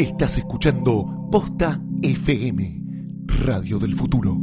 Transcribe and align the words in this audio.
Estás 0.00 0.38
escuchando 0.38 1.28
Posta 1.30 1.78
FM, 2.00 2.80
Radio 3.44 3.78
del 3.78 3.94
Futuro. 3.94 4.34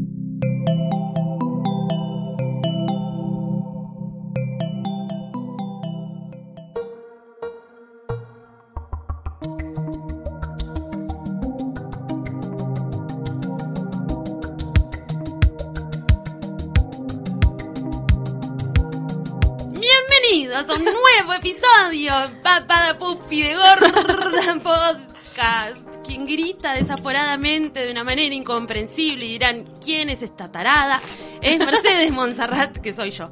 Bienvenidos 19.72 20.70
a 20.70 20.74
un 20.76 20.84
nuevo 20.84 21.34
episodio 21.34 22.14
Papada 22.44 22.96
Puffy 23.00 23.42
de 23.42 23.56
Gorda 23.56 25.02
Podcast. 25.38 25.98
Quien 26.06 26.26
grita 26.26 26.74
desaforadamente 26.74 27.86
de 27.86 27.92
una 27.92 28.04
manera 28.04 28.34
incomprensible 28.34 29.26
y 29.26 29.34
dirán, 29.34 29.66
¿quién 29.84 30.10
es 30.10 30.24
esta 30.24 30.52
tarada? 30.52 31.00
Es 31.42 31.60
Mercedes 31.60 32.12
Monserrat, 32.12 32.78
que 32.78 32.92
soy 32.92 33.12
yo. 33.12 33.30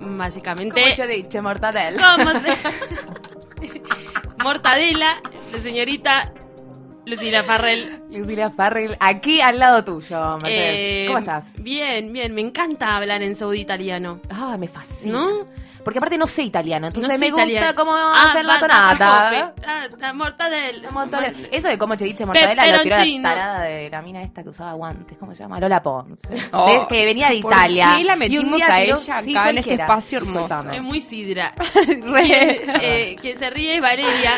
Básicamente. 0.00 0.80
Como 0.82 0.94
yo 0.94 1.06
dice, 1.06 1.42
mortadel. 1.42 1.96
¿Cómo 1.96 2.30
se- 2.40 3.82
Mortadela, 4.42 5.20
la 5.52 5.58
señorita 5.58 6.32
Lucila 7.04 7.42
Farrell. 7.42 8.01
Lucila 8.12 8.50
Farrell, 8.50 8.96
aquí 9.00 9.40
al 9.40 9.58
lado 9.58 9.82
tuyo, 9.84 10.38
Mercedes. 10.38 10.74
Eh, 10.76 11.04
¿Cómo 11.06 11.18
estás? 11.18 11.54
Bien, 11.58 12.12
bien. 12.12 12.34
Me 12.34 12.40
encanta 12.42 12.96
hablar 12.96 13.22
en 13.22 13.34
saudí 13.34 13.60
italiano. 13.60 14.20
Ah, 14.30 14.56
me 14.58 14.68
fascina. 14.68 15.18
¿No? 15.18 15.62
Porque 15.82 15.98
aparte 15.98 16.16
no 16.16 16.28
sé 16.28 16.44
italiano, 16.44 16.86
entonces 16.86 17.08
No 17.10 17.18
sé 17.18 17.24
me 17.24 17.30
gusta 17.32 17.44
italiano. 17.44 17.74
cómo 17.74 17.90
Ah, 17.92 18.28
hacer 18.30 18.44
la 18.44 18.60
tonata. 18.60 19.52
Ah, 19.66 19.88
la 19.98 20.12
mortadela. 20.12 20.90
Mortadela. 20.92 21.36
Eso 21.50 21.66
de 21.66 21.76
cómo 21.76 21.96
te 21.96 22.04
dice 22.04 22.24
mortadela 22.24 22.64
lo 22.68 22.82
tiró 22.84 22.94
la 22.98 23.22
tarada 23.34 23.62
de 23.62 23.90
la 23.90 24.00
mina 24.00 24.22
esta 24.22 24.44
que 24.44 24.50
usaba 24.50 24.74
guantes. 24.74 25.18
¿Cómo 25.18 25.34
se 25.34 25.42
llama? 25.42 25.58
Lola 25.58 25.82
Ponce. 25.82 26.36
Oh, 26.52 26.70
De- 26.70 26.86
que 26.86 27.04
venía 27.04 27.30
de 27.30 27.40
¿por 27.40 27.52
Italia. 27.52 27.94
qué 27.98 28.04
la 28.04 28.12
Y 28.12 28.14
un 28.14 28.18
metimos 28.20 28.56
día 28.58 28.66
a 28.76 28.78
tiró- 28.80 28.96
ella 29.00 29.18
sí, 29.22 29.36
acá 29.36 29.50
en 29.50 29.58
este 29.58 29.74
espacio 29.74 30.18
hermoso? 30.18 30.70
Es 30.70 30.82
muy 30.84 31.00
sidra. 31.00 31.52
Eh, 32.84 33.16
quien 33.20 33.38
se 33.38 33.50
ríe 33.50 33.74
es 33.76 33.80
Valeria. 33.82 34.30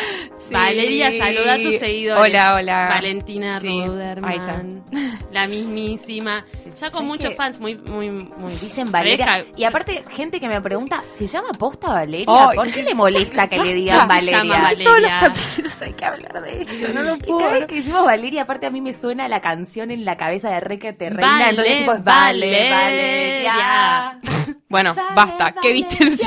Sí. 0.47 0.53
Valeria, 0.53 1.11
saluda 1.17 1.53
a 1.53 1.57
tus 1.61 1.75
seguidores. 1.77 2.23
Hola, 2.23 2.55
hola. 2.55 2.87
Valentina 2.89 3.59
Sí, 3.67 3.81
ahí 3.81 3.87
Ruderman. 3.87 4.83
La 5.31 5.47
mismísima. 5.47 6.45
Ya 6.63 6.91
con 6.91 7.03
¿Sabes 7.03 7.07
muchos 7.07 7.35
fans 7.35 7.59
muy, 7.59 7.75
muy, 7.75 8.09
muy. 8.09 8.53
Dicen 8.55 8.91
Valeria. 8.91 9.25
fresca. 9.25 9.51
Y 9.57 9.63
aparte, 9.63 10.03
gente 10.09 10.39
que 10.39 10.47
me 10.47 10.61
pregunta, 10.61 11.03
¿se 11.13 11.25
llama 11.27 11.49
posta 11.57 11.91
Valeria? 11.93 12.25
Ay. 12.49 12.55
¿Por 12.55 12.71
qué 12.71 12.83
le 12.83 12.95
molesta 12.95 13.47
que 13.47 13.57
le 13.57 13.73
digan 13.73 14.01
Se 14.01 14.07
Valeria? 14.07 14.37
llama 14.43 14.61
Valeria. 14.61 14.85
Todos 14.85 15.01
los 15.01 15.11
capítulos 15.11 15.81
hay 15.81 15.93
que 15.93 16.05
hablar 16.05 16.41
de 16.43 16.61
eso. 16.61 17.17
y 17.25 17.37
cada 17.39 17.51
vez 17.53 17.65
que 17.65 17.75
decimos 17.75 18.05
Valeria, 18.05 18.41
aparte 18.43 18.65
a 18.67 18.71
mí 18.71 18.81
me 18.81 18.93
suena 18.93 19.27
la 19.27 19.41
canción 19.41 19.91
en 19.91 20.05
la 20.05 20.17
cabeza 20.17 20.49
de 20.49 20.59
Requete 20.59 21.09
Reina. 21.09 21.31
Vale, 21.31 21.49
entonces 21.49 21.77
tipo 21.79 21.93
es 21.93 22.03
Vale, 22.03 22.69
Valeria. 22.69 23.51
Valeria. 23.53 24.19
Bueno, 24.67 24.93
Vale, 24.95 25.15
basta. 25.15 25.55
¿Qué 25.61 25.71
viste 25.71 26.03
en? 26.03 26.17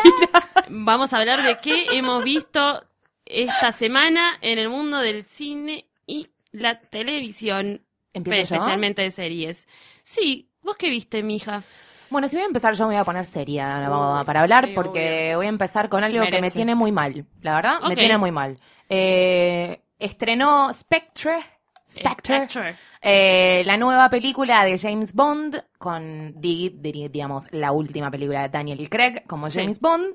Vamos 0.68 1.12
a 1.12 1.18
hablar 1.18 1.42
de 1.42 1.58
qué 1.58 1.86
hemos 1.98 2.22
visto 2.24 2.82
esta 3.26 3.72
semana 3.72 4.38
en 4.40 4.58
el 4.58 4.68
mundo 4.70 4.98
del 4.98 5.24
cine 5.24 5.86
y 6.06 6.28
la 6.60 6.80
televisión. 6.80 7.84
¿Empiezo 8.12 8.54
yo? 8.54 8.54
especialmente 8.56 9.02
de 9.02 9.10
series. 9.10 9.66
Sí, 10.02 10.50
¿vos 10.62 10.76
qué 10.76 10.90
viste, 10.90 11.22
mija? 11.22 11.62
Bueno, 12.10 12.26
si 12.26 12.36
voy 12.36 12.44
a 12.44 12.46
empezar, 12.46 12.74
yo 12.74 12.84
me 12.86 12.94
voy 12.94 13.00
a 13.00 13.04
poner 13.04 13.26
seria 13.26 13.86
para 14.24 14.40
hablar, 14.40 14.66
sí, 14.68 14.72
porque 14.74 15.32
voy 15.36 15.44
a 15.46 15.50
empezar 15.50 15.88
con 15.90 16.02
algo 16.02 16.24
que 16.24 16.40
me 16.40 16.50
tiene 16.50 16.74
muy 16.74 16.90
mal. 16.90 17.26
La 17.42 17.54
verdad, 17.56 17.80
me 17.86 17.94
tiene 17.96 18.16
muy 18.16 18.32
mal. 18.32 18.58
Eh, 18.88 19.82
estrenó 19.98 20.72
Spectre. 20.72 21.38
Spectre. 21.88 22.44
Spectre. 22.44 22.76
Eh, 23.02 23.62
la 23.66 23.76
nueva 23.76 24.08
película 24.10 24.64
de 24.64 24.78
James 24.78 25.14
Bond 25.14 25.62
con, 25.78 26.32
di- 26.40 26.70
di- 26.80 27.08
digamos, 27.08 27.46
la 27.52 27.72
última 27.72 28.10
película 28.10 28.42
de 28.42 28.48
Daniel 28.48 28.88
Craig 28.90 29.22
como 29.26 29.50
Sí. 29.50 29.60
James 29.60 29.78
Bond 29.80 30.14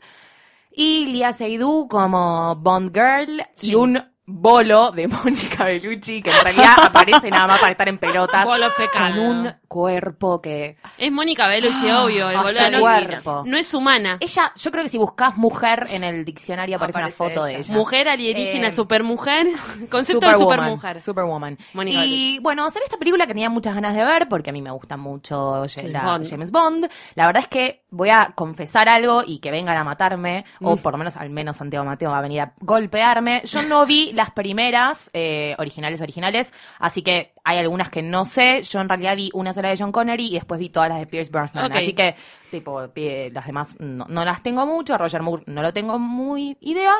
y 0.71 1.05
Lia 1.07 1.31
Seydoux 1.33 1.87
como 1.89 2.55
Bond 2.55 2.91
Girl 2.93 3.43
Sí. 3.53 3.71
y 3.71 3.75
un 3.75 4.03
bolo 4.25 4.91
de 4.91 5.07
Mónica 5.23 5.65
Bellucci 5.65 6.21
que 6.21 6.31
en 6.31 6.43
realidad 6.43 6.75
aparece 6.83 7.29
nada 7.29 7.47
más 7.47 7.59
para 7.59 7.71
estar 7.71 7.89
en 7.89 7.97
pelotas 7.97 8.45
Bolo 8.45 8.69
fecal. 8.71 9.13
con 9.15 9.19
un 9.19 9.53
cuerpo 9.67 10.41
que 10.41 10.77
Es 10.97 11.11
Mónica 11.11 11.47
Bellucci, 11.47 11.89
obvio. 11.91 12.29
El 12.29 12.35
o 12.37 12.43
boludo 12.43 12.53
sea, 12.59 12.69
no, 12.71 12.79
cuerpo. 12.79 13.43
no 13.45 13.57
es 13.57 13.73
humana. 13.73 14.17
ella, 14.21 14.53
yo 14.55 14.71
creo 14.71 14.83
que 14.83 14.89
si 14.89 14.97
buscas 14.97 15.35
mujer 15.35 15.87
en 15.89 16.03
el 16.03 16.23
diccionario 16.25 16.77
aparece, 16.77 16.99
Aparece 16.99 17.23
una 17.23 17.29
foto 17.29 17.45
de 17.45 17.57
ella. 17.57 17.73
Mujer 17.73 18.07
alienígena, 18.09 18.67
Eh, 18.67 18.71
supermujer. 18.71 19.47
Concepto 19.89 20.27
de 20.29 20.35
supermujer. 20.37 21.01
Superwoman. 21.01 21.57
Mónica 21.73 22.05
y 22.05 22.11
Bellucci. 22.11 22.39
bueno, 22.39 22.65
hacer 22.65 22.81
esta 22.83 22.97
película 22.97 23.25
que 23.25 23.33
tenía 23.33 23.49
muchas 23.49 23.75
ganas 23.75 23.95
de 23.95 24.05
ver, 24.05 24.29
porque 24.29 24.51
a 24.51 24.53
mí 24.53 24.61
me 24.61 24.71
gusta 24.71 24.95
mucho 24.95 25.65
James 25.67 25.91
la- 25.91 26.03
Bond. 26.03 26.29
James 26.29 26.51
Bond. 26.51 26.87
La 27.15 27.25
verdad 27.25 27.41
es 27.43 27.49
que 27.49 27.83
voy 27.89 28.09
a 28.09 28.31
confesar 28.35 28.87
algo 28.89 29.23
y 29.25 29.39
que 29.39 29.51
vengan 29.51 29.75
a 29.77 29.83
matarme, 29.83 30.45
Mm. 30.59 30.67
o 30.67 30.77
por 30.77 30.93
lo 30.93 30.97
menos 30.97 31.17
al 31.17 31.29
menos 31.29 31.57
Santiago 31.57 31.83
Mateo 31.85 32.09
va 32.11 32.19
a 32.19 32.21
venir 32.21 32.41
a 32.41 32.53
golpearme. 32.61 33.41
Yo 33.45 33.61
no 33.63 33.85
vi 33.85 34.12
las 34.13 34.31
primeras 34.31 35.09
eh, 35.13 35.55
originales 35.57 36.01
originales, 36.01 36.53
así 36.79 37.01
que 37.01 37.33
hay 37.43 37.57
algunas 37.57 37.89
que 37.89 38.01
no 38.01 38.25
sé. 38.25 38.63
Yo 38.63 38.81
en 38.81 38.89
realidad 38.89 39.15
vi 39.15 39.29
una 39.33 39.53
sola 39.53 39.69
de 39.69 39.77
John 39.77 39.91
Connery 39.91 40.27
y 40.27 40.33
después 40.33 40.59
vi 40.59 40.69
todas 40.69 40.89
las 40.89 40.99
de 40.99 41.07
Pierce 41.07 41.31
Brosnan. 41.31 41.71
Así 41.71 41.93
que, 41.93 42.15
tipo, 42.51 42.81
las 42.81 43.45
demás 43.45 43.75
no, 43.79 44.05
no 44.07 44.25
las 44.25 44.41
tengo 44.43 44.65
mucho. 44.65 44.97
Roger 44.97 45.21
Moore 45.21 45.43
no 45.47 45.61
lo 45.61 45.73
tengo 45.73 45.99
muy 45.99 46.57
idea. 46.61 46.93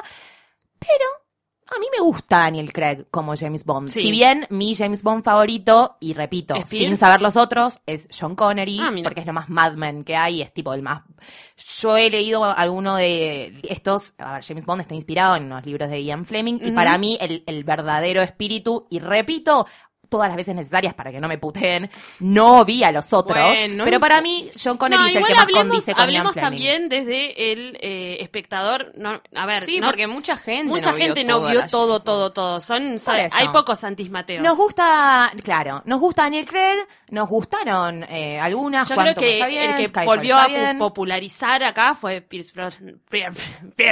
Pero 0.79 1.22
a 1.67 1.79
mí 1.79 1.85
me 1.95 2.03
gusta 2.03 2.39
Daniel 2.39 2.71
Craig 2.73 3.05
como 3.09 3.35
James 3.35 3.65
Bond. 3.65 3.89
Sí. 3.89 4.01
Si 4.01 4.11
bien 4.11 4.45
mi 4.49 4.75
James 4.75 5.01
Bond 5.03 5.23
favorito, 5.23 5.97
y 5.99 6.13
repito, 6.13 6.55
¿Es 6.55 6.69
sin 6.69 6.79
Pierce? 6.79 6.95
saber 6.97 7.21
los 7.21 7.37
otros, 7.37 7.79
es 7.85 8.07
John 8.17 8.35
Connery, 8.35 8.79
Ah, 8.81 8.91
porque 9.03 9.21
es 9.21 9.25
lo 9.25 9.33
más 9.33 9.49
Mad 9.49 9.73
Men 9.73 10.03
que 10.03 10.15
hay, 10.15 10.41
es 10.41 10.53
tipo 10.53 10.73
el 10.73 10.81
más... 10.81 11.03
Yo 11.79 11.97
he 11.97 12.09
leído 12.09 12.43
alguno 12.43 12.95
de 12.95 13.59
estos, 13.63 14.13
a 14.17 14.33
ver, 14.33 14.43
James 14.43 14.65
Bond 14.65 14.81
está 14.81 14.95
inspirado 14.95 15.35
en 15.35 15.49
los 15.49 15.65
libros 15.65 15.89
de 15.89 16.03
Ian 16.03 16.25
Fleming, 16.25 16.59
y 16.61 16.71
para 16.71 16.97
mí 16.97 17.17
el, 17.21 17.43
el 17.47 17.63
verdadero 17.63 18.21
espíritu, 18.21 18.87
y 18.89 18.99
repito, 18.99 19.65
todas 20.13 20.27
las 20.29 20.37
veces 20.37 20.53
necesarias 20.53 20.93
para 20.93 21.11
que 21.11 21.19
no 21.19 21.27
me 21.27 21.39
puteen, 21.39 21.89
no 22.19 22.63
vi 22.65 22.83
a 22.83 22.91
los 22.91 23.11
otros, 23.13 23.43
Bueno, 23.43 23.83
pero 23.83 23.99
para 23.99 24.21
mí 24.21 24.47
John 24.63 24.77
Connery 24.77 25.01
No, 25.01 25.07
es 25.07 25.15
el 25.15 25.23
que 25.25 25.33
más 25.33 25.41
hablemos, 25.43 25.63
condice 25.69 25.93
con 25.93 26.01
hablemos 26.03 26.35
también 26.35 26.87
desde 26.87 27.51
el 27.51 27.77
eh, 27.81 28.17
espectador. 28.21 28.91
No, 28.95 29.19
a 29.33 29.45
ver, 29.47 29.63
Sí, 29.63 29.79
no- 29.79 29.87
porque 29.87 30.05
mucha 30.05 30.37
gente 30.37 30.65
mucha 30.71 30.91
no 30.91 30.97
gente 30.97 31.23
vio 31.23 31.39
no 31.39 31.47
vio 31.47 31.65
todo, 31.65 31.99
todo, 31.99 32.31
todo. 32.31 32.59
Son, 32.61 32.99
sabe, 32.99 33.27
hay 33.31 33.47
pocos 33.47 33.79
Santis 33.79 34.11
Mateos. 34.11 34.43
Nos 34.43 34.55
gusta, 34.55 35.31
claro, 35.43 35.81
nos 35.85 35.99
gusta 35.99 36.21
Daniel 36.23 36.45
Craig, 36.45 36.77
nos 37.09 37.27
gustaron 37.27 38.03
eh, 38.09 38.39
algunas. 38.39 38.87
Yo 38.87 38.95
creo 38.95 39.15
que 39.15 39.33
está 39.33 39.47
bien, 39.47 39.71
el 39.79 39.91
que 39.91 40.05
volvió 40.05 40.37
a 40.37 40.45
bien. 40.47 40.77
popularizar 40.77 41.63
acá 41.63 41.95
fue 41.95 42.21
Pierce 42.21 42.51
Brosnan. 42.53 42.99
Pierce 43.09 43.41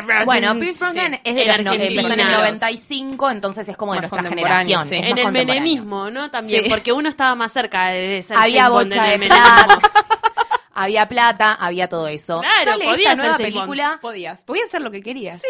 Brosnan. 0.06 0.26
Bueno, 0.26 0.54
Pierce 0.60 0.80
Brosnan 0.80 1.14
Sí, 1.16 1.20
es 1.24 1.36
de 1.36 1.46
los 1.46 1.48
no- 1.64 1.72
Argentina. 1.72 2.02
empezó 2.02 2.14
en 2.14 2.20
el 2.20 2.32
95, 2.32 3.30
entonces 3.32 3.70
es 3.70 3.76
como 3.78 3.94
de 3.94 4.02
nuestra 4.02 4.24
generación. 4.24 4.86
sí. 4.86 4.96
En 4.96 5.18
el 5.18 5.32
menemismo, 5.32 6.11
¿no? 6.12 6.30
También, 6.32 6.64
Sí. 6.66 6.70
porque 6.70 6.92
uno 6.94 7.10
estaba 7.10 7.34
más 7.36 7.52
cerca 7.54 7.88
de 7.90 8.22
ser 8.22 8.38
Había 8.38 8.70
bocha 8.70 9.04
de 9.08 9.18
plata, 9.20 9.80
había 10.74 11.08
plata, 11.08 11.54
había 11.54 11.88
todo 11.90 12.08
eso. 12.08 12.40
Claro, 12.42 12.72
Sale 12.72 12.86
podía 12.86 13.12
esta 13.12 13.16
nueva 13.16 13.34
James 13.34 13.38
Bond. 13.54 13.54
película, 13.56 14.00
Podías, 14.02 14.44
podías 14.44 14.66
hacer 14.66 14.82
lo 14.82 14.92
que 14.92 15.02
querías. 15.02 15.42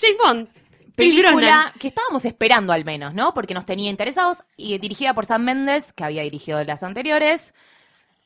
James 0.00 0.18
Bond. 0.18 0.48
Película 0.94 1.72
que 1.80 1.88
estábamos 1.88 2.24
esperando 2.26 2.72
al 2.72 2.84
menos, 2.84 3.14
¿no? 3.14 3.32
Porque 3.32 3.54
nos 3.54 3.64
tenía 3.64 3.88
interesados 3.90 4.44
y 4.58 4.76
dirigida 4.78 5.14
por 5.14 5.24
Sam 5.24 5.42
Mendes, 5.42 5.92
que 5.94 6.04
había 6.04 6.22
dirigido 6.22 6.62
las 6.64 6.82
anteriores. 6.82 7.54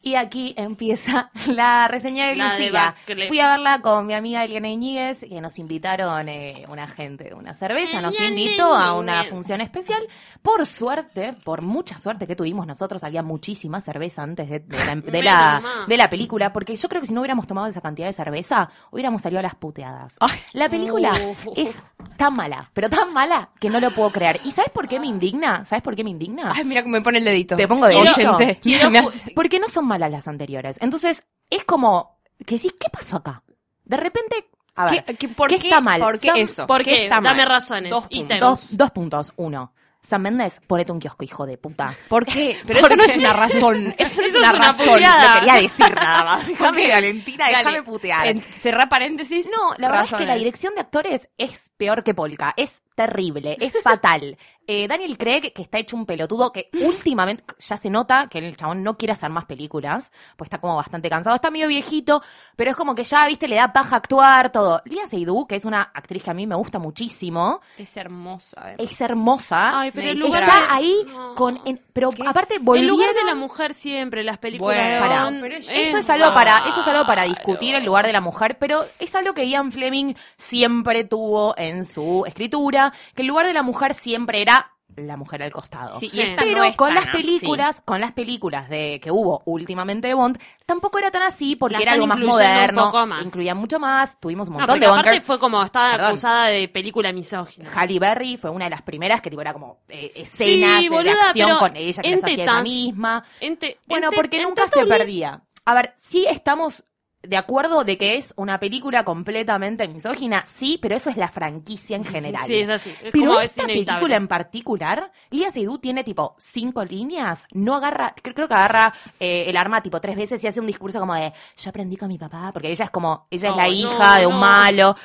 Y 0.06 0.14
aquí 0.14 0.54
empieza 0.56 1.28
la 1.48 1.88
reseña 1.88 2.28
de 2.28 2.36
La 2.36 2.44
Lucila. 2.44 2.94
debacle. 3.06 3.26
Fui 3.26 3.40
a 3.40 3.48
verla 3.50 3.80
con 3.82 4.06
mi 4.06 4.14
amiga 4.14 4.44
Eliana 4.44 4.68
Iñiguez, 4.68 5.24
que 5.28 5.40
nos 5.40 5.58
invitaron 5.58 6.28
eh, 6.28 6.64
una 6.68 6.86
gente, 6.86 7.34
una 7.34 7.54
cerveza, 7.54 8.00
nos 8.00 8.14
invitó 8.20 8.72
a 8.72 8.94
una 8.96 9.24
función 9.24 9.60
especial. 9.60 10.00
Por 10.42 10.64
suerte, 10.64 11.34
por 11.44 11.62
mucha 11.62 11.98
suerte 11.98 12.28
que 12.28 12.36
tuvimos 12.36 12.68
nosotros, 12.68 13.02
había 13.02 13.24
muchísima 13.24 13.80
cerveza 13.80 14.22
antes 14.22 14.48
de, 14.48 14.60
de 14.60 15.22
la, 15.24 15.60
de 15.88 15.96
la- 15.96 16.04
de 16.04 16.08
película, 16.08 16.52
porque 16.52 16.76
yo 16.76 16.88
creo 16.88 17.00
que 17.00 17.08
si 17.08 17.12
no 17.14 17.22
hubiéramos 17.22 17.48
tomado 17.48 17.66
esa 17.66 17.80
cantidad 17.80 18.06
de 18.06 18.12
cerveza, 18.12 18.70
hubiéramos 18.92 19.22
salido 19.22 19.40
a 19.40 19.42
las 19.42 19.56
puteadas. 19.56 20.18
La 20.52 20.68
película 20.68 21.10
es 21.56 21.82
tan 22.16 22.36
mala, 22.36 22.70
pero 22.74 22.88
tan 22.88 23.12
mala 23.12 23.50
que 23.58 23.70
no 23.70 23.80
lo 23.80 23.90
puedo 23.90 24.10
creer. 24.10 24.40
¿Y 24.44 24.52
sabes 24.52 24.70
por 24.70 24.86
qué 24.86 25.00
me 25.00 25.08
indigna? 25.08 25.64
¿Sabes 25.64 25.82
por 25.82 25.96
qué 25.96 26.04
me 26.04 26.10
indigna? 26.10 26.52
Ay, 26.54 26.64
mira 26.64 26.82
cómo 26.84 26.92
me 26.92 27.00
pone 27.02 27.18
el 27.18 27.24
dedito. 27.24 27.56
Te 27.56 27.66
pongo 27.66 27.88
de 27.88 27.96
Oyente. 27.96 28.60
Quiero- 28.62 28.90
Porque 29.34 29.58
no 29.58 29.68
son 29.68 29.84
malas 29.84 29.95
las 29.98 30.28
anteriores. 30.28 30.76
Entonces, 30.80 31.26
es 31.50 31.64
como 31.64 32.18
que 32.44 32.56
decís, 32.56 32.74
¿qué 32.78 32.88
pasó 32.90 33.16
acá? 33.16 33.42
De 33.84 33.96
repente, 33.96 34.48
a 34.74 34.90
ver, 34.90 35.04
¿Qué- 35.04 35.14
qué- 35.16 35.28
por 35.28 35.48
¿qué 35.48 35.58
qué- 35.58 35.68
está 35.68 35.80
mal? 35.80 36.00
por 36.00 36.18
qué 36.18 36.28
Sam- 36.28 36.36
eso? 36.38 36.66
¿Por 36.66 36.82
¿Qué 36.84 37.04
está 37.04 37.20
mal? 37.20 37.36
Dame 37.36 37.44
razones. 37.48 37.90
Dos 37.90 38.08
puntos. 38.08 38.40
Dos, 38.40 38.76
dos 38.76 38.90
puntos. 38.90 39.32
Uno, 39.36 39.72
San 40.02 40.22
Méndez, 40.22 40.60
ponete 40.66 40.92
un 40.92 41.00
kiosco, 41.00 41.24
hijo 41.24 41.46
de 41.46 41.56
puta. 41.58 41.94
¿Por 42.08 42.24
qué? 42.26 42.56
Pero 42.66 42.80
¿Por 42.80 42.92
eso 42.92 42.96
no 42.96 43.04
es 43.04 43.16
una 43.16 43.32
razón. 43.32 43.94
Eso 43.98 44.20
no 44.20 44.26
es 44.26 44.34
Eso 44.34 44.38
una 44.38 44.48
es 44.48 44.54
una 44.54 44.66
razón. 44.68 44.86
puteada. 44.86 45.28
No 45.34 45.40
quería 45.40 45.54
decir 45.62 45.94
nada 45.94 46.24
más. 46.24 46.46
Déjame, 46.48 46.88
Valentina, 46.92 47.48
déjame 47.48 47.82
putear. 47.82 48.40
cerrá 48.42 48.88
paréntesis. 48.88 49.46
No, 49.46 49.74
la 49.78 49.88
verdad 49.88 50.04
es 50.04 50.14
que 50.14 50.26
la 50.26 50.34
dirección 50.36 50.74
de 50.74 50.82
actores 50.82 51.30
es 51.38 51.70
peor 51.76 52.04
que 52.04 52.14
Polka. 52.14 52.54
Es 52.56 52.82
terrible, 52.96 53.56
es 53.60 53.74
fatal. 53.82 54.36
Eh, 54.68 54.88
Daniel 54.88 55.16
Craig, 55.16 55.52
que 55.54 55.62
está 55.62 55.78
hecho 55.78 55.94
un 55.94 56.06
pelotudo, 56.06 56.50
que 56.52 56.70
últimamente 56.82 57.44
ya 57.60 57.76
se 57.76 57.88
nota 57.88 58.26
que 58.26 58.38
el 58.38 58.56
chabón 58.56 58.82
no 58.82 58.98
quiere 58.98 59.12
hacer 59.12 59.30
más 59.30 59.44
películas, 59.44 60.10
pues 60.36 60.46
está 60.48 60.58
como 60.60 60.74
bastante 60.74 61.08
cansado, 61.08 61.36
está 61.36 61.52
medio 61.52 61.68
viejito, 61.68 62.20
pero 62.56 62.72
es 62.72 62.76
como 62.76 62.96
que 62.96 63.04
ya, 63.04 63.28
viste, 63.28 63.46
le 63.46 63.54
da 63.54 63.72
paja 63.72 63.94
actuar, 63.94 64.50
todo. 64.50 64.82
Lía 64.84 65.06
Seydoux, 65.06 65.46
que 65.46 65.54
es 65.54 65.64
una 65.64 65.82
actriz 65.82 66.24
que 66.24 66.30
a 66.30 66.34
mí 66.34 66.48
me 66.48 66.56
gusta 66.56 66.80
muchísimo, 66.80 67.60
Es 67.78 67.96
hermosa. 67.96 68.56
además. 68.60 68.90
es 68.92 69.00
hermosa, 69.00 69.80
Ay, 69.82 69.92
pero 69.92 70.04
Me 70.06 70.10
el 70.10 70.18
lugar 70.18 70.42
está 70.42 70.58
de- 70.58 70.66
ahí 70.70 70.96
no. 71.06 71.34
con... 71.36 71.60
en- 71.64 71.80
pero 71.92 72.10
¿Qué? 72.10 72.24
aparte 72.26 72.54
El 72.56 72.62
volvieron... 72.62 72.90
lugar 72.90 73.14
de 73.14 73.22
la 73.24 73.36
mujer 73.36 73.72
siempre, 73.72 74.24
las 74.24 74.38
películas 74.38 74.76
Bueno, 74.76 75.30
de 75.30 75.40
pero 75.40 75.54
eso 75.58 75.70
Eso 75.70 75.98
es 75.98 76.10
algo 76.10 76.34
para, 76.34 76.66
eso 76.68 76.80
es 76.80 76.88
algo 76.88 77.06
para 77.06 77.22
discutir 77.22 77.76
el 77.76 77.84
lugar 77.84 78.04
de 78.04 78.12
la 78.12 78.20
mujer, 78.20 78.58
pero 78.58 78.84
es 78.98 79.14
algo 79.14 79.32
que 79.32 79.48
Ian 79.48 79.70
Fleming 79.70 80.14
siempre 80.36 81.04
tuvo 81.04 81.54
en 81.56 81.84
su 81.84 82.24
escritura, 82.26 82.85
que 83.14 83.22
el 83.22 83.28
lugar 83.28 83.46
de 83.46 83.52
la 83.52 83.62
mujer 83.62 83.94
siempre 83.94 84.42
era 84.42 84.72
la 84.94 85.16
mujer 85.18 85.42
al 85.42 85.52
costado. 85.52 85.98
Sí, 86.00 86.08
Sí. 86.08 86.18
y 86.18 86.22
esta 86.22 86.42
Pero 86.42 86.58
no 86.58 86.64
es 86.64 86.74
con 86.76 86.88
tan 86.88 86.94
las 86.94 87.06
así. 87.08 87.16
películas, 87.18 87.82
con 87.84 88.00
las 88.00 88.12
películas 88.12 88.70
de 88.70 88.98
que 89.02 89.10
hubo 89.10 89.42
últimamente 89.44 90.08
de 90.08 90.14
Bond, 90.14 90.38
tampoco 90.64 90.96
era 90.98 91.10
tan 91.10 91.22
así 91.22 91.54
porque 91.54 91.74
La 91.76 91.82
era 91.82 91.92
algo 91.92 92.06
más 92.06 92.18
moderno, 92.18 92.84
poco 92.86 93.06
más. 93.06 93.22
incluían 93.26 93.58
mucho 93.58 93.78
más, 93.78 94.16
tuvimos 94.18 94.48
un 94.48 94.54
No, 94.54 94.58
montón 94.60 94.74
porque 94.74 94.86
de 94.86 94.92
aparte 94.92 95.08
bunkers. 95.10 95.26
fue 95.26 95.38
como, 95.38 95.62
estaba 95.62 95.90
Perdón. 95.92 96.06
acusada 96.08 96.46
de 96.46 96.68
película 96.68 97.12
misógina. 97.12 97.68
Halle 97.74 97.98
Berry 97.98 98.36
fue 98.38 98.48
una 98.48 98.66
de 98.66 98.70
las 98.70 98.82
primeras 98.82 99.20
que 99.20 99.28
tipo 99.28 99.42
era 99.42 99.52
como 99.52 99.80
eh, 99.88 100.12
escenas 100.14 100.80
de 100.80 100.88
boluda, 100.88 101.12
acción 101.26 101.58
con 101.58 101.76
ella 101.76 102.02
que 102.02 102.10
las 102.12 102.24
hacía 102.24 102.44
ella 102.44 102.62
misma. 102.62 103.24
Ente- 103.40 103.78
Bueno, 103.86 104.06
ente- 104.06 104.16
porque 104.16 104.42
nunca 104.42 104.66
se 104.68 104.86
perdía. 104.86 105.42
A 105.66 105.74
ver, 105.74 105.92
sí 105.96 106.24
estamos 106.30 106.84
de 107.26 107.36
acuerdo 107.36 107.84
de 107.84 107.98
que 107.98 108.16
es 108.16 108.32
una 108.36 108.58
película 108.58 109.04
completamente 109.04 109.86
misógina, 109.88 110.42
sí, 110.46 110.78
pero 110.80 110.94
eso 110.94 111.10
es 111.10 111.16
la 111.16 111.28
franquicia 111.28 111.96
en 111.96 112.04
general. 112.04 112.44
Sí, 112.46 112.56
es 112.56 112.68
así. 112.68 112.90
Es 112.90 113.12
pero 113.12 113.26
como 113.26 113.40
esta 113.40 113.64
película 113.64 114.16
en 114.16 114.28
particular, 114.28 115.12
Lia 115.30 115.50
Seydoux 115.50 115.80
tiene 115.80 116.04
tipo 116.04 116.34
cinco 116.38 116.84
líneas, 116.84 117.46
no 117.52 117.76
agarra, 117.76 118.14
creo, 118.22 118.48
que 118.48 118.54
agarra 118.54 118.94
eh, 119.20 119.44
el 119.48 119.56
arma 119.56 119.82
tipo 119.82 120.00
tres 120.00 120.16
veces 120.16 120.42
y 120.42 120.46
hace 120.46 120.60
un 120.60 120.66
discurso 120.66 120.98
como 120.98 121.14
de 121.14 121.32
yo 121.56 121.70
aprendí 121.70 121.96
con 121.96 122.08
mi 122.08 122.18
papá, 122.18 122.50
porque 122.52 122.70
ella 122.70 122.84
es 122.84 122.90
como, 122.90 123.26
ella 123.30 123.50
es 123.50 123.56
la 123.56 123.66
no, 123.66 123.72
hija 123.72 124.18
de 124.18 124.26
un 124.26 124.34
no. 124.34 124.40
malo. 124.40 124.96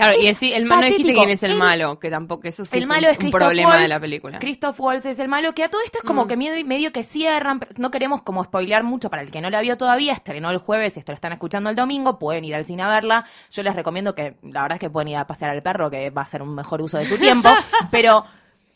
Claro, 0.00 0.16
y 0.20 0.26
Es 0.26 0.36
así, 0.36 0.52
el, 0.52 0.64
no 0.64 0.80
dijiste 0.80 1.12
quién 1.12 1.30
es 1.30 1.42
el, 1.42 1.52
El- 1.52 1.58
malo, 1.58 1.98
que 1.98 2.10
tampoco, 2.10 2.48
eso 2.48 2.64
sí 2.64 2.76
el 2.76 2.84
es 2.84 2.88
malo 2.88 3.06
un, 3.06 3.12
es 3.12 3.18
un 3.18 3.20
Christoph 3.22 3.40
problema 3.40 3.68
Waltz. 3.70 3.82
de 3.82 3.88
la 3.88 4.00
película. 4.00 4.38
Christoph 4.38 4.80
Waltz 4.80 5.06
es 5.06 5.18
el 5.18 5.28
malo, 5.28 5.54
que 5.54 5.64
a 5.64 5.68
todo 5.68 5.80
esto 5.84 5.98
es 5.98 6.04
como 6.04 6.26
que 6.26 6.36
medio, 6.36 6.64
medio 6.66 6.92
que 6.92 7.04
cierran, 7.04 7.60
no 7.76 7.90
queremos 7.90 8.22
como 8.22 8.44
spoilear 8.44 8.82
mucho 8.82 9.10
para 9.10 9.22
el 9.22 9.30
que 9.30 9.40
no 9.40 9.50
la 9.50 9.60
vio 9.60 9.76
todavía, 9.76 10.12
estrenó 10.12 10.50
el 10.50 10.58
jueves, 10.58 10.96
esto 10.96 11.12
lo 11.12 11.16
están 11.16 11.32
escuchando 11.32 11.70
el 11.70 11.76
domingo, 11.76 12.18
pueden 12.18 12.44
ir 12.44 12.54
al 12.54 12.64
cine 12.64 12.82
a 12.82 12.88
verla. 12.88 13.24
Yo 13.50 13.62
les 13.62 13.74
recomiendo 13.76 14.14
que, 14.14 14.36
la 14.42 14.62
verdad 14.62 14.76
es 14.76 14.80
que 14.80 14.90
pueden 14.90 15.08
ir 15.08 15.16
a 15.16 15.26
pasear 15.26 15.50
al 15.50 15.62
perro, 15.62 15.90
que 15.90 16.10
va 16.10 16.22
a 16.22 16.26
ser 16.26 16.42
un 16.42 16.54
mejor 16.54 16.82
uso 16.82 16.98
de 16.98 17.06
su 17.06 17.16
tiempo, 17.18 17.50
pero 17.90 18.24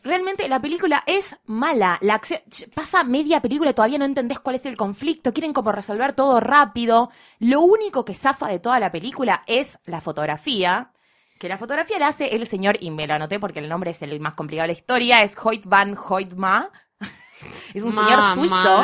realmente 0.02 0.48
la 0.48 0.60
película 0.60 1.02
es 1.06 1.34
mala. 1.46 1.96
La 2.02 2.14
acción, 2.14 2.40
pasa 2.74 3.04
media 3.04 3.40
película 3.40 3.70
y 3.70 3.74
todavía 3.74 3.98
no 3.98 4.04
entendés 4.04 4.38
cuál 4.38 4.56
es 4.56 4.66
el 4.66 4.76
conflicto, 4.76 5.32
quieren 5.32 5.52
como 5.54 5.72
resolver 5.72 6.12
todo 6.12 6.40
rápido. 6.40 7.10
Lo 7.38 7.60
único 7.62 8.04
que 8.04 8.14
zafa 8.14 8.48
de 8.48 8.58
toda 8.58 8.78
la 8.80 8.92
película 8.92 9.42
es 9.46 9.78
la 9.86 10.00
fotografía. 10.02 10.90
Que 11.44 11.48
la 11.50 11.58
fotografía 11.58 11.98
la 11.98 12.08
hace 12.08 12.34
el 12.36 12.46
señor, 12.46 12.78
y 12.80 12.90
me 12.90 13.06
lo 13.06 13.12
anoté 13.12 13.38
porque 13.38 13.58
el 13.58 13.68
nombre 13.68 13.90
es 13.90 14.00
el 14.00 14.18
más 14.18 14.32
complicado 14.32 14.62
de 14.62 14.68
la 14.68 14.78
historia, 14.78 15.22
es 15.22 15.36
Hoyt 15.36 15.66
van 15.66 15.94
Hoytma. 15.94 16.70
es 17.74 17.82
un 17.82 17.92
señor 17.92 18.32
suizo 18.34 18.82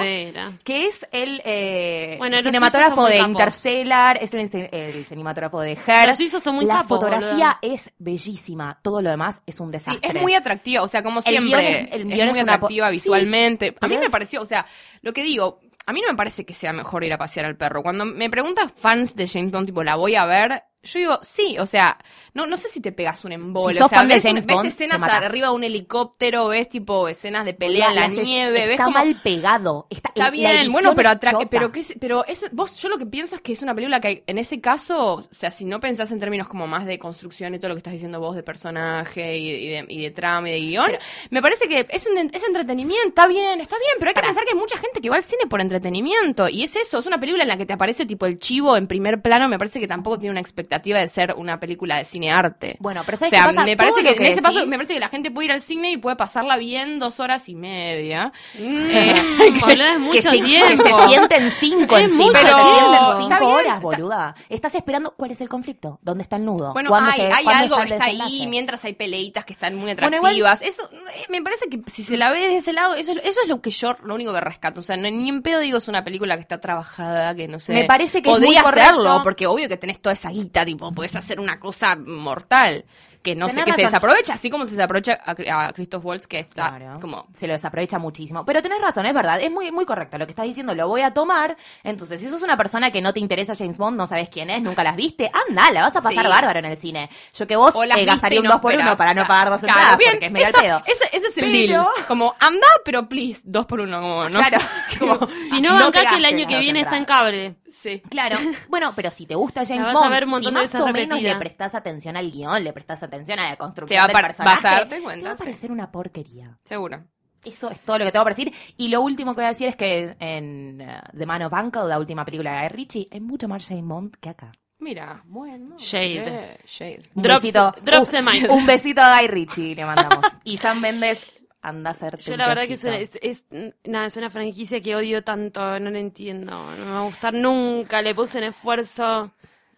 que 0.62 0.84
es 0.86 1.08
el 1.10 1.40
eh, 1.46 2.16
Bueno, 2.18 2.36
cinematógrafo 2.42 3.06
de. 3.06 3.16
Interstellar, 3.16 4.18
es 4.20 4.34
el, 4.34 4.68
el 4.72 5.04
cinematógrafo 5.06 5.62
de 5.62 5.72
Her. 5.86 6.08
Los 6.08 6.18
suizos 6.18 6.42
son 6.42 6.56
muy 6.56 6.66
La 6.66 6.74
capos, 6.74 6.88
fotografía 6.98 7.58
es 7.62 7.94
bellísima, 7.96 8.78
todo 8.82 9.00
lo 9.00 9.08
demás 9.08 9.42
es 9.46 9.58
un 9.58 9.68
Sí, 9.68 9.72
desastre. 9.78 10.10
es 10.18 10.20
muy 10.20 10.34
atractiva, 10.34 10.82
o 10.82 10.88
sea, 10.88 11.02
como 11.02 11.20
El 11.20 11.24
siempre, 11.24 11.80
es- 11.80 11.92
el 11.92 12.00
es, 12.00 12.04
muy 12.08 12.20
es 12.20 12.32
una 12.32 12.44
po- 12.44 12.66
atractiva 12.66 12.88
Sí, 12.88 12.92
visualmente. 12.96 13.74
a 13.80 13.88
mí 13.88 13.96
me 13.96 14.10
pareció, 14.10 14.42
o 14.42 14.44
sea, 14.46 14.66
lo 15.00 15.14
que 15.14 15.22
digo, 15.22 15.60
a 15.86 15.94
mí 15.94 16.02
no 16.02 16.08
me 16.08 16.14
parece 16.14 16.44
que 16.44 16.52
sea 16.52 16.74
mejor 16.74 17.04
ir 17.04 17.12
a 17.14 17.16
pasear 17.16 17.46
al 17.46 17.56
perro. 17.56 17.82
Cuando 17.82 18.04
me 18.04 18.28
preguntas 18.28 18.70
fans 18.76 19.16
de 19.16 19.26
James 19.26 19.50
Bond, 19.50 19.64
tipo, 19.64 19.82
¿la 19.82 19.94
voy 19.94 20.14
a 20.16 20.26
ver? 20.26 20.64
Yo 20.82 20.98
digo, 20.98 21.18
sí, 21.20 21.58
o 21.58 21.66
sea, 21.66 21.98
no, 22.32 22.46
no 22.46 22.56
sé 22.56 22.68
si 22.68 22.80
te 22.80 22.90
pegas 22.90 23.22
un. 23.26 23.32
Si 23.32 23.36
sos 23.76 23.86
o 23.86 23.88
sea, 23.88 23.98
fan 23.98 24.08
de 24.08 24.14
ves, 24.14 24.22
James 24.22 24.46
ves 24.46 24.56
Bond, 24.56 24.68
escenas 24.68 25.02
arriba 25.02 25.48
de 25.48 25.54
un 25.54 25.62
helicóptero, 25.62 26.48
ves 26.48 26.70
tipo 26.70 27.06
escenas 27.06 27.44
de 27.44 27.52
pelea 27.52 27.90
en 27.90 27.94
la 27.96 28.06
es- 28.06 28.14
nieve, 28.14 28.52
ves 28.60 28.70
está 28.70 28.84
como... 28.84 28.96
mal 28.96 29.14
pegado. 29.22 29.86
Está, 29.90 30.30
bien, 30.30 30.72
bueno, 30.72 30.94
pero 30.94 31.12
chota. 31.16 31.46
pero 31.50 31.70
que 31.70 31.84
pero 32.00 32.24
es, 32.24 32.46
vos 32.52 32.80
yo 32.80 32.88
lo 32.88 32.96
que 32.96 33.04
pienso 33.04 33.34
es 33.34 33.42
que 33.42 33.52
es 33.52 33.60
una 33.60 33.74
película 33.74 34.00
que 34.00 34.24
en 34.26 34.38
ese 34.38 34.62
caso, 34.62 35.16
o 35.16 35.22
sea, 35.30 35.50
si 35.50 35.66
no 35.66 35.80
pensás 35.80 36.12
en 36.12 36.18
términos 36.18 36.48
como 36.48 36.66
más 36.66 36.86
de 36.86 36.98
construcción 36.98 37.54
y 37.54 37.58
todo 37.58 37.68
lo 37.68 37.74
que 37.74 37.80
estás 37.80 37.92
diciendo 37.92 38.18
vos 38.18 38.34
de 38.34 38.42
personaje 38.42 39.36
y, 39.36 39.50
y 39.50 39.68
de, 39.68 39.84
y 39.86 40.02
de 40.02 40.10
trama 40.12 40.48
y 40.48 40.52
de 40.52 40.60
guion, 40.60 40.92
me 41.28 41.42
parece 41.42 41.68
que 41.68 41.86
es 41.90 42.06
un 42.06 42.16
es 42.32 42.42
entretenimiento, 42.42 43.08
está 43.08 43.26
bien, 43.26 43.60
está 43.60 43.76
bien, 43.76 43.96
pero 43.98 44.08
hay 44.10 44.14
que 44.14 44.22
pensar 44.22 44.44
que 44.44 44.52
hay 44.52 44.58
mucha 44.58 44.78
gente 44.78 45.02
que 45.02 45.10
va 45.10 45.16
al 45.16 45.24
cine 45.24 45.44
por 45.46 45.60
entretenimiento 45.60 46.48
y 46.48 46.62
es 46.62 46.74
eso, 46.74 47.00
es 47.00 47.04
una 47.04 47.20
película 47.20 47.42
en 47.42 47.48
la 47.50 47.58
que 47.58 47.66
te 47.66 47.74
aparece 47.74 48.06
tipo 48.06 48.24
el 48.24 48.38
chivo 48.38 48.78
en 48.78 48.86
primer 48.86 49.20
plano, 49.20 49.46
me 49.46 49.58
parece 49.58 49.78
que 49.78 49.86
tampoco 49.86 50.18
tiene 50.18 50.30
una 50.30 50.40
expectativa 50.40 50.69
de 50.78 51.08
ser 51.08 51.34
una 51.36 51.58
película 51.58 51.96
de 51.96 52.04
cine 52.04 52.30
arte. 52.30 52.76
Bueno, 52.78 53.02
pero 53.04 53.16
o 53.16 53.18
¿sabes 53.18 53.30
sea, 53.30 53.42
qué 53.42 53.48
pasa? 53.48 53.64
me 53.64 53.76
parece 53.76 54.02
que, 54.02 54.14
que 54.14 54.26
en 54.26 54.32
ese 54.32 54.42
paso 54.42 54.66
me 54.66 54.76
parece 54.76 54.94
que 54.94 55.00
la 55.00 55.08
gente 55.08 55.30
puede 55.30 55.46
ir 55.46 55.52
al 55.52 55.62
cine 55.62 55.90
y 55.90 55.96
puede 55.96 56.16
pasarla 56.16 56.56
bien 56.56 56.98
dos 56.98 57.20
horas 57.20 57.48
y 57.48 57.54
media. 57.54 58.32
Mm, 58.58 58.90
es 58.90 59.62
que 59.64 59.98
mucho 59.98 60.22
se, 60.22 60.36
que 60.38 60.42
tiempo. 60.44 60.82
se 60.82 61.08
sienten 61.08 61.50
cinco 61.50 61.96
Es 61.96 62.04
encima, 62.04 62.26
mucho 62.26 62.38
se 62.40 62.46
sienten 62.62 63.00
cinco 63.18 63.28
bien, 63.38 63.42
horas, 63.42 63.80
boluda. 63.82 64.34
Estás 64.48 64.74
esperando 64.74 65.14
cuál 65.16 65.30
es 65.30 65.40
el 65.40 65.48
conflicto, 65.48 65.98
dónde 66.02 66.22
está 66.22 66.36
el 66.36 66.44
nudo, 66.44 66.72
Bueno, 66.72 66.88
¿Cuándo 66.90 67.10
hay, 67.10 67.16
se- 67.20 67.32
hay 67.32 67.44
cuándo 67.44 67.74
algo 67.76 67.86
que 67.88 67.92
está 67.94 68.04
ahí 68.04 68.46
mientras 68.46 68.84
hay 68.84 68.92
peleitas 68.94 69.44
que 69.44 69.52
están 69.52 69.74
muy 69.74 69.92
Bueno, 69.94 70.18
atractivas. 70.18 70.62
Eso 70.62 70.88
eh, 70.92 71.26
me 71.28 71.42
parece 71.42 71.68
que 71.68 71.80
si 71.90 72.02
se 72.02 72.16
la 72.16 72.30
ve 72.30 72.40
desde 72.40 72.56
ese 72.58 72.72
lado, 72.72 72.94
eso, 72.94 73.12
es- 73.12 73.24
eso 73.24 73.40
es 73.42 73.48
lo 73.48 73.60
que 73.60 73.70
yo, 73.70 73.96
lo 74.04 74.14
único 74.14 74.32
que 74.32 74.40
rescato. 74.40 74.80
O 74.80 74.82
sea, 74.82 74.96
no- 74.96 75.10
ni 75.10 75.28
en 75.28 75.42
pedo 75.42 75.60
digo 75.60 75.78
es 75.78 75.88
una 75.88 76.04
película 76.04 76.36
que 76.36 76.42
está 76.42 76.60
trabajada, 76.60 77.34
que 77.34 77.48
no 77.48 77.58
sé. 77.60 77.72
Me 77.72 77.84
parece 77.84 78.22
que 78.22 78.30
es 78.30 78.34
podría 78.36 78.60
hacerlo, 78.60 79.20
porque 79.22 79.46
obvio 79.46 79.68
que 79.68 79.76
tenés 79.76 80.00
toda 80.00 80.12
esa 80.12 80.30
guita, 80.30 80.59
tipo, 80.64 80.92
podés 80.92 81.16
hacer 81.16 81.40
una 81.40 81.58
cosa 81.60 81.96
mortal. 81.96 82.84
Que 83.22 83.36
no 83.36 83.50
sé, 83.50 83.62
que 83.64 83.72
se 83.74 83.82
desaprovecha, 83.82 84.32
así 84.34 84.48
como 84.48 84.64
se 84.64 84.72
desaprovecha 84.72 85.18
a, 85.24 85.66
a 85.66 85.72
Christoph 85.72 86.04
Waltz, 86.04 86.26
que 86.26 86.38
está 86.38 86.76
Claro. 86.76 86.98
como. 87.00 87.26
Se 87.34 87.46
lo 87.46 87.52
desaprovecha 87.52 87.98
muchísimo. 87.98 88.46
Pero 88.46 88.62
tenés 88.62 88.80
razón, 88.80 89.04
es 89.04 89.12
verdad. 89.12 89.40
Es 89.42 89.50
muy, 89.50 89.70
muy 89.70 89.84
correcto. 89.84 90.16
Lo 90.16 90.26
que 90.26 90.32
estás 90.32 90.46
diciendo 90.46 90.74
lo 90.74 90.88
voy 90.88 91.02
a 91.02 91.12
tomar. 91.12 91.54
Entonces, 91.84 92.20
si 92.20 92.30
sos 92.30 92.42
una 92.42 92.56
persona 92.56 92.90
que 92.90 93.02
no 93.02 93.12
te 93.12 93.20
interesa 93.20 93.54
James 93.54 93.76
Bond, 93.76 93.96
no 93.98 94.06
sabes 94.06 94.30
quién 94.30 94.48
es, 94.48 94.62
nunca 94.62 94.82
las 94.82 94.96
viste, 94.96 95.30
anda, 95.48 95.70
la 95.70 95.82
vas 95.82 95.96
a 95.96 96.00
pasar 96.02 96.24
Sí. 96.24 96.30
bárbaro 96.30 96.58
en 96.60 96.64
el 96.64 96.76
cine. 96.78 97.10
Yo 97.34 97.46
que 97.46 97.56
vos 97.56 97.74
eh, 97.76 98.04
gastaría 98.06 98.40
un 98.40 98.46
no 98.46 98.52
2 98.52 98.60
por 98.62 98.70
1 98.72 98.78
esperás. 98.80 98.96
para 98.96 99.14
no 99.14 99.26
pagar 99.26 99.50
dos 99.50 99.60
Claro, 99.60 99.78
entradas 99.78 99.98
bien, 99.98 100.10
porque 100.12 100.26
es 100.26 100.32
medio 100.32 100.46
eso- 100.48 100.56
al 100.58 100.64
pedo. 100.64 100.82
ese 100.86 101.04
es 101.16 101.24
el 101.36 101.50
Pero- 101.52 101.82
deal. 101.82 101.86
Como, 102.08 102.34
anda, 102.40 102.66
pero 102.86 103.06
please, 103.08 103.42
dos 103.44 103.66
por 103.66 103.80
uno, 103.80 104.00
como, 104.00 104.28
¿no? 104.30 104.38
Claro. 104.38 104.58
como, 104.98 105.18
Si 105.50 105.60
no, 105.60 105.78
No 105.78 105.92
que 105.92 106.00
el 106.00 106.24
año 106.24 106.46
que 106.46 106.58
viene 106.58 106.80
está 106.80 106.96
en 106.96 107.04
cable. 107.04 107.56
sí. 107.70 108.00
Claro. 108.08 108.38
Bueno, 108.70 108.92
pero 108.96 109.10
si 109.10 109.26
te 109.26 109.34
gusta 109.34 109.64
James 109.66 109.92
Bond, 109.92 110.42
si 110.44 110.50
más 110.52 110.74
o 110.76 110.86
menos 110.88 111.08
repetida. 111.18 111.32
le 111.34 111.36
prestás 111.36 111.74
atención 111.74 112.16
al 112.16 112.30
guion, 112.30 112.62
le 112.64 112.72
prestás 112.72 113.02
atención 113.02 113.09
a 113.16 113.44
la 113.44 113.50
Te 113.50 113.56
construcción 113.58 113.98
va 114.00 114.04
a 114.04 114.06
del 114.08 114.12
par- 114.14 114.26
personaje, 114.26 114.56
vas 114.56 114.64
a 114.64 114.70
darte 114.76 114.96
te 114.96 115.02
cuenta, 115.02 115.26
va 115.28 115.32
a 115.32 115.36
sí. 115.36 115.42
parecer 115.42 115.72
una 115.72 115.90
porquería. 115.90 116.58
Seguro. 116.64 117.04
Eso 117.44 117.70
es 117.70 117.80
todo 117.80 117.98
lo 117.98 118.04
que 118.04 118.12
tengo 118.12 118.24
para 118.24 118.36
decir. 118.36 118.52
Y 118.76 118.88
lo 118.88 119.00
último 119.00 119.32
que 119.34 119.40
voy 119.40 119.46
a 119.46 119.48
decir 119.48 119.68
es 119.68 119.76
que 119.76 120.14
en 120.20 120.80
eh, 120.82 121.00
The 121.16 121.24
Man 121.26 121.42
of 121.42 121.52
Uncle, 121.54 121.84
la 121.88 121.98
última 121.98 122.24
película 122.24 122.52
de 122.52 122.60
Guy 122.60 122.68
Ritchie, 122.76 123.08
hay 123.10 123.20
mucho 123.20 123.48
más 123.48 123.66
James 123.66 123.84
Bond 123.84 124.14
que 124.20 124.28
acá. 124.28 124.52
Mira, 124.78 125.22
bueno. 125.26 125.76
Shade. 125.78 126.24
eh, 126.26 126.58
shade. 126.66 127.00
Un 127.14 127.22
Drops- 127.22 127.40
besito, 127.40 127.74
drops 127.82 128.12
un-. 128.12 128.50
Un 128.50 128.66
besito 128.66 129.00
a 129.00 129.16
Guy 129.18 129.26
Ritchie 129.28 129.74
le 129.74 129.84
mandamos. 129.86 130.24
y 130.44 130.56
Sam 130.58 130.80
Méndez 130.80 131.32
anda 131.62 131.90
a 131.90 131.92
hacer 131.92 132.18
Yo 132.18 132.36
la 132.38 132.48
verdad 132.48 132.66
que 132.66 132.74
es 132.74 132.84
una, 132.84 132.96
es, 132.98 133.18
es- 133.22 133.46
nada, 133.84 134.06
es 134.06 134.16
una 134.16 134.30
franquicia 134.30 134.80
que 134.80 134.96
odio 134.96 135.22
tanto, 135.24 135.78
no 135.80 135.90
la 135.90 135.98
entiendo, 135.98 136.50
no 136.76 136.84
me 136.86 136.90
va 136.90 137.00
a 137.00 137.04
gustar 137.04 137.34
nunca, 137.34 138.00
le 138.02 138.14
puse 138.14 138.38
en 138.38 138.44
esfuerzo. 138.44 139.30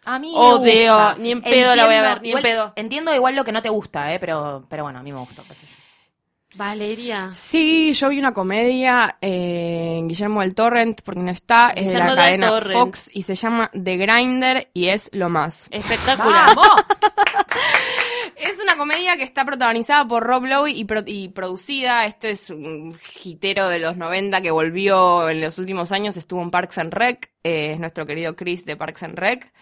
A 0.04 0.18
mí 0.18 0.32
Odio, 0.34 0.60
me 0.60 1.04
gusta. 1.04 1.14
ni 1.18 1.30
en 1.30 1.42
pedo 1.42 1.76
la 1.76 1.86
voy 1.86 1.94
a 1.94 2.02
ver, 2.02 2.22
ni 2.22 2.28
en 2.28 2.38
igual- 2.38 2.42
pedo. 2.42 2.72
Entiendo 2.76 3.14
igual 3.14 3.36
lo 3.36 3.44
que 3.44 3.52
no 3.52 3.62
te 3.62 3.68
gusta, 3.68 4.12
eh, 4.12 4.18
pero, 4.18 4.64
pero 4.68 4.82
bueno, 4.82 4.98
a 4.98 5.02
mí 5.02 5.12
me 5.12 5.18
gustó. 5.20 5.42
yo. 5.44 5.54
Valeria. 6.54 7.30
Sí, 7.32 7.94
yo 7.94 8.10
vi 8.10 8.18
una 8.18 8.34
comedia 8.34 9.16
eh, 9.22 9.94
en 9.98 10.06
Guillermo 10.08 10.42
del 10.42 10.54
Torrent, 10.54 11.00
porque 11.02 11.20
no 11.20 11.30
está, 11.30 11.70
es 11.70 11.92
de 11.92 11.98
la 11.98 12.14
cadena 12.14 12.48
Torrent. 12.50 12.78
Fox 12.78 13.10
y 13.12 13.22
se 13.22 13.34
llama 13.36 13.70
The 13.72 13.96
Grinder 13.96 14.68
y 14.74 14.88
es 14.88 15.08
lo 15.14 15.30
más. 15.30 15.68
Espectacular. 15.70 16.50
Es 18.42 18.58
una 18.60 18.76
comedia 18.76 19.16
que 19.16 19.22
está 19.22 19.44
protagonizada 19.44 20.04
por 20.06 20.24
Rob 20.24 20.44
Lowe 20.46 20.68
y, 20.68 20.84
pro- 20.84 21.04
y 21.06 21.28
producida. 21.28 22.06
Este 22.06 22.30
es 22.30 22.50
un 22.50 22.98
hitero 23.22 23.68
de 23.68 23.78
los 23.78 23.96
90 23.96 24.40
que 24.42 24.50
volvió 24.50 25.28
en 25.28 25.40
los 25.40 25.58
últimos 25.58 25.92
años, 25.92 26.16
estuvo 26.16 26.42
en 26.42 26.50
Parks 26.50 26.78
and 26.78 26.92
Rec, 26.92 27.30
eh, 27.44 27.70
es 27.72 27.78
nuestro 27.78 28.04
querido 28.04 28.34
Chris 28.34 28.64
de 28.64 28.76
Parks 28.76 29.04
and 29.04 29.16
Rec. 29.16 29.52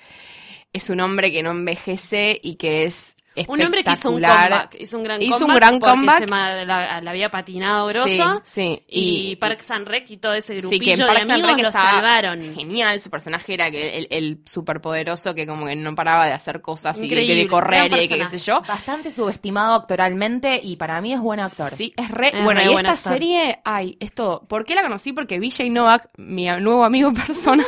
Es 0.72 0.88
un 0.88 1.00
hombre 1.00 1.30
que 1.30 1.42
no 1.42 1.50
envejece 1.50 2.40
y 2.42 2.54
que 2.54 2.84
es 2.84 3.16
Un 3.46 3.62
hombre 3.62 3.84
que 3.84 3.92
hizo 3.92 4.10
un 4.10 4.20
comeback, 4.20 4.76
hizo 4.80 4.98
un 4.98 5.04
gran 5.04 5.22
Hizo 5.22 5.34
un 5.34 5.40
comeback 5.42 5.56
gran 5.60 5.78
porque 5.78 5.94
comeback. 5.94 6.18
se 6.20 6.66
la, 6.66 7.00
la 7.00 7.10
había 7.10 7.30
patinado 7.30 7.86
grosso. 7.86 8.08
Sí, 8.08 8.40
sí. 8.44 8.82
Y, 8.88 9.30
Y- 9.32 9.36
Parks 9.36 9.70
and 9.70 9.86
Rec 9.86 10.10
y 10.10 10.16
todo 10.16 10.34
ese 10.34 10.54
Sí, 10.54 10.60
grupillo 10.60 11.06
que 11.06 11.12
en 11.20 11.28
de 11.28 11.32
amigos 11.34 11.52
Rec 11.52 11.62
lo 11.62 11.72
salvaron. 11.72 12.54
Genial, 12.54 13.00
su 13.00 13.08
personaje 13.08 13.54
era 13.54 13.70
que 13.70 13.98
el, 13.98 14.08
el 14.10 14.40
superpoderoso 14.46 15.34
que 15.34 15.46
como 15.46 15.66
que 15.66 15.76
no 15.76 15.94
paraba 15.94 16.26
de 16.26 16.32
hacer 16.32 16.60
cosas 16.60 16.96
y 16.98 17.00
de- 17.02 17.06
Increíble, 17.06 17.34
de 17.36 17.46
correr 17.46 17.88
gran 17.88 18.02
y 18.02 18.08
que 18.08 18.18
qué 18.18 18.28
sé 18.28 18.38
yo. 18.38 18.62
Bastante 18.62 19.10
subestimado 19.10 19.74
actoralmente 19.74 20.60
y 20.62 20.76
para 20.76 21.00
mí 21.00 21.12
es 21.12 21.20
buen 21.20 21.40
actor. 21.40 21.70
Sí, 21.70 21.94
es 21.96 22.08
re. 22.10 22.36
Es 22.36 22.44
bueno, 22.44 22.60
re 22.60 22.66
y 22.66 22.72
buen 22.72 22.86
esta 22.86 22.98
actor. 22.98 23.12
serie, 23.12 23.60
ay, 23.64 23.96
esto, 24.00 24.44
¿por 24.48 24.64
qué 24.64 24.74
la 24.74 24.82
conocí? 24.82 25.12
Porque 25.12 25.38
VJ 25.38 25.70
Novak, 25.70 26.08
mi 26.16 26.46
nuevo 26.46 26.84
amigo 26.84 27.12
personal, 27.26 27.64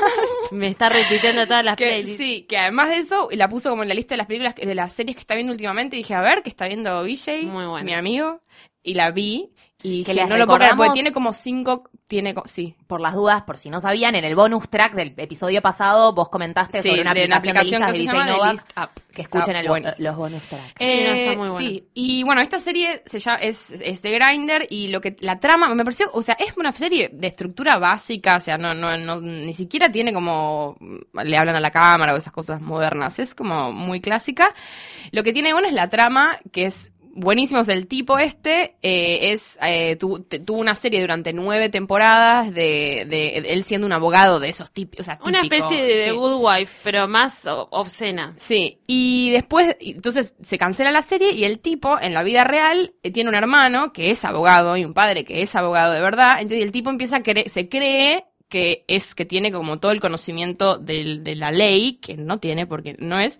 Me 0.52 0.68
está 0.68 0.88
repitiendo 0.88 1.47
todas 1.47 1.64
las 1.64 1.76
que 1.76 1.87
playlists. 1.87 2.18
sí, 2.18 2.42
que 2.49 2.59
además 2.59 2.90
de 2.90 2.97
eso, 2.99 3.28
la 3.32 3.49
puso 3.49 3.71
como 3.71 3.82
en 3.82 3.88
la 3.88 3.94
lista 3.94 4.14
de 4.14 4.18
las 4.18 4.26
películas, 4.26 4.54
de 4.54 4.75
las 4.75 4.92
series 4.92 5.16
que 5.16 5.21
está 5.21 5.35
viendo 5.35 5.52
últimamente, 5.52 5.97
y 5.97 6.00
dije, 6.00 6.14
a 6.14 6.21
ver, 6.21 6.42
que 6.42 6.50
está 6.50 6.68
viendo 6.68 7.02
Muy 7.44 7.64
buena. 7.66 7.82
mi 7.85 7.94
amigo, 7.94 8.40
y 8.82 8.94
la 8.94 9.11
vi, 9.11 9.50
y 9.82 10.04
Que 10.04 10.14
les 10.14 10.28
no 10.28 10.36
lo 10.36 10.46
porque 10.46 10.68
tiene 10.92 11.12
como 11.12 11.32
cinco, 11.32 11.90
tiene, 12.06 12.34
sí, 12.44 12.74
Por 12.86 13.00
las 13.00 13.14
dudas, 13.14 13.42
por 13.42 13.58
si 13.58 13.68
no 13.70 13.80
sabían, 13.80 14.14
en 14.14 14.24
el 14.24 14.36
bonus 14.36 14.68
track 14.68 14.94
del 14.94 15.14
episodio 15.16 15.60
pasado 15.62 16.12
vos 16.12 16.28
comentaste 16.28 16.82
Sí, 16.82 16.88
sobre 16.90 17.00
una 17.02 17.14
de 17.14 17.22
aplicación, 17.24 17.56
aplicación 17.56 17.82
de 17.82 17.92
que 17.92 17.98
DJ 17.98 18.12
llama 18.12 18.26
The 18.26 18.32
Novak, 18.32 18.92
que 19.08 19.12
que 19.14 19.22
escuchen 19.22 19.56
el- 19.56 19.66
los 19.66 20.16
bonus 20.16 20.42
tracks. 20.42 20.72
Sí, 20.78 21.00
no, 21.04 21.12
está 21.12 21.36
muy. 21.38 21.48
Eh, 21.48 21.52
sí, 21.58 21.88
y 21.94 22.22
bueno, 22.22 22.40
esta 22.40 22.60
serie 22.60 23.02
se 23.06 23.18
llama, 23.18 23.38
es, 23.38 23.72
es 23.80 24.02
de 24.02 24.10
Grinder 24.12 24.66
y 24.70 24.88
lo 24.88 25.00
que 25.00 25.16
la 25.20 25.40
trama 25.40 25.68
me 25.74 25.84
pareció, 25.84 26.10
o 26.12 26.22
sea, 26.22 26.34
es 26.38 26.56
una 26.56 26.72
serie 26.72 27.10
de 27.12 27.26
estructura 27.26 27.78
básica, 27.78 28.36
o 28.36 28.40
sea, 28.40 28.58
no, 28.58 28.74
no, 28.74 28.96
no, 28.96 29.20
ni 29.20 29.54
siquiera 29.54 29.90
tiene 29.90 30.12
como 30.12 30.76
le 31.24 31.36
hablan 31.36 31.56
a 31.56 31.60
la 31.60 31.70
cámara 31.70 32.14
o 32.14 32.16
esas 32.16 32.32
cosas 32.32 32.60
modernas, 32.60 33.18
es 33.18 33.34
como 33.34 33.72
muy 33.72 34.00
clásica. 34.00 34.54
Lo 35.10 35.22
que 35.22 35.32
tiene 35.32 35.52
bueno 35.52 35.68
es 35.68 35.74
la 35.74 35.88
trama, 35.88 36.38
que 36.52 36.66
es 36.66 36.92
buenísimo, 37.14 37.61
o 37.61 37.64
sea, 37.64 37.75
el 37.75 37.87
tipo 37.87 38.19
este 38.19 38.76
eh, 38.83 39.33
es 39.33 39.59
eh, 39.62 39.97
tu- 39.97 40.21
tuvo 40.25 40.59
una 40.59 40.75
serie 40.75 41.00
durante 41.00 41.33
nueve 41.33 41.69
temporadas 41.69 42.52
de, 42.52 43.07
de 43.09 43.37
él 43.38 43.64
siendo 43.64 43.87
un 43.87 43.92
abogado 43.92 44.40
de 44.40 44.49
esos 44.49 44.71
tipos, 44.71 45.00
o 45.00 45.04
sea, 45.04 45.19
Una 45.25 45.42
especie 45.42 45.83
de, 45.83 46.04
sí. 46.07 46.11
Good 46.11 46.40
Wife, 46.40 46.73
pero 46.83 47.07
más 47.09 47.47
obscena. 47.47 48.35
Sí, 48.38 48.78
y 48.87 49.31
después, 49.31 49.76
entonces 49.81 50.35
se 50.42 50.59
cancela 50.59 50.90
la 50.90 51.02
serie 51.02 51.33
y 51.33 51.45
el 51.45 51.59
tipo 51.59 51.99
en 52.00 52.14
la 52.14 52.23
vida 52.23 52.45
real 52.45 52.95
eh, 53.02 53.11
tiene 53.11 53.28
un 53.28 53.37
hermano 53.37 53.92
que 53.92 54.11
es 54.11 54.25
abogado 54.25 54.76
y 54.76 54.85
un 54.85 54.95
padre 54.95 55.25
que 55.25 55.42
es 55.42 55.54
abogado 55.54 55.92
de 55.92 56.00
verdad, 56.00 56.37
entonces 56.40 56.64
el 56.64 56.73
tipo 56.73 56.90
empieza 56.90 57.16
a 57.16 57.23
creer, 57.23 57.49
se 57.50 57.69
cree 57.69 58.25
que 58.49 58.85
es 58.87 59.14
que 59.14 59.25
tiene 59.25 59.50
como 59.50 59.78
todo 59.81 59.92
el 59.92 60.00
conocimiento 60.00 60.76
de 60.76 61.35
la 61.37 61.50
ley, 61.50 61.95
que 62.02 62.16
no 62.16 62.38
tiene 62.38 62.66
porque 62.66 62.97
no 62.99 63.19
es, 63.19 63.38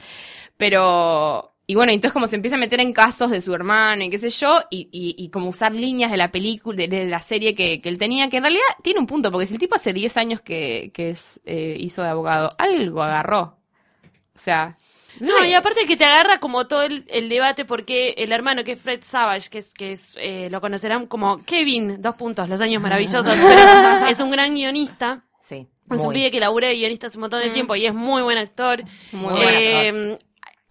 pero... 0.57 1.51
Y 1.73 1.75
bueno, 1.75 1.91
entonces 1.91 2.12
como 2.12 2.26
se 2.26 2.37
empieza 2.37 2.57
a 2.57 2.59
meter 2.59 2.81
en 2.81 2.93
casos 2.93 3.31
de 3.31 3.41
su 3.41 3.55
hermano 3.55 4.05
y 4.05 4.11
qué 4.11 4.19
sé 4.19 4.29
yo, 4.29 4.61
y, 4.69 4.91
y, 4.93 5.14
y 5.17 5.31
como 5.31 5.49
usar 5.49 5.75
líneas 5.75 6.11
de 6.11 6.19
la 6.19 6.31
película, 6.31 6.76
de, 6.76 6.87
de 6.87 7.07
la 7.07 7.19
serie 7.19 7.55
que, 7.55 7.81
que 7.81 7.88
él 7.88 7.97
tenía, 7.97 8.29
que 8.29 8.37
en 8.37 8.43
realidad 8.43 8.62
tiene 8.83 9.00
un 9.00 9.07
punto, 9.07 9.33
porque 9.33 9.47
si 9.47 9.55
el 9.55 9.59
tipo 9.59 9.75
hace 9.75 9.95
10 9.95 10.19
años 10.19 10.41
que, 10.43 10.91
que 10.93 11.09
es, 11.09 11.41
eh, 11.47 11.75
hizo 11.81 12.02
de 12.02 12.11
abogado, 12.11 12.50
algo 12.59 13.02
agarró. 13.02 13.57
O 14.35 14.38
sea... 14.38 14.76
No, 15.19 15.47
y 15.47 15.55
aparte 15.55 15.87
que 15.87 15.97
te 15.97 16.05
agarra 16.05 16.41
como 16.41 16.67
todo 16.67 16.83
el, 16.83 17.07
el 17.09 17.31
debate 17.31 17.64
porque 17.64 18.11
el 18.19 18.33
hermano 18.33 18.64
que 18.64 18.73
es 18.73 18.79
Fred 18.79 19.00
Savage, 19.02 19.49
que 19.49 19.59
es, 19.61 19.73
que 19.73 19.93
es 19.93 20.12
eh, 20.19 20.49
lo 20.50 20.61
conocerán 20.61 21.07
como 21.07 21.43
Kevin, 21.43 22.02
dos 22.02 22.17
puntos, 22.17 22.50
los 22.50 22.61
años 22.61 22.83
maravillosos, 22.83 23.35
pero 23.35 24.07
es 24.09 24.21
un 24.21 24.31
gran 24.31 24.55
guionista. 24.55 25.25
Sí. 25.41 25.67
Es 25.91 26.05
un 26.05 26.12
pibe 26.12 26.31
que 26.31 26.38
labura 26.38 26.69
de 26.69 26.75
guionista 26.75 27.07
hace 27.07 27.17
un 27.17 27.23
montón 27.23 27.41
de 27.41 27.49
tiempo 27.49 27.75
y 27.76 27.87
es 27.87 27.95
muy 27.95 28.21
buen 28.21 28.37
actor. 28.37 28.83
Muy 29.12 29.33
buen 29.33 29.49
Eh, 29.49 30.19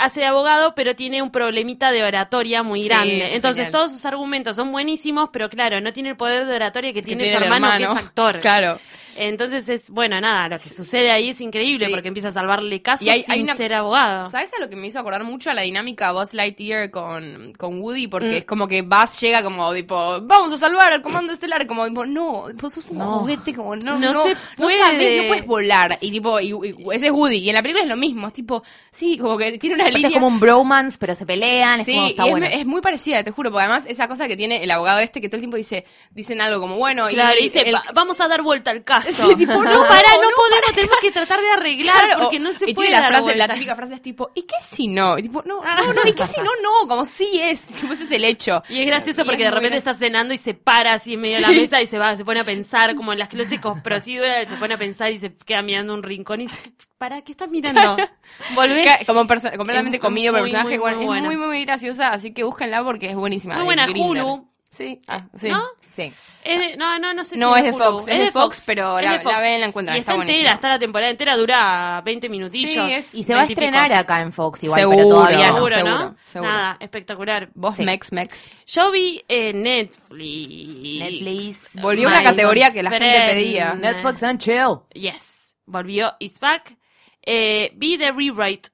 Hace 0.03 0.22
de 0.22 0.25
abogado, 0.25 0.74
pero 0.75 0.96
tiene 0.96 1.22
un 1.22 1.31
problemita 1.31 1.91
de 1.91 2.03
oratoria 2.03 2.63
muy 2.63 2.81
Sí, 2.84 2.88
grande. 2.89 3.25
es 3.25 3.34
Entonces, 3.34 3.65
genial. 3.65 3.72
todos 3.72 3.91
sus 3.91 4.05
argumentos 4.05 4.55
son 4.55 4.72
buenísimos, 4.72 5.29
pero 5.31 5.50
claro, 5.50 5.79
no 5.79 5.93
tiene 5.93 6.10
el 6.10 6.17
poder 6.17 6.46
de 6.48 6.55
oratoria 6.55 6.91
que 6.91 7.01
tiene 7.03 7.24
tiene 7.24 7.38
su 7.38 7.43
hermano, 7.43 7.67
hermano. 7.67 7.93
que 7.93 8.00
es 8.00 8.05
actor. 8.05 8.39
Claro. 8.41 8.79
Entonces, 9.15 9.67
es 9.69 9.89
bueno, 9.89 10.19
nada, 10.21 10.47
lo 10.49 10.59
que 10.59 10.69
sucede 10.69 11.11
ahí 11.11 11.29
es 11.29 11.41
increíble 11.41 11.85
Sí. 11.87 11.91
porque 11.91 12.07
empieza 12.07 12.29
a 12.29 12.31
salvarle 12.31 12.81
casos 12.81 13.05
Y 13.05 13.09
hay, 13.09 13.21
sin 13.23 13.31
hay 13.31 13.41
una, 13.43 13.55
ser 13.55 13.73
abogado. 13.73 14.29
¿Sabes 14.29 14.51
a 14.57 14.59
lo 14.61 14.69
que 14.69 14.75
me 14.75 14.87
hizo 14.87 14.99
acordar 14.99 15.23
mucho 15.23 15.49
a 15.49 15.53
la 15.53 15.61
dinámica 15.63 16.11
Buzz 16.11 16.33
Lightyear 16.33 16.89
con, 16.91 17.53
con 17.57 17.81
Woody? 17.81 18.07
Porque 18.07 18.27
Mm. 18.29 18.33
es 18.33 18.45
como 18.45 18.67
que 18.67 18.81
Buzz 18.81 19.19
llega 19.19 19.43
como 19.43 19.73
tipo, 19.73 20.19
vamos 20.21 20.53
a 20.53 20.57
salvar 20.57 20.93
al 20.93 21.01
comando 21.01 21.33
estelar, 21.33 21.65
como 21.67 21.85
tipo, 21.87 22.05
no, 22.05 22.45
vos 22.55 22.73
sos 22.73 22.89
un 22.91 22.99
juguete, 22.99 23.53
como 23.53 23.75
no, 23.75 23.97
No 23.99 24.13
no, 24.13 24.23
se 24.23 24.29
no 24.33 24.35
puede. 24.57 24.77
sabés, 24.77 25.21
no 25.23 25.27
puedes 25.27 25.45
volar. 25.45 25.97
Y 26.01 26.11
tipo, 26.11 26.39
y, 26.39 26.47
y 26.51 26.75
ese 26.93 27.07
es 27.07 27.11
Woody. 27.11 27.37
Y 27.37 27.49
en 27.49 27.55
la 27.55 27.61
película 27.61 27.83
es 27.83 27.89
lo 27.89 27.97
mismo, 27.97 28.27
es 28.27 28.33
tipo, 28.33 28.63
sí, 28.91 29.17
como 29.17 29.37
que 29.37 29.57
tiene 29.57 29.75
una 29.75 29.83
Aparte 29.85 29.97
línea. 29.97 30.09
es 30.09 30.13
como 30.15 30.27
un 30.27 30.39
bromance, 30.39 30.97
pero 30.99 31.15
se 31.15 31.25
pelean, 31.25 31.81
es 31.81 31.85
Sí, 31.85 31.93
como, 31.93 32.07
está 32.07 32.25
es, 32.25 32.29
bueno. 32.31 32.45
es 32.45 32.65
muy 32.65 32.81
parecida, 32.81 33.23
te 33.23 33.31
juro, 33.31 33.51
porque 33.51 33.65
además 33.65 33.85
esa 33.87 34.07
cosa 34.07 34.27
que 34.27 34.37
tiene 34.37 34.63
el 34.63 34.71
abogado 34.71 34.99
este 34.99 35.21
que 35.21 35.27
todo 35.29 35.37
el 35.37 35.41
tiempo 35.41 35.57
dice, 35.57 35.85
dicen 36.11 36.41
algo 36.41 36.59
como, 36.61 36.75
bueno, 36.77 37.07
Claro, 37.09 37.35
y 37.39 37.43
dice, 37.43 37.61
el- 37.61 37.75
"Va- 37.75 37.83
vamos 37.93 38.19
a 38.21 38.27
dar 38.27 38.41
vuelta 38.41 38.71
al 38.71 38.83
caso. 38.83 39.00
Sí, 39.03 39.36
tipo, 39.36 39.53
no, 39.53 39.62
para, 39.88 40.13
no, 40.15 40.22
no, 40.22 40.36
podemos, 40.36 40.74
tenemos 40.75 40.98
que 41.01 41.12
tratar 41.12 41.41
de 41.41 41.51
arreglar 41.51 42.05
Claro, 42.05 42.20
porque 42.24 42.39
no 42.39 42.51
se 42.53 42.70
y 42.70 42.74
puede 42.74 42.88
tiene 42.89 42.91
la 42.91 43.01
dar 43.01 43.08
frase, 43.12 43.24
vuelta. 43.24 43.48
la 43.48 43.53
típica 43.53 43.75
frase 43.75 43.93
es 43.96 44.01
tipo, 44.01 44.31
¿y 44.36 44.43
qué 44.43 44.55
si 44.62 44.88
no? 44.88 45.17
Y 45.17 45.24
tipo, 45.24 45.43
no, 45.46 45.62
no, 45.63 45.93
no, 45.93 46.01
¿y 46.08 46.13
qué 46.13 46.25
si 46.25 46.39
no? 46.41 46.50
No, 46.62 46.88
como 46.88 47.05
sí 47.05 47.39
es, 47.41 47.65
tipo, 47.65 47.93
ese 47.93 48.03
es 48.05 48.12
el 48.12 48.24
hecho. 48.25 48.63
Y 48.70 48.79
es 48.81 48.86
gracioso 48.88 49.22
Y 49.22 49.25
porque 49.25 49.43
es 49.43 49.48
de 49.50 49.51
repente 49.55 49.75
gracioso. 49.77 49.91
está 49.91 50.05
cenando 50.05 50.34
y 50.34 50.38
se 50.38 50.53
para 50.53 50.93
así 50.93 51.13
en 51.13 51.22
medio 51.22 51.36
de 51.38 51.41
la 51.41 51.50
mesa 51.51 51.81
y 51.81 51.88
se 51.88 51.98
va, 51.98 52.15
se 52.15 52.25
pone 52.25 52.39
a 52.39 52.43
pensar, 52.43 52.96
como 52.96 53.13
en 53.13 53.20
las 53.20 53.29
clásicos 53.29 53.79
procedurales, 53.81 54.48
se 54.50 54.55
pone 54.55 54.74
a 54.74 54.77
pensar 54.77 55.12
y 55.12 55.17
se 55.20 55.36
queda 55.36 55.62
mirando 55.62 55.93
un 55.93 56.03
rincón 56.03 56.41
y 56.41 56.48
dice, 56.48 56.72
¿para 56.98 57.22
qué 57.22 57.31
estás 57.31 57.50
mirando? 57.50 57.98
Volvé. 58.55 58.84
Ca- 58.86 59.00
Como 59.05 59.20
completamente 59.27 59.98
Es 59.98 60.01
comido 60.01 60.34
por 60.34 60.39
el 60.39 60.43
personaje, 60.51 60.70
muy, 60.70 60.77
bueno, 60.77 60.98
muy 60.98 61.17
es 61.17 61.24
muy, 61.24 61.36
muy, 61.38 61.65
graciosa, 61.65 62.13
así 62.13 62.34
que 62.34 62.43
búsquenla 62.43 62.84
porque 62.84 63.08
es 63.10 63.15
buenísima. 63.15 63.55
Muy 63.55 63.65
buena, 63.65 63.86
Grindr. 63.88 64.24
Hulu. 64.24 64.50
Sí, 64.71 65.01
ah, 65.09 65.25
sí. 65.35 65.49
¿No? 65.49 65.61
Sí. 65.85 66.13
Es 66.45 66.59
de- 66.59 66.77
no, 66.77 66.97
no, 66.97 67.13
no 67.13 67.25
sé 67.25 67.35
No, 67.35 67.53
si 67.55 67.59
es 67.59 67.65
de. 67.65 67.73
Fox, 67.73 68.07
es 68.07 68.19
de 68.19 68.31
Fox, 68.31 68.63
pero 68.65 68.99
es 68.99 69.05
la- 69.05 69.19
Fox. 69.19 69.35
la 69.35 69.41
ven, 69.41 69.59
la 69.59 69.67
encuentran, 69.67 69.97
Y 69.97 69.99
está 69.99 70.13
está 70.13 70.21
entera, 70.23 70.53
está 70.53 70.69
la 70.69 70.79
temporada 70.79 71.11
entera, 71.11 71.35
dura 71.35 72.01
20 72.05 72.29
minutillos. 72.29 72.87
Sí, 72.87 72.93
es- 72.93 73.13
Y 73.13 73.23
se 73.23 73.33
va 73.33 73.41
a 73.41 73.45
20 73.45 73.51
y 73.61 73.65
estrenar 73.65 73.87
picos. 73.89 73.99
acá 73.99 74.21
en 74.21 74.31
Fox 74.31 74.63
igual, 74.63 74.79
Seguro, 74.79 74.97
pero 74.97 75.09
todavía 75.09 75.37
no. 75.49 75.53
Seguro, 75.55 75.73
seguro, 75.75 75.99
¿no? 75.99 76.15
seguro. 76.25 76.51
Nada, 76.51 76.77
espectacular. 76.79 77.49
Vos, 77.53 77.75
Sí. 77.75 77.83
Mex, 77.83 78.11
Mex. 78.13 78.47
Yo 78.65 78.91
vi 78.91 79.21
en 79.27 79.61
Netflix. 79.63 80.99
Netflix. 80.99 81.69
Volvió 81.81 82.07
una 82.07 82.23
categoría 82.23 82.71
que 82.71 82.81
la 82.83 82.91
gente 82.91 83.19
pedía. 83.27 83.73
Netflix 83.73 84.23
and 84.23 84.39
chill. 84.39 84.79
Yes. 84.93 85.53
Volvió 85.65 86.13
It's 86.19 86.39
Back. 86.39 86.77
Eh, 87.23 87.71
vi 87.75 87.97
The 87.97 88.13
Rewrite, 88.13 88.69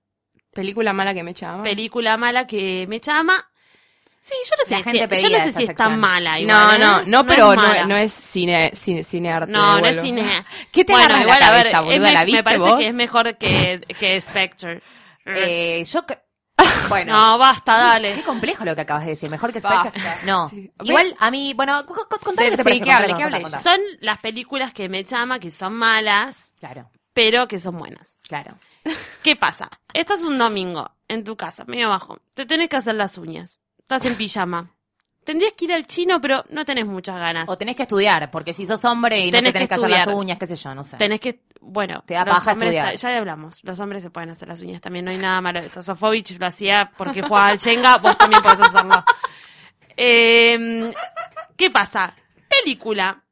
Película 0.54 0.94
mala 0.94 1.14
que 1.16 1.24
me 1.24 1.32
echaba. 1.32 1.64
película 1.64 2.18
mala 2.18 2.46
que 2.48 2.86
me 2.88 3.00
llama. 3.00 3.50
Sí, 4.22 4.34
yo 4.50 4.56
no 4.58 4.64
sé, 4.66 4.72
La 4.72 4.92
si- 4.92 5.22
yo 5.24 5.30
no 5.30 5.38
sé 5.38 5.52
si 5.54 5.64
es 5.64 5.68
tan 5.68 5.68
sección. 5.68 6.00
mala. 6.00 6.32
no, 6.34 6.40
igual, 6.40 6.76
¿eh? 6.76 6.80
no, 6.80 7.02
no, 7.06 7.26
pero 7.26 7.52
es 7.54 7.58
no, 7.58 7.64
mala. 7.68 7.86
no 7.86 7.96
es 7.96 8.12
cine, 8.12 8.72
cine, 8.76 9.04
cine 9.04 9.32
arte. 9.32 9.52
No, 9.52 9.80
no 9.80 9.86
es 9.86 10.02
cine. 10.02 10.46
¿Qué 10.72 10.84
te 10.84 10.92
bueno, 10.92 11.18
igual, 11.22 11.40
la 11.40 11.48
a 11.48 11.52
ver, 11.52 11.60
cabeza, 11.72 11.80
es 11.80 11.86
boluda? 11.86 12.00
me- 12.08 12.12
¿La 12.14 12.20
me 12.20 12.26
viste 12.26 12.44
parece 12.44 12.62
vos? 12.64 12.80
que 12.80 12.88
es 12.88 12.94
mejor 12.94 13.38
que, 13.38 13.82
que 14.00 14.20
Spectre. 14.22 14.82
Eh, 15.26 15.84
yo 15.86 16.06
Bueno. 16.90 17.14
No, 17.14 17.38
basta, 17.38 17.78
dale. 17.78 18.14
Qué 18.16 18.24
complejo 18.24 18.66
lo 18.66 18.74
que 18.76 18.82
acabas 18.82 19.04
de 19.04 19.12
decir. 19.12 19.30
Mejor 19.30 19.54
que 19.54 19.60
Basta. 19.60 19.90
Spectre. 19.92 20.12
No. 20.26 20.50
Sí. 20.50 20.72
Igual 20.84 21.16
a 21.20 21.30
mí, 21.32 21.54
bueno, 21.54 21.86
contame 21.86 22.50
qué 22.50 22.58
te 22.58 22.64
parece. 22.64 22.84
que 22.84 22.92
hable, 22.92 23.16
que 23.16 23.24
hable. 23.24 23.42
contá, 23.42 23.58
contá. 23.58 23.60
Son 23.62 23.80
las 24.02 24.18
películas 24.20 24.74
que 24.74 24.90
me 24.90 25.04
llama, 25.04 25.40
que 25.40 25.52
son 25.52 25.74
malas, 25.76 26.52
Claro, 26.60 26.90
pero 27.14 27.48
que 27.48 27.60
son 27.60 27.78
buenas. 27.78 28.18
claro. 28.28 28.58
¿Qué 29.22 29.36
pasa? 29.36 29.70
Estás 29.94 30.24
un 30.24 30.38
domingo 30.38 30.90
en 31.10 31.24
tu 31.26 31.36
casa, 31.36 31.66
medio 31.66 31.88
abajo. 31.88 32.20
Te 32.34 32.46
tenés 32.46 32.70
que 32.70 32.78
hacer 32.78 32.96
las 32.96 33.18
uñas. 33.18 33.60
Estás 33.88 34.04
en 34.04 34.16
pijama. 34.16 34.70
Tendrías 35.24 35.54
que 35.54 35.64
ir 35.64 35.72
al 35.72 35.88
chino, 35.88 36.20
pero 36.20 36.44
no 36.50 36.66
tenés 36.66 36.86
muchas 36.86 37.18
ganas. 37.18 37.48
O 37.48 37.58
tenés 37.58 37.78
que 37.78 37.84
estudiar, 37.84 38.30
porque 38.32 38.52
si 38.52 38.66
sos 38.66 38.84
hombre 38.84 39.18
y 39.26 39.32
Tenés 39.32 39.44
no 39.44 39.48
te 39.48 39.54
tenés 39.54 39.70
que 39.70 39.76
que, 39.76 39.86
hacer 39.86 39.90
las 39.90 40.08
uñas, 40.08 40.38
qué 40.38 40.46
sé 40.46 40.58
yo, 40.58 40.76
no 40.76 40.84
sé. 40.84 40.98
Tenés 40.98 41.22
que, 41.22 41.40
bueno, 41.62 42.04
Te 42.06 42.16
da 42.16 42.26
los 42.26 42.36
paja 42.36 42.52
hombres 42.52 42.74
estudiar. 42.74 42.98
ya 42.98 43.18
hablamos, 43.18 43.64
los 43.64 43.80
hombres 43.80 44.04
se 44.04 44.10
pueden 44.10 44.30
hacer 44.30 44.50
las 44.50 44.62
uñas 44.62 44.82
también, 44.82 45.06
no 45.06 45.12
hay 45.12 45.18
nada 45.18 45.40
malo 45.40 45.62
de 45.62 45.68
eso. 45.68 45.82
Sofovich 45.82 46.38
lo 46.38 46.46
hacía 46.46 46.92
porque 46.98 47.22
jugaba 47.22 47.48
al 47.48 47.60
Jenga, 47.62 47.96
vos 47.98 48.18
también 48.18 48.42
podés 48.42 48.60
hacerlo. 48.60 49.06
Eh, 49.96 50.92
¿Qué 51.56 51.72
pasa? 51.72 52.14
Película. 52.50 53.24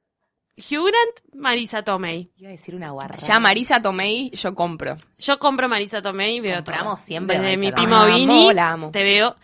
Hugh 0.57 0.87
Grant, 0.87 1.33
Marisa 1.33 1.83
Tomei. 1.83 2.31
Iba 2.37 2.47
a 2.47 2.51
decir 2.53 2.75
una 2.75 2.91
guarra. 2.91 3.17
Ya 3.17 3.39
Marisa 3.39 3.81
Tomei, 3.81 4.31
yo 4.31 4.55
compro. 4.55 4.95
Yo 5.17 5.37
compro 5.37 5.67
Marisa 5.67 6.01
Tomei 6.01 6.37
y 6.37 6.39
veo 6.39 6.55
Compramos 6.55 6.95
todo. 6.99 7.05
siempre 7.05 7.39
Desde 7.39 7.57
Marisa 7.57 7.81
mi 7.81 7.93
amo, 7.93 8.05
Vini, 8.05 8.91
te 8.91 9.03
veo. 9.03 9.35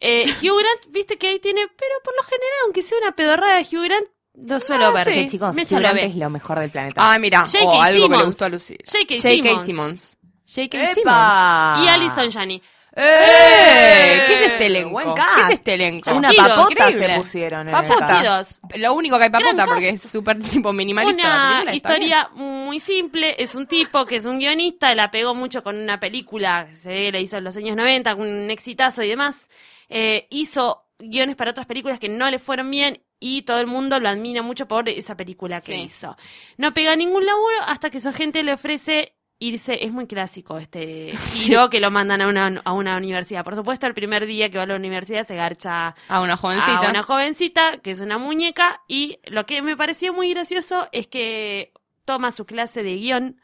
Eh, 0.00 0.24
Hugh 0.42 0.58
Grant, 0.58 0.92
viste 0.92 1.16
que 1.16 1.28
ahí 1.28 1.38
tiene, 1.38 1.66
pero 1.76 1.92
por 2.04 2.14
lo 2.16 2.22
general, 2.24 2.58
aunque 2.64 2.82
sea 2.82 2.98
una 2.98 3.12
pedorrada 3.12 3.56
de 3.56 3.62
Hugh 3.62 3.84
Grant, 3.84 4.06
lo 4.34 4.60
suelo 4.60 4.92
ver. 4.92 5.10
Sí, 5.10 5.26
chicos, 5.28 5.54
me 5.56 5.62
Hugh 5.62 5.78
Grant 5.78 5.98
es 5.98 6.16
lo 6.16 6.30
mejor 6.30 6.58
del 6.58 6.70
planeta. 6.70 7.00
Ah, 7.02 7.18
mira, 7.18 7.44
o 7.64 7.82
algo 7.82 8.08
que 8.08 8.16
le 8.16 8.24
gustó 8.24 8.44
a 8.44 8.48
Lucía. 8.50 8.76
J.K. 8.86 9.16
J.K. 9.16 9.58
Simmons. 9.60 9.64
Simmons. 9.64 10.16
J.K. 10.46 10.94
Simmons. 10.94 11.84
Y 11.84 11.88
Alison 11.88 12.30
Janney. 12.30 12.62
¡Eh! 12.98 14.22
¿Qué 14.26 14.34
es 14.34 14.40
este 14.52 14.66
elenco? 14.66 14.90
Buen. 14.90 15.14
¿Qué 15.14 15.42
es 15.42 15.50
este 15.50 15.74
elenco? 15.74 16.14
Una 16.14 16.32
papota 16.32 16.90
increíble. 16.90 17.08
se 17.08 17.18
pusieron 17.18 17.68
en 17.68 17.74
Papota. 17.74 18.42
Lo 18.76 18.94
único 18.94 19.18
que 19.18 19.24
hay 19.24 19.30
papota 19.30 19.66
porque 19.66 19.90
es 19.90 20.02
súper 20.02 20.38
tipo 20.40 20.72
minimalista. 20.72 21.60
Una 21.62 21.74
historia 21.74 22.30
muy 22.34 22.80
simple. 22.80 23.36
Es 23.38 23.54
un 23.54 23.66
tipo 23.66 24.06
que 24.06 24.16
es 24.16 24.24
un 24.24 24.38
guionista, 24.38 24.94
la 24.94 25.10
pegó 25.10 25.34
mucho 25.34 25.62
con 25.62 25.76
una 25.76 26.00
película 26.00 26.66
que 26.70 26.76
se 26.76 26.88
ve, 26.88 27.12
la 27.12 27.18
hizo 27.20 27.36
en 27.36 27.44
los 27.44 27.56
años 27.58 27.76
90, 27.76 28.16
con 28.16 28.26
un 28.26 28.50
exitazo 28.50 29.02
y 29.02 29.08
demás. 29.08 29.50
Eh, 29.88 30.26
hizo 30.30 30.84
guiones 30.98 31.36
para 31.36 31.50
otras 31.50 31.66
películas 31.66 31.98
que 31.98 32.08
no 32.08 32.30
le 32.30 32.38
fueron 32.38 32.70
bien 32.70 33.02
y 33.20 33.42
todo 33.42 33.60
el 33.60 33.66
mundo 33.66 33.98
lo 34.00 34.08
admira 34.08 34.42
mucho 34.42 34.66
por 34.68 34.88
esa 34.88 35.16
película 35.16 35.60
que 35.60 35.72
Sí. 35.72 35.80
hizo. 35.82 36.16
No 36.58 36.72
pega 36.74 36.96
ningún 36.96 37.24
laburo 37.26 37.56
hasta 37.66 37.90
que 37.90 38.00
su 38.00 38.08
agente 38.08 38.42
le 38.42 38.52
ofrece 38.52 39.14
irse. 39.38 39.84
Es 39.84 39.92
muy 39.92 40.06
clásico 40.06 40.58
este 40.58 41.12
giro 41.34 41.68
que 41.70 41.80
lo 41.80 41.90
mandan 41.90 42.20
a 42.22 42.28
una, 42.28 42.60
a 42.64 42.72
una 42.72 42.96
universidad. 42.96 43.44
Por 43.44 43.54
supuesto, 43.56 43.86
el 43.86 43.94
primer 43.94 44.26
día 44.26 44.50
que 44.50 44.56
va 44.58 44.64
a 44.64 44.66
la 44.66 44.76
universidad 44.76 45.26
se 45.26 45.34
garcha 45.36 45.94
A 46.08 46.20
una 46.20 46.36
jovencita. 46.36 46.78
a 46.78 46.90
una 46.90 47.02
jovencita 47.02 47.78
que 47.78 47.90
es 47.90 48.00
una 48.00 48.16
muñeca 48.18 48.82
y 48.88 49.18
lo 49.24 49.44
que 49.46 49.60
me 49.62 49.76
pareció 49.76 50.12
muy 50.14 50.30
gracioso 50.30 50.88
es 50.92 51.06
que 51.06 51.72
toma 52.06 52.32
su 52.32 52.44
clase 52.46 52.82
de 52.82 52.96
guion 52.96 53.40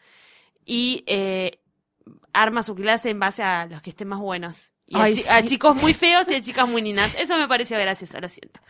y 0.65 1.05
eh, 1.07 1.61
arma 2.33 2.63
su 2.63 2.75
clase 2.75 3.11
en 3.11 3.21
base 3.21 3.43
a 3.43 3.67
los 3.67 3.83
que 3.83 3.91
estén 3.91 4.09
más 4.09 4.21
buenos. 4.21 4.72
Y 4.87 4.97
a, 4.97 5.43
chicos 5.43 5.77
muy 5.81 5.95
feos 5.95 6.29
y 6.31 6.35
a 6.35 6.41
chicas 6.43 6.69
muy 6.69 6.83
lindas. 6.83 7.11
Eso 7.19 7.37
me 7.37 7.49
pareció 7.49 7.79
gracioso, 7.79 8.21
lo 8.21 8.29
siento. 8.29 8.61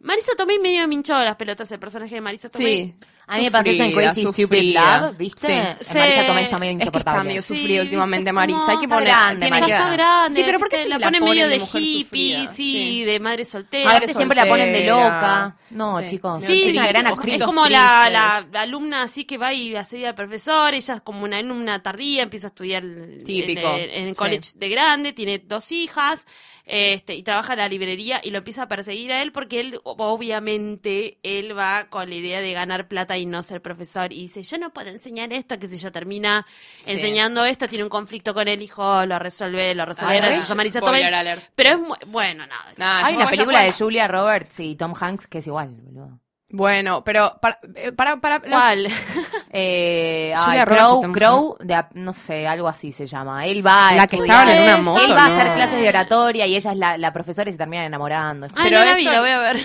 Marisa 0.00 0.32
Tomei 0.36 0.58
medio 0.58 0.86
me 0.88 0.94
hinchó 0.94 1.18
las 1.18 1.36
pelotas 1.36 1.70
el 1.72 1.78
personaje 1.78 2.14
de 2.14 2.20
Marisa 2.20 2.48
Tomei. 2.48 2.86
Sí. 2.86 3.06
A 3.30 3.36
mí 3.38 3.44
me 3.44 3.50
pasó 3.50 3.70
eso 3.70 3.82
en 3.84 3.90
Sufrida, 3.90 4.08
Crazy 4.12 4.20
Stupid 4.22 4.42
sufrida. 4.44 5.00
Love, 5.00 5.16
¿viste? 5.16 5.46
Sí. 5.46 5.52
En 5.52 5.76
Sí. 5.80 5.98
Marisa 5.98 6.26
Tomei 6.26 6.44
está 6.44 6.58
medio 6.58 6.72
Es 6.72 6.78
que 6.78 6.84
está 6.84 6.98
insoportable. 6.98 7.28
medio 7.28 7.42
Sí, 7.42 7.56
sufrido 7.56 7.82
últimamente 7.84 8.32
Marisa. 8.32 8.58
Hay 8.70 8.76
que 8.78 8.84
está 8.84 8.94
poner. 8.96 9.08
grande, 9.08 9.46
tiene 9.46 9.60
Ya 9.60 9.66
está 9.76 9.90
grande. 9.90 10.34
Sí, 10.36 10.42
pero 10.44 10.58
¿por 10.58 10.68
qué 10.68 10.82
se 10.82 10.88
la 10.88 10.98
la 10.98 11.06
pone 11.06 11.18
ponen 11.20 11.34
medio 11.34 11.48
de 11.48 11.54
de 11.54 11.60
mujer 11.60 11.82
hippie, 11.82 12.04
sufrida? 12.34 12.52
sí, 12.54 12.54
Sí. 13.00 13.04
de 13.04 13.20
madre 13.20 13.44
soltera. 13.44 13.90
Madre 13.92 14.14
siempre 14.14 14.36
la 14.36 14.46
ponen 14.46 14.72
de 14.72 14.86
loca. 14.86 15.56
No, 15.70 16.00
Sí. 16.00 16.06
chicos. 16.06 16.42
Sí, 16.44 16.62
es 16.66 16.74
una 16.76 16.88
gran 16.88 17.06
sí, 17.06 17.12
actriz. 17.12 17.34
Es 17.36 17.42
como 17.42 17.66
la, 17.68 18.10
la, 18.10 18.28
thrillers. 18.30 18.52
la 18.52 18.60
alumna 18.62 19.02
así 19.04 19.24
que 19.24 19.38
va 19.38 19.52
y 19.54 19.76
asedia 19.76 20.08
al 20.10 20.14
profesor, 20.16 20.74
ella 20.74 20.94
es 20.94 21.00
como 21.02 21.22
una 21.24 21.38
alumna 21.38 21.80
tardía, 21.82 22.22
empieza 22.24 22.48
a 22.48 22.50
estudiar 22.50 22.82
en- 22.84 23.22
Típico, 23.24 23.68
en, 23.76 23.90
en 23.90 24.02
el 24.04 24.08
sí. 24.10 24.14
college 24.16 24.50
de 24.56 24.68
grande, 24.68 25.12
tiene 25.12 25.38
dos 25.38 25.70
hijas, 25.70 26.26
este, 26.66 27.14
y 27.14 27.22
trabaja 27.22 27.52
en 27.54 27.60
la 27.60 27.68
librería 27.68 28.20
y 28.22 28.30
lo 28.30 28.38
empieza 28.38 28.62
a 28.64 28.68
perseguir 28.68 29.10
a 29.12 29.22
él 29.22 29.30
porque 29.32 29.60
él, 29.60 29.80
obviamente, 29.84 31.18
él 31.22 31.56
va 31.56 31.86
con 31.88 32.08
la 32.08 32.14
idea 32.16 32.40
de 32.40 32.52
ganar 32.52 32.88
plata 32.88 33.16
y 33.20 33.26
no 33.26 33.42
ser 33.42 33.62
profesor 33.62 34.12
y 34.12 34.22
dice, 34.22 34.42
yo 34.42 34.58
no 34.58 34.70
puedo 34.72 34.88
enseñar 34.90 35.32
esto, 35.32 35.58
que 35.58 35.66
si 35.68 35.76
yo 35.78 35.92
termina 35.92 36.44
Sí. 36.84 36.92
enseñando 36.92 37.44
esto, 37.44 37.68
tiene 37.68 37.84
un 37.84 37.90
conflicto 37.90 38.34
con 38.34 38.48
el 38.48 38.60
hijo, 38.62 39.06
lo 39.06 39.18
resuelve, 39.18 39.74
lo 39.74 39.84
resuelve, 39.86 40.14
Ay, 40.14 40.20
gracias 40.20 40.50
a 40.50 40.54
Marisa 40.56 40.80
Tomei. 40.80 41.00
spoiler 41.02 41.14
alert. 41.14 41.42
Pero 41.54 41.70
es 41.70 41.78
muy, 41.78 41.98
bueno, 42.08 42.46
nada. 42.46 42.64
Nah, 42.76 43.04
Hay 43.06 43.16
una 43.16 43.26
película 43.28 43.60
de 43.60 43.72
Julia 43.72 44.08
Roberts 44.08 44.58
y 44.60 44.74
Tom 44.74 44.94
Hanks 44.98 45.26
que 45.26 45.38
es 45.38 45.46
igual, 45.46 45.68
boludo. 45.82 46.18
Bueno, 46.52 47.04
pero 47.04 47.38
para, 47.40 47.60
eh, 47.76 47.92
para, 47.92 48.20
para. 48.20 48.42
Eh, 49.52 50.32
ay, 50.36 50.60
Crow, 50.64 51.12
Crow, 51.12 51.56
de, 51.60 51.84
no 51.94 52.12
sé, 52.12 52.46
algo 52.46 52.68
así 52.68 52.92
se 52.92 53.06
llama. 53.06 53.46
Él 53.46 53.66
va 53.66 53.88
a 53.88 53.94
La 53.94 54.06
que 54.06 54.16
estaban 54.16 54.48
en 54.48 54.62
una 54.62 54.76
Él 54.76 54.82
moto. 54.82 55.00
Él 55.04 55.12
va 55.12 55.24
a 55.24 55.28
¿no? 55.28 55.34
hacer 55.34 55.52
clases 55.54 55.80
de 55.80 55.88
oratoria 55.88 56.46
y 56.46 56.54
ella 56.54 56.70
es 56.72 56.78
la, 56.78 56.98
la 56.98 57.12
profesora 57.12 57.48
y 57.48 57.52
se 57.52 57.58
terminan 57.58 57.86
enamorando. 57.86 58.46
Ay, 58.54 58.64
Pero 58.64 58.78
no 58.80 58.84
la 58.84 58.94
vi, 58.94 59.00
esto- 59.02 59.12
la 59.12 59.20
voy 59.20 59.30
a 59.30 59.38
ver. 59.40 59.56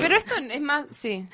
Pero 0.00 0.16
esto 0.16 0.34
es 0.36 0.60
más. 0.62 0.84
Sí. 0.92 1.26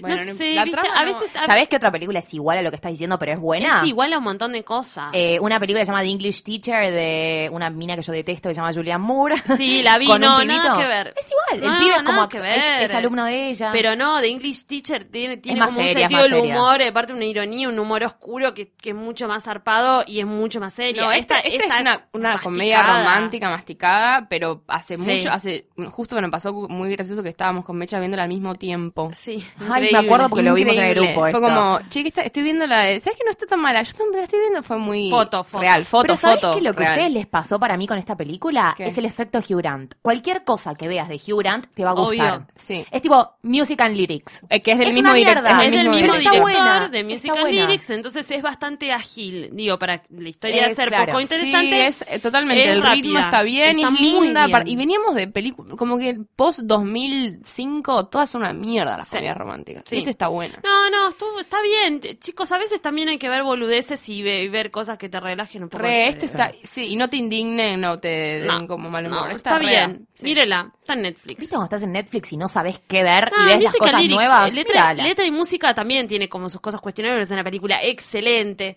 Bueno, 0.00 0.24
no 0.24 0.34
sé, 0.34 0.54
la 0.54 0.64
viste, 0.64 0.80
trama 0.80 1.00
a 1.00 1.04
no- 1.04 1.12
veces 1.18 1.36
a- 1.36 1.46
¿Sabés 1.46 1.68
qué 1.68 1.76
otra 1.76 1.90
película 1.92 2.18
es 2.18 2.34
igual 2.34 2.58
a 2.58 2.62
lo 2.62 2.70
que 2.70 2.76
estás 2.76 2.90
diciendo, 2.92 3.18
pero 3.18 3.32
es 3.32 3.40
buena? 3.40 3.80
es 3.82 3.88
igual 3.88 4.12
a 4.12 4.18
un 4.18 4.24
montón 4.24 4.52
de 4.52 4.62
cosas. 4.64 5.10
Eh, 5.12 5.38
una 5.40 5.58
película 5.58 5.80
que 5.80 5.86
se 5.86 5.92
llama 5.92 6.02
The 6.02 6.08
English 6.10 6.42
Teacher 6.42 6.90
de 6.92 7.48
una 7.52 7.70
mina 7.70 7.96
que 7.96 8.02
yo 8.02 8.12
detesto 8.12 8.48
que 8.48 8.54
se 8.54 8.60
llama 8.60 8.72
Julianne 8.72 9.04
Moore. 9.04 9.36
Sí, 9.56 9.82
la 9.82 9.98
vi, 9.98 10.06
con 10.08 10.20
no, 10.20 10.40
un 10.40 10.46
nada 10.46 10.60
pibito. 10.62 10.78
que 10.78 10.86
ver. 10.86 11.14
Es 11.16 11.30
igual, 11.30 11.64
el 11.64 11.72
No, 11.72 11.78
pibe 11.84 11.96
es 11.96 12.02
como 12.02 12.28
que 12.28 12.36
es, 12.38 12.42
ver. 12.42 12.82
es 12.82 12.94
alumno 12.94 13.24
de 13.24 13.48
ella. 13.48 13.70
Pero 13.72 13.96
no, 13.96 14.20
The 14.20 14.28
English 14.28 14.66
Teacher 14.66 15.04
tiene, 15.04 15.36
tiene 15.38 15.60
más 15.60 15.68
como 15.70 15.80
un 15.80 15.86
seria, 15.88 16.06
es 16.06 16.10
sentido 16.12 16.20
más 16.22 16.30
del 16.30 16.40
seria. 16.40 16.56
humor, 16.58 16.82
aparte 16.82 17.12
una 17.12 17.24
ironía, 17.24 17.68
un 17.68 17.78
humor 17.78 18.04
oscuro 18.04 18.54
que, 18.54 18.72
que 18.72 18.90
es 18.90 18.96
mucho 18.96 19.28
más 19.28 19.44
zarpado 19.44 20.04
y 20.06 20.20
es 20.20 20.26
mucho 20.26 20.60
más 20.60 20.74
seria. 20.74 21.02
No, 21.02 21.12
esta, 21.12 21.38
esta 21.40 21.64
es 21.64 21.80
una, 21.80 22.06
una 22.12 22.40
comedia 22.40 22.82
romántica 22.82 23.48
masticada, 23.50 24.26
pero 24.28 24.62
hace 24.68 24.96
Sí. 24.96 25.10
mucho, 25.12 25.30
hace, 25.30 25.68
justo 25.90 26.20
me 26.20 26.28
pasó 26.30 26.52
muy 26.52 26.90
gracioso 26.90 27.22
que 27.22 27.28
estábamos 27.28 27.64
con 27.64 27.76
Mecha 27.76 27.98
viéndola 27.98 28.22
al 28.24 28.28
mismo 28.28 28.54
tiempo. 28.54 29.10
Sí, 29.12 29.44
Ay, 29.70 29.85
me 29.86 29.98
increíble. 29.98 30.08
acuerdo 30.08 30.28
porque 30.28 30.42
lo 30.42 30.54
vimos 30.54 30.76
en 30.76 30.82
el 30.82 30.88
Increíble. 30.90 31.12
grupo. 31.12 31.20
Fue 31.20 31.30
esto. 31.30 31.40
como, 31.40 31.78
che, 31.88 32.12
estoy 32.24 32.42
viendo 32.42 32.66
la 32.66 32.80
de, 32.82 33.00
¿sabes 33.00 33.18
que 33.18 33.24
no 33.24 33.30
está 33.30 33.46
tan 33.46 33.60
mala? 33.60 33.82
Yo 33.82 33.92
también 33.94 34.18
la 34.18 34.24
estoy 34.24 34.40
viendo, 34.40 34.62
fue 34.62 34.78
muy 34.78 35.10
Foto, 35.10 35.44
foto. 35.44 35.60
real, 35.62 35.84
foto, 35.84 36.02
Pero 36.02 36.16
¿sabés 36.16 36.40
foto. 36.40 36.56
que 36.56 36.62
lo 36.62 36.74
que 36.74 36.86
a 36.86 36.90
ustedes 36.90 37.12
les 37.12 37.26
pasó 37.26 37.58
para 37.58 37.76
mí 37.76 37.86
con 37.86 37.98
esta 37.98 38.16
película 38.16 38.74
¿Qué? 38.76 38.86
es 38.86 38.98
el 38.98 39.04
efecto 39.04 39.38
Hugh 39.38 39.58
Grant? 39.58 39.94
Cualquier 40.02 40.44
cosa 40.44 40.74
que 40.74 40.88
veas 40.88 41.08
de 41.08 41.16
Hugh 41.16 41.38
Grant 41.38 41.66
te 41.74 41.84
va 41.84 41.90
a 41.90 41.94
Obvio, 41.94 42.04
gustar. 42.22 42.46
sí. 42.56 42.84
Es 42.90 43.02
tipo 43.02 43.34
music 43.42 43.80
and 43.80 43.96
lyrics. 43.96 44.44
Eh, 44.48 44.60
que 44.62 44.72
es 44.72 44.78
del 44.78 44.88
Es 44.88 44.94
mismo 44.94 45.12
director. 45.12 45.42
mierda. 45.42 45.64
Es 45.64 45.70
del 45.70 45.88
mismo 45.88 46.14
director 46.14 46.40
buena, 46.42 46.88
de 46.88 47.04
Musical 47.04 47.40
buena. 47.40 47.66
Lyrics, 47.66 47.90
entonces 47.90 48.30
es 48.30 48.42
bastante 48.42 48.92
ágil. 48.92 49.50
Digo, 49.52 49.78
para 49.78 50.02
la 50.10 50.28
historia 50.28 50.66
Es, 50.66 50.76
ser 50.76 50.88
claro. 50.88 51.06
poco 51.06 51.20
interesante. 51.20 51.70
Sí, 51.70 51.80
es 51.80 52.04
eh, 52.08 52.18
totalmente. 52.18 52.62
es 52.64 52.70
el 52.70 52.82
ritmo 52.82 53.14
rápida. 53.14 53.20
está 53.20 53.42
bien, 53.42 53.78
Está 53.78 53.88
es 53.94 54.00
linda. 54.00 54.46
bien. 54.46 54.68
Y 54.68 54.76
veníamos 54.76 55.14
de 55.14 55.28
películas, 55.28 55.76
como 55.76 55.98
que 55.98 56.18
post 56.36 56.60
2005, 56.60 58.06
todas 58.06 58.30
son 58.30 58.42
una 58.42 58.52
mierda 58.52 58.96
las 58.98 59.08
Sí. 59.08 59.16
comedias 59.16 59.36
románticas. 59.36 59.75
Sí. 59.84 59.98
Este 59.98 60.10
está 60.10 60.28
bueno. 60.28 60.54
No, 60.64 60.90
no, 60.90 61.08
estuvo- 61.08 61.40
está 61.40 61.58
bien. 61.62 62.00
Chicos, 62.20 62.50
a 62.52 62.58
veces 62.58 62.80
también 62.80 63.08
hay 63.08 63.18
que 63.18 63.28
ver 63.28 63.42
boludeces 63.42 64.08
y, 64.08 64.22
ve- 64.22 64.44
y 64.44 64.48
ver 64.48 64.70
cosas 64.70 64.98
que 64.98 65.08
te 65.08 65.20
relajen 65.20 65.62
un 65.64 65.68
poco. 65.68 65.82
Re, 65.82 66.08
este 66.08 66.26
está, 66.26 66.52
sí, 66.62 66.86
y 66.88 66.96
no 66.96 67.08
te 67.10 67.16
indignen, 67.16 67.80
no 67.80 67.98
te 67.98 68.08
den 68.08 68.46
No, 68.46 68.66
como 68.66 68.88
mal 68.90 69.08
no, 69.08 69.16
humor. 69.18 69.32
está, 69.32 69.58
bien. 69.58 70.06
sí. 70.14 70.24
Mírela, 70.24 70.72
está 70.80 70.94
en 70.94 71.02
Netflix. 71.02 71.38
¿Viste 71.40 71.54
cuando 71.54 71.64
estás 71.64 71.82
en 71.82 71.92
Netflix 71.92 72.32
y 72.32 72.36
no 72.36 72.48
sabes 72.48 72.80
qué 72.86 73.02
ver 73.02 73.30
Ah, 73.36 73.44
y 73.44 73.46
ves 73.54 73.62
las 73.64 73.76
cosas 73.76 74.00
Lyrics, 74.00 74.14
nuevas? 74.14 74.54
Letra, 74.54 74.94
letra 74.94 75.24
y 75.24 75.30
música 75.30 75.74
también 75.74 76.06
tiene 76.08 76.28
como 76.28 76.48
sus 76.48 76.60
cosas 76.60 76.80
cuestionables, 76.80 77.16
pero 77.16 77.24
es 77.24 77.30
una 77.30 77.44
película 77.44 77.82
excelente. 77.82 78.76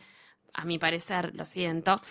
A 0.53 0.65
mi 0.65 0.77
parecer, 0.77 1.33
lo 1.35 1.45
siento. 1.45 2.01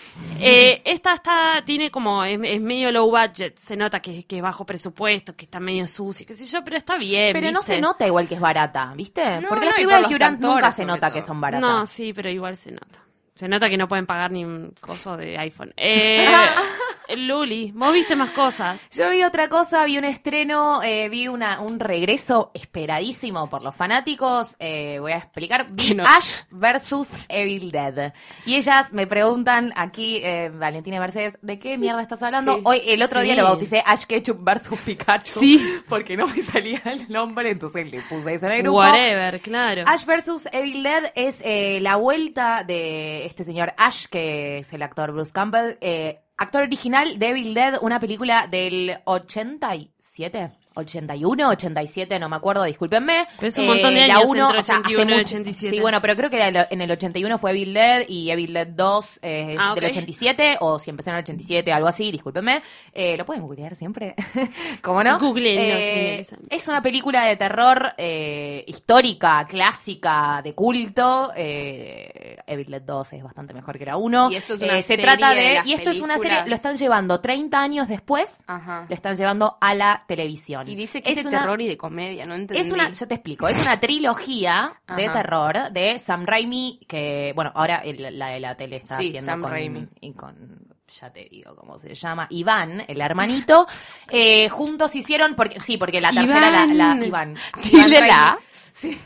Eh, 0.40 0.80
esta 0.86 1.14
está, 1.14 1.62
tiene 1.64 1.90
como, 1.90 2.24
es, 2.24 2.38
es 2.42 2.60
medio 2.60 2.90
low 2.92 3.10
budget, 3.10 3.56
se 3.58 3.76
nota 3.76 4.00
que, 4.00 4.24
que 4.24 4.36
es 4.36 4.42
bajo 4.42 4.64
presupuesto, 4.64 5.34
que 5.36 5.44
está 5.44 5.60
medio 5.60 5.86
sucio, 5.86 6.26
qué 6.26 6.34
sé 6.34 6.46
yo, 6.46 6.64
pero 6.64 6.76
está 6.76 6.98
bien. 6.98 7.32
Pero 7.32 7.50
no 7.50 7.62
se 7.62 7.80
nota 7.80 8.06
igual 8.06 8.28
que 8.28 8.34
es 8.34 8.40
barata, 8.40 8.92
¿viste? 8.96 9.40
No, 9.40 9.48
Porque 9.48 9.66
no, 9.66 9.70
las 9.70 9.74
películas 9.74 10.08
de 10.08 10.46
nunca 10.46 10.72
se 10.72 10.84
nota 10.84 11.08
todo. 11.08 11.14
que 11.14 11.22
son 11.22 11.40
baratas. 11.40 11.68
No, 11.68 11.86
sí, 11.86 12.12
pero 12.12 12.30
igual 12.30 12.56
se 12.56 12.72
nota. 12.72 13.07
Se 13.38 13.46
nota 13.46 13.70
que 13.70 13.76
no 13.76 13.86
pueden 13.86 14.04
pagar 14.04 14.32
ni 14.32 14.44
un 14.44 14.74
coso 14.80 15.16
de 15.16 15.38
iPhone. 15.38 15.72
Eh, 15.76 16.26
Luli, 17.16 17.70
vos 17.72 17.92
viste 17.92 18.16
más 18.16 18.30
cosas. 18.30 18.80
Yo 18.90 19.08
vi 19.10 19.22
otra 19.22 19.48
cosa, 19.48 19.84
vi 19.84 19.96
un 19.96 20.04
estreno, 20.04 20.82
eh, 20.82 21.08
vi 21.08 21.28
una, 21.28 21.60
un 21.60 21.78
regreso 21.78 22.50
esperadísimo 22.52 23.48
por 23.48 23.62
los 23.62 23.76
fanáticos. 23.76 24.56
eh, 24.58 24.98
voy 24.98 25.12
a 25.12 25.18
explicar. 25.18 25.68
Vi 25.70 25.94
no- 25.94 26.04
Ash 26.04 26.40
versus 26.50 27.10
Evil 27.28 27.70
Dead. 27.70 28.12
Y 28.44 28.56
ellas 28.56 28.92
me 28.92 29.06
preguntan 29.06 29.72
aquí, 29.76 30.16
eh, 30.24 30.50
Valentina 30.52 30.96
y 30.96 31.00
Mercedes, 31.00 31.38
¿de 31.40 31.60
qué 31.60 31.78
mierda 31.78 32.02
estás 32.02 32.22
hablando? 32.24 32.56
Sí. 32.56 32.60
Hoy, 32.64 32.82
el 32.86 33.00
otro 33.04 33.20
día 33.22 33.36
lo 33.36 33.44
bauticé 33.44 33.84
Ash 33.86 34.02
Ketchup 34.02 34.38
versus 34.42 34.78
Pikachu. 34.80 35.38
Sí. 35.38 35.64
Porque 35.88 36.16
no 36.16 36.26
me 36.26 36.38
salía 36.40 36.82
el 36.86 37.08
nombre, 37.08 37.50
entonces 37.52 37.88
le 37.88 38.00
puse 38.02 38.34
eso 38.34 38.46
en 38.46 38.52
el 38.52 38.62
grupo. 38.64 38.78
Whatever, 38.78 39.40
claro. 39.40 39.84
Ash 39.86 40.04
vs. 40.04 40.48
Evil 40.52 40.82
Dead 40.82 41.12
es 41.14 41.42
la 41.80 41.94
vuelta 41.94 42.64
de 42.66 43.27
este 43.28 43.44
señor 43.44 43.74
Ash, 43.76 44.06
que 44.06 44.58
es 44.58 44.72
el 44.72 44.82
actor 44.82 45.12
Bruce 45.12 45.32
Campbell, 45.32 45.76
eh, 45.80 46.22
actor 46.36 46.62
original 46.62 47.18
de 47.18 47.28
Evil 47.28 47.54
Dead, 47.54 47.78
una 47.82 48.00
película 48.00 48.48
del 48.48 48.98
87. 49.04 50.48
81, 50.78 51.48
87, 51.48 52.18
no 52.18 52.28
me 52.28 52.36
acuerdo, 52.36 52.64
discúlpenme. 52.64 53.26
Pero 53.36 53.48
es 53.48 53.58
un 53.58 53.66
montón 53.66 53.94
de 53.94 54.06
la 54.06 54.14
años 54.16 54.28
uno, 54.28 54.44
entre 54.46 54.58
o 54.58 54.62
sea, 54.62 54.78
81 54.78 55.02
y 55.02 55.14
mucho- 55.18 55.26
87. 55.26 55.76
Sí, 55.76 55.80
bueno, 55.80 56.00
pero 56.00 56.16
creo 56.16 56.30
que 56.30 56.66
en 56.70 56.80
el 56.80 56.90
81 56.90 57.38
fue 57.38 57.50
Evil 57.50 57.74
Dead 57.74 58.02
y 58.08 58.30
Evil 58.30 58.52
Dead 58.54 58.66
2 58.66 59.18
eh, 59.22 59.54
es 59.54 59.58
Ah, 59.60 59.74
del 59.74 59.84
ok. 59.84 59.90
87, 59.90 60.56
o 60.60 60.78
si 60.78 60.90
empezó 60.90 61.10
en 61.10 61.16
el 61.16 61.22
87, 61.22 61.72
algo 61.72 61.88
así, 61.88 62.10
discúlpenme. 62.12 62.62
Eh, 62.92 63.16
Lo 63.16 63.24
pueden 63.24 63.42
googlear 63.42 63.74
siempre, 63.74 64.14
¿cómo 64.82 65.02
no? 65.02 65.18
Googleenlo, 65.18 65.74
Eh, 65.78 66.26
es 66.50 66.68
una 66.68 66.80
película 66.80 67.24
de 67.24 67.36
terror 67.36 67.92
eh, 67.98 68.64
histórica, 68.66 69.46
clásica, 69.48 70.40
de 70.42 70.54
culto. 70.54 71.32
Eh, 71.36 72.36
Evil 72.46 72.70
Dead 72.70 72.82
2 72.82 73.12
es 73.14 73.22
bastante 73.22 73.52
mejor 73.54 73.78
que 73.78 73.84
la 73.86 73.96
1. 73.96 74.30
Y 74.30 74.36
esto 74.36 74.54
es 74.54 74.60
una 74.60 74.76
se 74.76 74.82
serie 74.82 75.04
trata 75.04 75.30
de 75.34 75.40
de. 75.42 75.54
las 75.54 75.66
y 75.66 75.72
esto 75.72 75.90
es 75.90 76.00
una 76.00 76.14
serie. 76.14 76.30
películas. 76.30 76.48
Lo 76.48 76.54
están 76.54 76.76
llevando 76.76 77.20
30 77.20 77.60
años 77.60 77.88
después. 77.88 78.44
Ajá. 78.46 78.86
Lo 78.88 78.94
están 78.94 79.16
llevando 79.16 79.56
a 79.60 79.74
la 79.74 80.04
televisión. 80.06 80.67
Y 80.68 80.74
dice 80.74 81.02
que 81.02 81.10
es, 81.12 81.22
de 81.22 81.28
una- 81.28 81.40
terror 81.40 81.60
y 81.62 81.66
de 81.68 81.76
comedia, 81.76 82.24
no 82.24 82.34
entendí. 82.34 82.60
es 82.62 82.70
una, 82.72 82.92
yo 82.92 83.08
te 83.08 83.14
explico, 83.14 83.48
es 83.48 83.58
una 83.60 83.80
trilogía 83.80 84.72
de 84.96 85.04
Ajá. 85.06 85.12
terror 85.12 85.70
de 85.72 85.98
Sam 85.98 86.26
Raimi, 86.26 86.80
que, 86.88 87.32
bueno, 87.34 87.52
ahora 87.54 87.76
el- 87.84 88.18
la 88.18 88.28
de 88.28 88.40
la 88.40 88.54
tele 88.56 88.76
está 88.76 88.96
Sí, 88.98 89.06
haciendo 89.08 89.26
Sam 89.32 89.42
con, 89.42 89.50
Raimi. 89.50 89.88
y 90.00 90.12
con, 90.12 90.58
ya 91.00 91.12
te 91.12 91.28
digo 91.30 91.54
cómo 91.56 91.78
se 91.78 91.94
llama, 91.94 92.26
Iván, 92.30 92.84
el 92.88 93.00
hermanito, 93.00 93.66
eh, 94.10 94.48
juntos 94.48 94.94
hicieron, 94.96 95.34
porque, 95.34 95.60
sí, 95.60 95.76
porque 95.76 96.00
la 96.00 96.12
tercera, 96.12 96.50
la, 96.50 96.66
la, 96.66 96.74
Iván. 96.74 97.04
Iván. 97.04 97.36
Dílela. 97.72 98.32
Raimi. 98.32 98.46
Sí. 98.72 98.98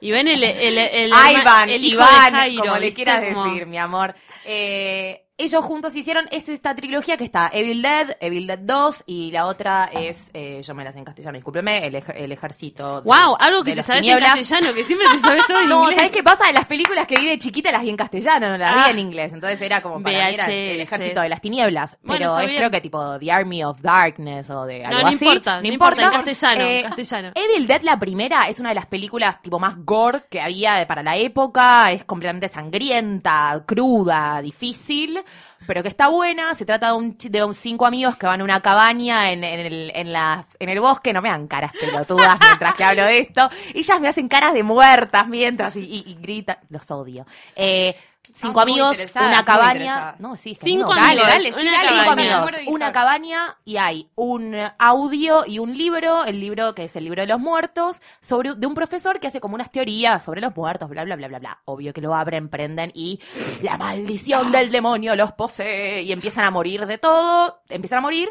Y 0.00 0.10
ven 0.10 0.26
el, 0.28 0.42
el, 0.42 0.56
el, 0.58 0.78
el, 0.78 1.12
Ah, 1.14 1.30
Iván, 1.32 1.68
el 1.68 1.84
hijo 1.84 1.94
Iván, 1.96 2.32
de 2.32 2.38
Jairo, 2.38 2.62
como 2.64 2.78
le 2.78 2.92
quieras 2.92 3.22
Como- 3.34 3.44
decir, 3.46 3.66
mi 3.66 3.78
amor. 3.78 4.14
Eh, 4.44 5.26
ellos 5.40 5.64
juntos 5.64 5.94
hicieron 5.96 6.26
es 6.30 6.48
esta 6.48 6.74
trilogía 6.74 7.16
que 7.16 7.24
está 7.24 7.50
Evil 7.52 7.82
Dead, 7.82 8.16
Evil 8.20 8.46
Dead 8.46 8.58
2 8.58 9.04
y 9.06 9.30
la 9.30 9.46
otra 9.46 9.90
es, 9.92 10.30
eh, 10.34 10.62
yo 10.64 10.74
me 10.74 10.84
las 10.84 10.96
en 10.96 11.04
castellano, 11.04 11.36
discúlpeme, 11.36 11.86
el, 11.86 11.94
ej- 11.96 12.12
el 12.14 12.32
ejército. 12.32 13.00
de- 13.02 13.06
Wow, 13.08 13.36
algo 13.38 13.62
que 13.64 13.74
te 13.74 13.82
sabes 13.82 14.02
tinieblas. 14.02 14.30
en 14.32 14.36
castellano, 14.38 14.74
que 14.74 14.84
siempre 14.84 15.06
te 15.12 15.18
sabes 15.18 15.46
todo 15.46 15.60
en 15.60 15.68
No, 15.68 15.80
inglés. 15.82 15.96
¿sabes 15.96 16.12
qué 16.12 16.22
pasa? 16.22 16.50
Las 16.52 16.66
películas 16.66 17.06
que 17.06 17.16
vi 17.16 17.28
de 17.28 17.38
chiquita 17.38 17.72
las 17.72 17.82
vi 17.82 17.90
en 17.90 17.96
castellano, 17.96 18.48
no 18.50 18.58
las 18.58 18.76
Ah. 18.76 18.84
vi 18.86 18.90
en 18.92 18.98
inglés. 18.98 19.32
Entonces 19.32 19.60
era 19.60 19.80
como 19.82 20.02
para 20.02 20.28
mí 20.28 20.34
era 20.34 20.46
el 20.46 20.80
ejército 20.80 21.20
de 21.20 21.28
las 21.28 21.40
tinieblas. 21.40 21.98
Bueno, 22.02 22.34
pero 22.34 22.38
es 22.40 22.46
bien. 22.46 22.58
creo 22.58 22.70
que 22.70 22.80
tipo 22.80 23.18
The 23.18 23.32
Army 23.32 23.64
of 23.64 23.80
Darkness 23.80 24.50
o 24.50 24.64
de 24.64 24.80
No, 24.80 24.88
algo 24.88 25.00
no 25.02 25.06
así. 25.08 25.24
importa, 25.24 25.60
no 25.60 25.66
importa, 25.68 26.02
en 26.04 26.10
castellano, 26.10 26.60
en 26.64 26.82
castellano. 26.84 27.32
Evil 27.34 27.66
Dead, 27.66 27.82
la 27.82 27.98
primera, 27.98 28.48
es 28.48 28.60
una 28.60 28.70
de 28.70 28.74
las 28.74 28.86
películas 28.86 29.40
tipo 29.42 29.58
más 29.58 29.74
gore 29.84 30.22
que 30.30 30.40
había 30.40 30.86
para 30.86 31.02
la 31.02 31.16
época. 31.16 31.92
Es 31.92 32.04
completamente 32.04 32.48
sangrienta, 32.48 33.62
cruda, 33.66 34.40
difícil, 34.42 35.20
pero 35.66 35.82
que 35.82 35.88
está 35.88 36.08
buena. 36.08 36.54
Se 36.54 36.64
trata 36.64 36.88
de 36.88 36.92
un, 36.94 37.16
de 37.18 37.44
un 37.44 37.54
cinco 37.54 37.86
amigos 37.86 38.16
que 38.16 38.26
van 38.26 38.40
a 38.40 38.44
una 38.44 38.60
cabaña 38.60 39.30
en, 39.30 39.44
en 39.44 39.60
el, 39.60 39.92
en, 39.94 40.12
la, 40.12 40.44
en 40.58 40.68
el 40.68 40.80
bosque. 40.80 41.12
No 41.12 41.22
me 41.22 41.28
dan 41.28 41.46
caras 41.46 41.72
pelotudas 41.78 42.38
mientras 42.40 42.74
que 42.74 42.84
hablo 42.84 43.04
de 43.04 43.18
esto. 43.18 43.50
Ellas 43.74 44.00
me 44.00 44.08
hacen 44.08 44.28
caras 44.28 44.54
de 44.54 44.62
muertas 44.62 45.28
mientras 45.28 45.76
y, 45.76 45.80
y, 45.80 46.04
y 46.10 46.14
gritan. 46.14 46.58
Los 46.68 46.90
odio. 46.90 47.26
Eh, 47.56 47.94
cinco 48.32 48.60
amigos, 48.60 48.98
una 49.14 49.44
cabaña. 49.44 50.16
No, 50.18 50.36
sí, 50.36 50.52
es 50.52 50.58
que 50.58 50.66
Cinco 50.66 50.94
no, 50.94 51.00
amigos, 51.00 51.26
dale, 51.26 51.50
dale, 51.50 51.62
una 51.62 51.72
dale, 51.76 51.88
cinco 51.88 52.10
amigos, 52.10 52.52
una 52.68 52.92
cabaña 52.92 53.58
y 53.64 53.76
hay 53.76 54.10
un 54.14 54.56
audio 54.78 55.44
y 55.46 55.58
un 55.58 55.76
libro, 55.76 56.24
el 56.24 56.40
libro 56.40 56.74
que 56.74 56.84
es 56.84 56.96
el 56.96 57.04
libro 57.04 57.22
de 57.22 57.28
los 57.28 57.40
muertos, 57.40 58.00
sobre 58.20 58.54
de 58.54 58.66
un 58.66 58.74
profesor 58.74 59.20
que 59.20 59.26
hace 59.26 59.40
como 59.40 59.54
unas 59.54 59.70
teorías 59.70 60.22
sobre 60.22 60.40
los 60.40 60.54
muertos, 60.54 60.88
bla 60.88 61.04
bla 61.04 61.16
bla 61.16 61.28
bla 61.28 61.38
bla. 61.38 61.62
Obvio 61.64 61.92
que 61.92 62.00
lo 62.00 62.14
abren, 62.14 62.48
prenden 62.48 62.90
y 62.94 63.20
la 63.62 63.76
maldición 63.76 64.52
del 64.52 64.70
demonio 64.70 65.16
los 65.16 65.32
posee 65.32 66.02
y 66.02 66.12
empiezan 66.12 66.44
a 66.44 66.50
morir 66.50 66.86
de 66.86 66.98
todo, 66.98 67.62
empiezan 67.68 67.98
a 67.98 68.02
morir. 68.02 68.28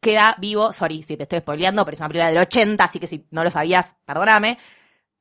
Queda 0.00 0.36
vivo, 0.38 0.72
sorry 0.72 1.02
si 1.02 1.16
te 1.16 1.22
estoy 1.22 1.40
spoileando, 1.40 1.84
pero 1.84 1.94
es 1.94 2.00
una 2.00 2.08
película 2.08 2.28
del 2.28 2.38
80, 2.38 2.84
así 2.84 3.00
que 3.00 3.06
si 3.06 3.26
no 3.30 3.42
lo 3.42 3.50
sabías, 3.50 3.96
perdóname. 4.04 4.58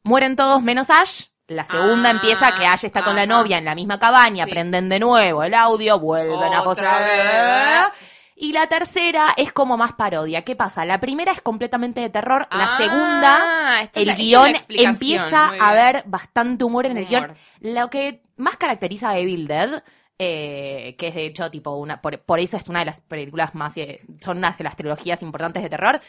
Mueren 0.03 0.35
todos 0.35 0.61
menos 0.61 0.89
Ash. 0.89 1.34
La 1.47 1.63
segunda 1.65 2.09
Ah, 2.09 2.11
empieza 2.11 2.53
que 2.55 2.65
Ash 2.65 2.85
está 2.85 3.03
con 3.03 3.15
la 3.15 3.25
novia 3.25 3.57
en 3.59 3.65
la 3.65 3.75
misma 3.75 3.99
cabaña, 3.99 4.45
Sí. 4.45 4.51
prenden 4.51 4.89
de 4.89 4.99
nuevo 4.99 5.43
el 5.43 5.53
audio, 5.53 5.99
vuelven 5.99 6.53
a 6.53 6.63
Otra 6.63 6.99
vez. 6.99 7.99
Y 8.37 8.51
la 8.51 8.67
tercera 8.67 9.27
es 9.37 9.53
como 9.53 9.77
más 9.77 9.93
parodia. 9.93 10.41
¿Qué 10.41 10.55
pasa? 10.57 10.83
La 10.83 10.99
primera 10.99 11.31
es 11.31 11.41
completamente 11.41 12.01
de 12.01 12.09
terror. 12.09 12.47
La 12.51 12.65
Ah, 12.65 12.77
segunda, 12.77 13.89
el 13.93 14.07
la- 14.07 14.15
guion 14.15 14.55
empieza 14.69 15.51
a 15.59 15.69
haber 15.69 16.03
bastante 16.07 16.63
humor 16.65 16.85
en 16.87 16.97
el 16.97 17.05
guion. 17.05 17.33
Lo 17.61 17.89
que 17.89 18.23
más 18.37 18.57
caracteriza 18.57 19.11
a 19.11 19.17
Evil 19.19 19.47
Dead, 19.47 19.83
eh, 20.19 20.95
que 20.97 21.07
es 21.09 21.15
de 21.15 21.27
hecho 21.27 21.49
tipo 21.51 21.71
una, 21.75 22.01
por, 22.01 22.19
por 22.23 22.39
eso 22.39 22.57
es 22.57 22.67
una 22.67 22.79
de 22.79 22.85
las 22.85 22.99
películas 23.01 23.53
más, 23.55 23.77
eh, 23.77 24.01
son 24.19 24.39
una 24.39 24.51
de 24.51 24.63
las 24.63 24.75
trilogías 24.75 25.21
importantes 25.21 25.61
de 25.63 25.69
terror, 25.69 26.01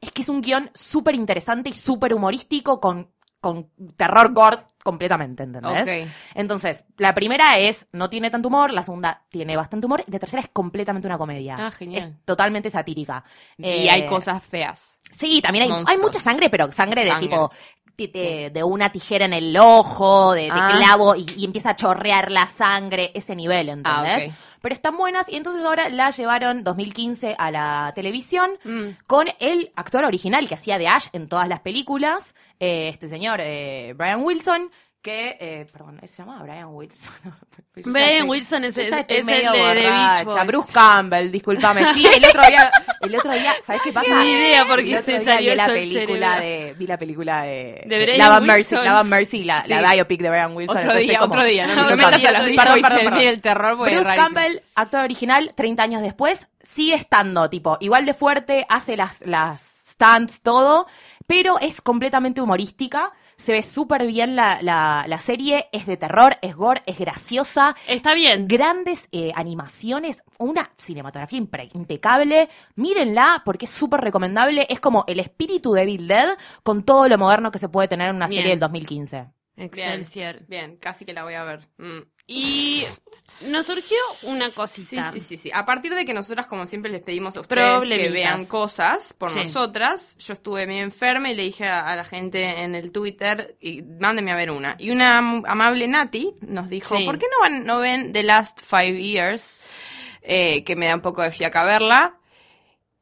es 0.00 0.12
que 0.12 0.22
es 0.22 0.28
un 0.28 0.40
guion 0.40 0.70
súper 0.74 1.14
interesante 1.14 1.68
y 1.70 1.74
súper 1.74 2.14
humorístico 2.14 2.80
con, 2.80 3.10
con 3.40 3.70
terror 3.96 4.32
gore 4.32 4.58
completamente, 4.84 5.42
¿entendés? 5.42 6.04
Ok. 6.04 6.08
Entonces, 6.34 6.84
la 6.98 7.12
primera 7.14 7.58
es, 7.58 7.88
no 7.90 8.08
tiene 8.08 8.30
tanto 8.30 8.46
humor, 8.48 8.70
la 8.72 8.84
segunda 8.84 9.22
tiene 9.30 9.56
bastante 9.56 9.86
humor, 9.86 10.04
y 10.06 10.10
la 10.12 10.20
tercera 10.20 10.40
es 10.42 10.48
completamente 10.52 11.08
una 11.08 11.18
comedia. 11.18 11.56
Ah, 11.58 11.70
genial. 11.72 12.14
Es 12.20 12.24
totalmente 12.24 12.70
satírica. 12.70 13.24
Y 13.58 13.64
Eh, 13.66 13.90
hay 13.90 14.06
cosas 14.06 14.42
feas. 14.44 15.00
Sí, 15.10 15.40
también 15.42 15.64
hay, 15.64 15.84
hay 15.86 15.98
mucha 15.98 16.20
sangre, 16.20 16.50
pero 16.50 16.70
sangre 16.70 17.02
de 17.02 17.10
Sangre. 17.10 17.28
tipo 17.28 17.48
ti- 17.48 17.56
de, 17.96 18.50
de 18.52 18.62
una 18.64 18.90
tijera 18.90 19.24
en 19.24 19.32
el 19.32 19.56
ojo, 19.56 20.32
de, 20.32 20.42
de 20.42 20.50
Ah. 20.52 20.72
clavo 20.76 21.14
y, 21.16 21.24
y 21.36 21.44
empieza 21.44 21.70
a 21.70 21.76
chorrear 21.76 22.30
la 22.30 22.46
sangre, 22.46 23.10
ese 23.14 23.34
nivel, 23.36 23.68
¿entendés? 23.68 24.28
Ah. 24.30 24.34
Pero 24.60 24.74
están 24.74 24.96
buenas 24.96 25.28
y 25.28 25.36
entonces 25.36 25.62
ahora 25.62 25.88
la 25.90 26.10
llevaron 26.10 26.64
2015 26.64 27.36
a 27.38 27.50
la 27.50 27.92
televisión 27.94 28.50
Mm. 28.64 28.88
con 29.06 29.26
el 29.40 29.70
actor 29.76 30.04
original 30.04 30.48
que 30.48 30.54
hacía 30.54 30.78
de 30.78 30.88
Ash 30.88 31.06
en 31.12 31.28
todas 31.28 31.48
las 31.48 31.60
películas, 31.60 32.34
eh, 32.60 32.88
este 32.92 33.08
señor 33.08 33.40
eh, 33.42 33.92
Brian 33.96 34.22
Wilson, 34.22 34.70
que, 35.04 35.36
eh, 35.38 35.66
perdón, 35.70 36.00
¿se 36.08 36.16
llama 36.16 36.42
Brian 36.42 36.68
Wilson? 36.74 37.12
Brian 37.84 38.26
Wilson 38.26 38.64
es, 38.64 38.78
estoy 38.78 38.86
es 38.86 39.00
el 39.02 39.06
de 39.06 39.22
medio 39.24 39.52
The 39.52 39.74
Beach. 39.90 40.24
Boys. 40.24 40.46
Bruce 40.46 40.72
Campbell, 40.72 41.30
discúlpame. 41.30 41.92
Sí, 41.92 42.06
el 42.06 42.24
otro 42.24 42.40
día, 42.48 42.70
el 43.02 43.14
otro 43.14 43.32
día, 43.34 43.52
¿sabes 43.62 43.82
qué 43.82 43.92
pasa? 43.92 44.22
Ni 44.24 44.30
idea 44.30 44.66
por 44.66 44.82
qué 44.82 44.92
El 44.92 44.98
otro 45.00 45.04
te 45.04 45.12
día 45.12 45.20
salió 45.34 45.50
vi 45.50 45.56
la 45.58 45.66
película 45.66 46.34
cerebro. 46.36 46.40
de, 46.68 46.74
vi 46.78 46.86
la 46.86 46.96
película 46.98 47.42
de, 47.42 47.82
De 47.84 48.02
Brian 48.02 48.32
and 48.32 48.46
Mercy, 48.46 48.74
and 48.76 49.08
Mercy, 49.10 49.44
la, 49.44 49.62
la 49.66 49.88
Sí. 49.90 49.94
biopic 49.94 50.22
de 50.22 50.30
Brian 50.30 50.56
Wilson. 50.56 50.78
Otro 50.78 50.94
día, 50.94 51.18
como- 51.18 51.32
otro 51.34 51.44
día. 51.44 51.66
No, 51.66 51.84
me 51.84 51.96
metas 51.96 52.24
a 52.24 52.30
las. 52.32 52.44
Beach 52.46 52.56
Perdón, 52.56 52.80
perdón, 52.80 52.98
perdón. 53.04 53.20
el 53.20 53.40
terror, 53.42 53.76
porque 53.76 53.94
es 53.96 54.00
Bruce. 54.00 54.16
Campbell, 54.16 54.58
actor 54.74 55.04
original, 55.04 55.52
30 55.54 55.82
años 55.82 56.00
después, 56.02 56.48
sigue 56.62 56.94
estando, 56.94 57.50
tipo, 57.50 57.76
igual 57.80 58.06
de 58.06 58.14
fuerte, 58.14 58.64
hace 58.70 58.96
las, 58.96 59.20
las 59.26 59.60
stunts, 59.90 60.40
todo, 60.40 60.86
pero 61.26 61.58
es 61.60 61.82
completamente 61.82 62.40
humorística. 62.40 63.12
Se 63.44 63.52
ve 63.52 63.62
súper 63.62 64.06
bien 64.06 64.36
la, 64.36 64.62
la, 64.62 65.04
la 65.06 65.18
serie, 65.18 65.68
es 65.70 65.84
de 65.84 65.98
terror, 65.98 66.36
es 66.40 66.56
gore, 66.56 66.82
es 66.86 66.98
graciosa. 66.98 67.76
Está 67.86 68.14
bien. 68.14 68.48
Grandes 68.48 69.08
eh, 69.12 69.32
animaciones, 69.34 70.24
una 70.38 70.70
cinematografía 70.78 71.38
impre- 71.38 71.68
impecable. 71.74 72.48
Mírenla 72.76 73.42
porque 73.44 73.66
es 73.66 73.70
súper 73.70 74.00
recomendable. 74.00 74.66
Es 74.70 74.80
como 74.80 75.04
el 75.08 75.20
espíritu 75.20 75.74
de 75.74 75.82
Evil 75.82 76.08
Dead 76.08 76.38
con 76.62 76.84
todo 76.84 77.06
lo 77.06 77.18
moderno 77.18 77.50
que 77.50 77.58
se 77.58 77.68
puede 77.68 77.86
tener 77.86 78.08
en 78.08 78.16
una 78.16 78.28
Bien. 78.28 78.38
serie 78.38 78.52
del 78.52 78.60
2015. 78.60 79.26
Excelsior. 79.56 80.40
Bien, 80.48 80.76
casi 80.76 81.04
que 81.04 81.12
la 81.12 81.22
voy 81.24 81.34
a 81.34 81.44
ver. 81.44 81.68
Mm. 81.78 82.00
Y 82.26 82.84
nos 83.48 83.66
surgió 83.66 83.96
una 84.22 84.48
Sí, 84.48 84.54
cosita. 84.54 85.12
sí, 85.12 85.20
sí, 85.20 85.36
sí. 85.36 85.50
A 85.52 85.64
partir 85.64 85.94
de 85.94 86.04
que 86.04 86.14
nosotras, 86.14 86.46
como 86.46 86.66
siempre, 86.66 86.90
les 86.90 87.02
pedimos 87.02 87.36
a 87.36 87.40
ustedes 87.40 87.88
que 87.88 88.08
vean 88.10 88.46
cosas 88.46 89.12
por 89.12 89.30
Sí. 89.30 89.40
nosotras, 89.44 90.16
yo 90.18 90.32
estuve 90.32 90.66
medio 90.66 90.82
enferma 90.82 91.30
y 91.30 91.34
le 91.34 91.42
dije 91.44 91.66
a, 91.66 91.86
a 91.88 91.96
la 91.96 92.04
gente 92.04 92.62
en 92.62 92.74
el 92.74 92.90
Twitter, 92.92 93.56
y 93.60 93.82
mándenme 93.82 94.32
a 94.32 94.36
ver 94.36 94.50
una. 94.50 94.76
Y 94.78 94.90
una 94.90 95.18
am- 95.18 95.44
amable 95.46 95.86
Nati 95.86 96.34
nos 96.40 96.68
dijo, 96.68 96.96
Sí. 96.96 97.04
¿por 97.04 97.18
qué 97.18 97.26
no, 97.30 97.40
van, 97.40 97.64
no 97.64 97.78
ven 97.78 98.12
The 98.12 98.22
Last 98.22 98.60
Five 98.60 99.00
Years? 99.02 99.54
Eh, 100.22 100.64
que 100.64 100.74
me 100.74 100.86
da 100.86 100.94
un 100.94 101.02
poco 101.02 101.20
de 101.22 101.30
fiaca 101.30 101.64
verla. 101.64 102.18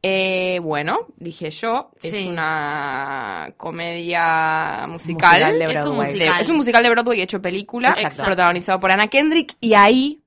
Eh, 0.04 0.58
bueno, 0.62 1.06
dije 1.16 1.50
yo, 1.52 1.92
es 2.02 2.10
Sí. 2.10 2.26
una 2.28 3.52
comedia 3.56 4.86
musical. 4.88 5.54
Musical 5.54 5.58
de 5.58 5.64
Es 5.64 5.68
un 5.68 5.74
Broadway. 5.92 6.08
musical. 6.08 6.34
De- 6.36 6.42
es 6.42 6.48
un 6.48 6.56
musical 6.56 6.82
de 6.82 6.90
Broadway 6.90 7.20
hecho 7.20 7.40
película, 7.40 7.90
Exacto. 7.96 8.24
protagonizado 8.24 8.80
por 8.80 8.90
Anna 8.90 9.06
Kendrick, 9.08 9.54
y 9.60 9.74
ahí 9.74 10.18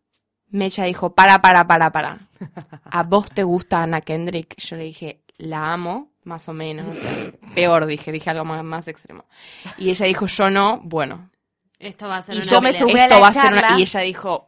Mecha 0.49 0.85
dijo, 0.85 1.13
para, 1.13 1.41
para, 1.41 1.67
para, 1.67 1.91
para. 1.91 2.19
¿A 2.85 3.03
vos 3.03 3.29
te 3.29 3.43
gusta 3.43 3.81
Anna 3.83 3.99
Kendrick? 3.99 4.55
Yo 4.57 4.77
le 4.77 4.83
dije, 4.85 5.19
la 5.38 5.73
amo, 5.73 6.11
más 6.23 6.47
o 6.47 6.53
menos. 6.53 6.88
o 6.88 6.95
sea, 7.01 7.11
peor 7.53 7.85
dije, 7.85 8.11
dije 8.13 8.29
algo 8.29 8.45
más, 8.45 8.63
más 8.63 8.88
extremo. 8.88 9.25
Y 9.77 9.89
ella 9.89 10.05
dijo, 10.05 10.27
yo 10.27 10.49
no, 10.49 10.79
bueno. 10.83 11.29
Esto 11.79 12.07
va 12.07 12.17
a 12.17 12.21
ser 12.21 12.35
Y 12.35 12.38
una 12.38 12.47
yo 12.47 12.61
me 12.61 12.71
subí 12.71 12.97
a 12.97 13.03
Esto 13.03 13.15
la 13.15 13.21
va 13.21 13.27
a 13.27 13.31
ser 13.33 13.51
una... 13.51 13.61
charla. 13.61 13.79
Y 13.79 13.81
ella 13.81 13.99
dijo, 14.01 14.47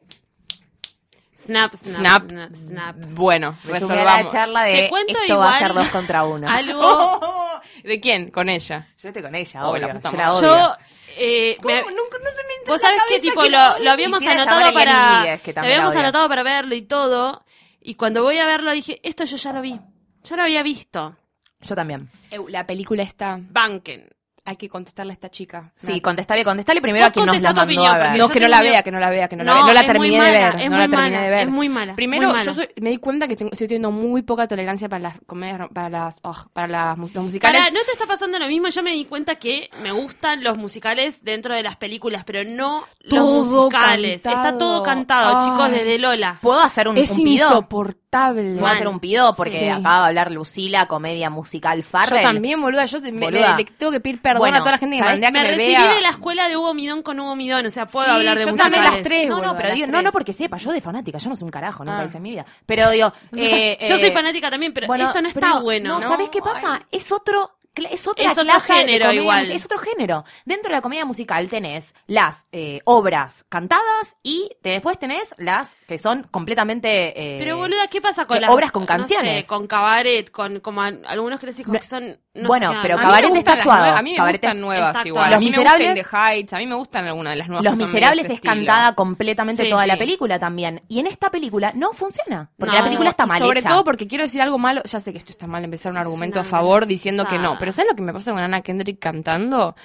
Snap, 1.37 1.73
snap, 1.75 2.27
snap, 2.29 2.55
snap, 2.55 2.95
bueno, 3.11 3.49
a 3.63 3.67
la 3.67 3.73
resolvamos. 3.73 4.33
charla 4.33 4.63
de 4.63 4.73
Te 4.81 4.89
cuento 4.89 5.13
esto 5.13 5.37
va 5.37 5.51
a 5.51 5.57
igual 5.57 5.59
ser 5.59 5.73
dos 5.75 5.87
contra 5.89 6.23
uno. 6.25 6.49
Algo. 6.51 7.61
¿De 7.83 7.99
quién? 7.99 8.31
Con 8.31 8.49
ella. 8.49 8.87
Yo 8.97 9.09
estoy 9.09 9.21
con 9.21 9.35
ella, 9.35 9.63
Oh, 9.65 9.69
obvio. 9.71 9.81
la 9.87 9.93
Yo 9.93 9.99
madre. 10.01 10.17
la 10.17 10.33
odio. 10.33 10.47
Yo. 10.47 10.75
Eh, 11.19 11.57
me- 11.63 11.81
Nunca, 11.81 11.93
no 11.93 12.31
se 12.31 12.47
me 12.47 12.53
entra 12.59 12.73
Vos 12.73 12.81
sabés 12.81 13.01
qué 13.07 13.19
tipo 13.19 13.41
que 13.41 13.49
lo, 13.49 13.59
habíamos 13.59 14.21
anotado 14.25 14.73
para. 14.73 15.39
Que 15.43 15.53
lo 15.53 15.61
habíamos 15.61 15.95
anotado 15.95 16.27
para 16.27 16.43
verlo 16.43 16.73
y 16.75 16.81
todo. 16.81 17.43
Y 17.81 17.95
cuando 17.95 18.23
voy 18.23 18.37
a 18.39 18.45
verlo 18.47 18.71
dije, 18.71 18.99
esto 19.03 19.23
yo 19.25 19.37
ya 19.37 19.53
lo 19.53 19.61
vi. 19.61 19.79
Ya 20.23 20.35
lo 20.35 20.43
había 20.43 20.63
visto. 20.63 21.15
Yo 21.61 21.75
también. 21.75 22.09
La 22.49 22.67
película 22.67 23.03
está... 23.03 23.39
Banken. 23.39 24.09
Hay 24.49 24.55
que 24.55 24.69
contestarle 24.69 25.11
a 25.11 25.15
esta 25.15 25.29
chica. 25.29 25.73
Sí, 25.75 25.99
contestale, 25.99 26.45
contestale 26.45 26.81
primero 26.81 27.05
a 27.05 27.11
quien 27.11 27.25
nos 27.25 27.35
la 27.35 27.41
mandó 27.49 27.63
opinión, 27.63 27.85
a 27.87 27.97
ver. 27.97 28.03
porque 28.05 28.17
No, 28.17 28.29
que 28.29 28.39
no 28.39 28.47
la 28.47 28.61
vea, 28.61 28.81
que 28.81 28.91
no 28.91 28.99
la 28.99 29.09
vea, 29.09 29.27
que 29.27 29.35
no, 29.35 29.43
la 29.43 29.53
vea. 29.55 29.63
No 29.63 29.73
la 29.73 29.85
terminé 29.85 30.17
mala, 30.17 30.31
de 30.31 30.37
ver. 30.37 30.55
es 30.61 30.69
no 30.69 30.77
muy 30.77 30.77
la 30.79 30.87
terminé 30.87 31.09
mala, 31.11 31.21
de 31.21 31.29
ver. 31.29 31.39
es 31.39 31.49
muy 31.49 31.67
mala, 31.69 31.95
Primero, 31.95 32.27
muy 32.27 32.31
mala. 32.37 32.45
yo 32.45 32.53
soy- 32.53 32.69
me 32.79 32.89
di 32.91 32.97
cuenta 32.97 33.27
que 33.27 33.35
tengo- 33.35 33.51
estoy 33.51 33.67
teniendo 33.67 33.91
muy 33.91 34.21
poca 34.21 34.47
tolerancia 34.47 34.87
para 34.87 34.99
las 35.01 35.15
comedias, 35.25 35.67
para 35.73 35.89
las, 35.89 36.19
oh, 36.23 36.45
para 36.53 36.69
las 36.69 36.97
los 36.97 37.13
musicales. 37.15 37.59
Para, 37.61 37.71
¿no 37.73 37.79
te 37.85 37.91
está 37.91 38.05
pasando 38.05 38.39
lo 38.39 38.47
mismo? 38.47 38.69
Yo 38.69 38.81
me 38.83 38.91
di 38.93 39.03
cuenta 39.03 39.35
que 39.35 39.69
me 39.83 39.91
gustan 39.91 40.41
los 40.45 40.57
musicales 40.57 41.25
dentro 41.25 41.53
de 41.53 41.63
las 41.63 41.75
películas, 41.75 42.23
pero 42.23 42.45
no 42.45 42.85
Todo 43.09 43.39
los 43.39 43.47
musicales. 43.47 44.23
cantado. 44.23 44.45
Está 44.47 44.57
todo 44.57 44.81
cantado, 44.83 45.37
Ay. 45.39 45.43
chicos, 45.45 45.71
desde 45.71 45.99
Lola. 45.99 46.39
¿Puedo 46.41 46.61
hacer 46.61 46.87
un, 46.87 46.97
es 46.97 47.11
un 47.11 47.17
pido? 47.25 47.49
insoportable. 47.49 48.53
¿Puedo 48.59 48.67
hacer 48.73 48.87
un 48.87 48.99
pido? 49.01 49.33
Porque 49.33 49.51
Sí. 49.51 49.67
acaba 49.67 50.01
de 50.03 50.07
hablar 50.07 50.31
Lucila, 50.31 50.87
comedia 50.87 51.29
musical 51.29 51.83
Farrell. 51.83 52.21
Yo 52.21 52.27
también, 52.29 52.61
boluda. 52.61 52.85
Yo 52.85 52.99
se- 52.99 53.11
me- 53.11 53.29
le, 53.29 53.41
le 53.41 53.65
tengo 53.77 53.91
que 53.91 53.99
pedir 53.99 54.21
perdón 54.21 54.36
Bueno, 54.39 54.57
a 54.57 54.59
toda 54.59 54.71
la 54.73 54.77
gente 54.77 54.95
que 54.97 55.03
¿sabes? 55.03 55.13
mandé 55.21 55.27
a 55.27 55.31
que 55.31 55.37
Me 55.39 55.43
me, 55.43 55.51
recibí 55.51 55.71
vea. 55.73 55.93
de 55.93 56.01
la 56.01 56.09
escuela 56.09 56.47
de 56.49 56.57
Hugo 56.57 56.73
Midón 56.73 57.03
con 57.03 57.19
Hugo 57.19 57.35
Midón, 57.35 57.65
o 57.65 57.69
sea, 57.69 57.85
puedo 57.85 58.05
Sí, 58.05 58.11
hablar 58.11 58.37
de 58.37 58.45
yo 58.45 58.51
musicales. 58.51 58.81
las 58.81 59.01
tres. 59.01 59.27
No, 59.29 59.41
no, 59.41 59.57
pero 59.57 59.73
digo, 59.73 59.87
no, 59.87 60.01
no 60.01 60.11
porque 60.11 60.33
sepa, 60.33 60.57
yo 60.57 60.71
de 60.71 60.81
fanática, 60.81 61.17
yo 61.17 61.29
no 61.29 61.35
soy 61.35 61.45
un 61.45 61.51
carajo, 61.51 61.83
nunca 61.83 61.99
Ah. 62.01 62.05
hice 62.05 62.17
en 62.17 62.23
mi 62.23 62.31
vida. 62.31 62.45
Pero 62.65 62.89
digo, 62.91 63.11
eh, 63.37 63.77
Yo 63.87 63.97
soy 63.97 64.09
eh, 64.09 64.11
fanática 64.11 64.49
también, 64.49 64.73
pero 64.73 64.87
bueno, 64.87 65.05
esto 65.07 65.21
no 65.21 65.27
está 65.27 65.39
pero 65.39 65.61
bueno. 65.61 65.99
No, 65.99 66.01
¿sabes 66.07 66.29
qué 66.29 66.41
pasa? 66.41 66.81
Es 66.91 67.11
otro 67.11 67.56
es 67.85 68.07
otra 68.07 68.25
Es 68.25 68.31
otro 68.31 68.43
clase 68.43 68.73
de 68.73 68.79
género 68.79 69.05
comedia 69.05 69.21
igual. 69.21 69.51
es 69.51 69.65
otro 69.65 69.77
género. 69.79 70.25
Dentro 70.45 70.69
de 70.69 70.75
la 70.77 70.81
comedia 70.81 71.05
musical 71.05 71.47
tenés 71.49 71.93
las 72.07 72.47
eh, 72.51 72.81
obras 72.85 73.45
cantadas 73.49 74.17
y 74.23 74.49
te- 74.61 74.69
después 74.71 74.97
tenés 74.99 75.35
las 75.37 75.77
que 75.87 75.97
son 75.97 76.23
completamente 76.31 77.35
eh, 77.35 77.39
Pero 77.39 77.57
boluda, 77.57 77.87
¿qué 77.87 78.01
pasa 78.01 78.25
con 78.25 78.35
que 78.35 78.41
las 78.41 78.49
obras 78.51 78.71
con 78.71 78.83
no 78.83 78.87
sé, 78.87 78.93
canciones? 79.15 79.45
con 79.47 79.67
cabaret, 79.67 80.29
con 80.31 80.59
como 80.59 80.81
a- 80.81 80.87
algunos 80.87 81.39
clásicos 81.39 81.73
No- 81.73 81.79
que 81.79 81.85
son 81.85 82.19
no 82.33 82.47
bueno, 82.49 82.71
sé 82.71 82.77
pero 82.83 82.97
dan. 82.97 83.05
A 83.05 83.07
mí 83.07 83.11
me 83.11 83.17
Cabaret 83.17 83.29
gustan 83.29 83.37
está 83.39 83.51
las 83.51 83.57
actuado. 83.59 83.79
nuevas- 83.81 83.99
A 83.99 84.01
mí 84.03 84.11
me 84.11 84.15
Cabaret 84.17 84.41
gustan 84.41 84.61
nuevas 84.61 85.05
igual. 85.05 85.23
actuado. 85.23 85.35
a 85.35 85.39
mí 85.39 85.45
Los 85.45 85.51
me 85.57 85.63
gustan 85.63 85.79
Miserables- 85.81 86.03
The 86.11 86.17
Heights. 86.17 86.53
A 86.53 86.57
mí 86.59 86.67
me 86.67 86.75
gustan 86.75 87.07
algunas 87.07 87.31
de 87.31 87.37
las 87.37 87.47
nuevas. 87.47 87.63
Los 87.65 87.73
que 87.73 87.85
Miserables 87.85 88.25
es 88.27 88.31
estilo. 88.33 88.53
cantada 88.53 88.93
completamente 88.95 89.63
Sí, 89.63 89.69
toda 89.71 89.81
sí. 89.83 89.87
la 89.87 89.97
película 89.97 90.37
también. 90.39 90.83
Y 90.87 90.99
en 90.99 91.07
esta 91.07 91.31
película 91.31 91.71
no 91.73 91.93
funciona. 91.93 92.51
Porque 92.57 92.73
No, 92.73 92.77
la 92.79 92.83
película 92.85 93.09
está 93.09 93.25
mal 93.25 93.39
sobre 93.39 93.59
hecha. 93.59 93.69
todo 93.69 93.83
porque 93.83 94.07
quiero 94.07 94.23
decir 94.23 94.39
algo 94.41 94.59
malo. 94.59 94.81
Ya 94.83 94.99
sé 94.99 95.11
que 95.13 95.17
esto 95.17 95.31
está 95.31 95.47
mal 95.47 95.63
empezar 95.63 95.91
un 95.91 95.97
argumento 95.97 96.39
a 96.39 96.43
favor 96.43 96.85
diciendo 96.85 97.25
que 97.25 97.39
no. 97.39 97.57
Pero 97.67 97.73
¿sabes 97.73 97.91
lo 97.91 97.95
que 97.97 98.01
me 98.03 98.13
pasa 98.13 98.31
con 98.31 98.41
Ana 98.41 98.61
Kendrick 98.61 98.97
cantando? 98.97 99.75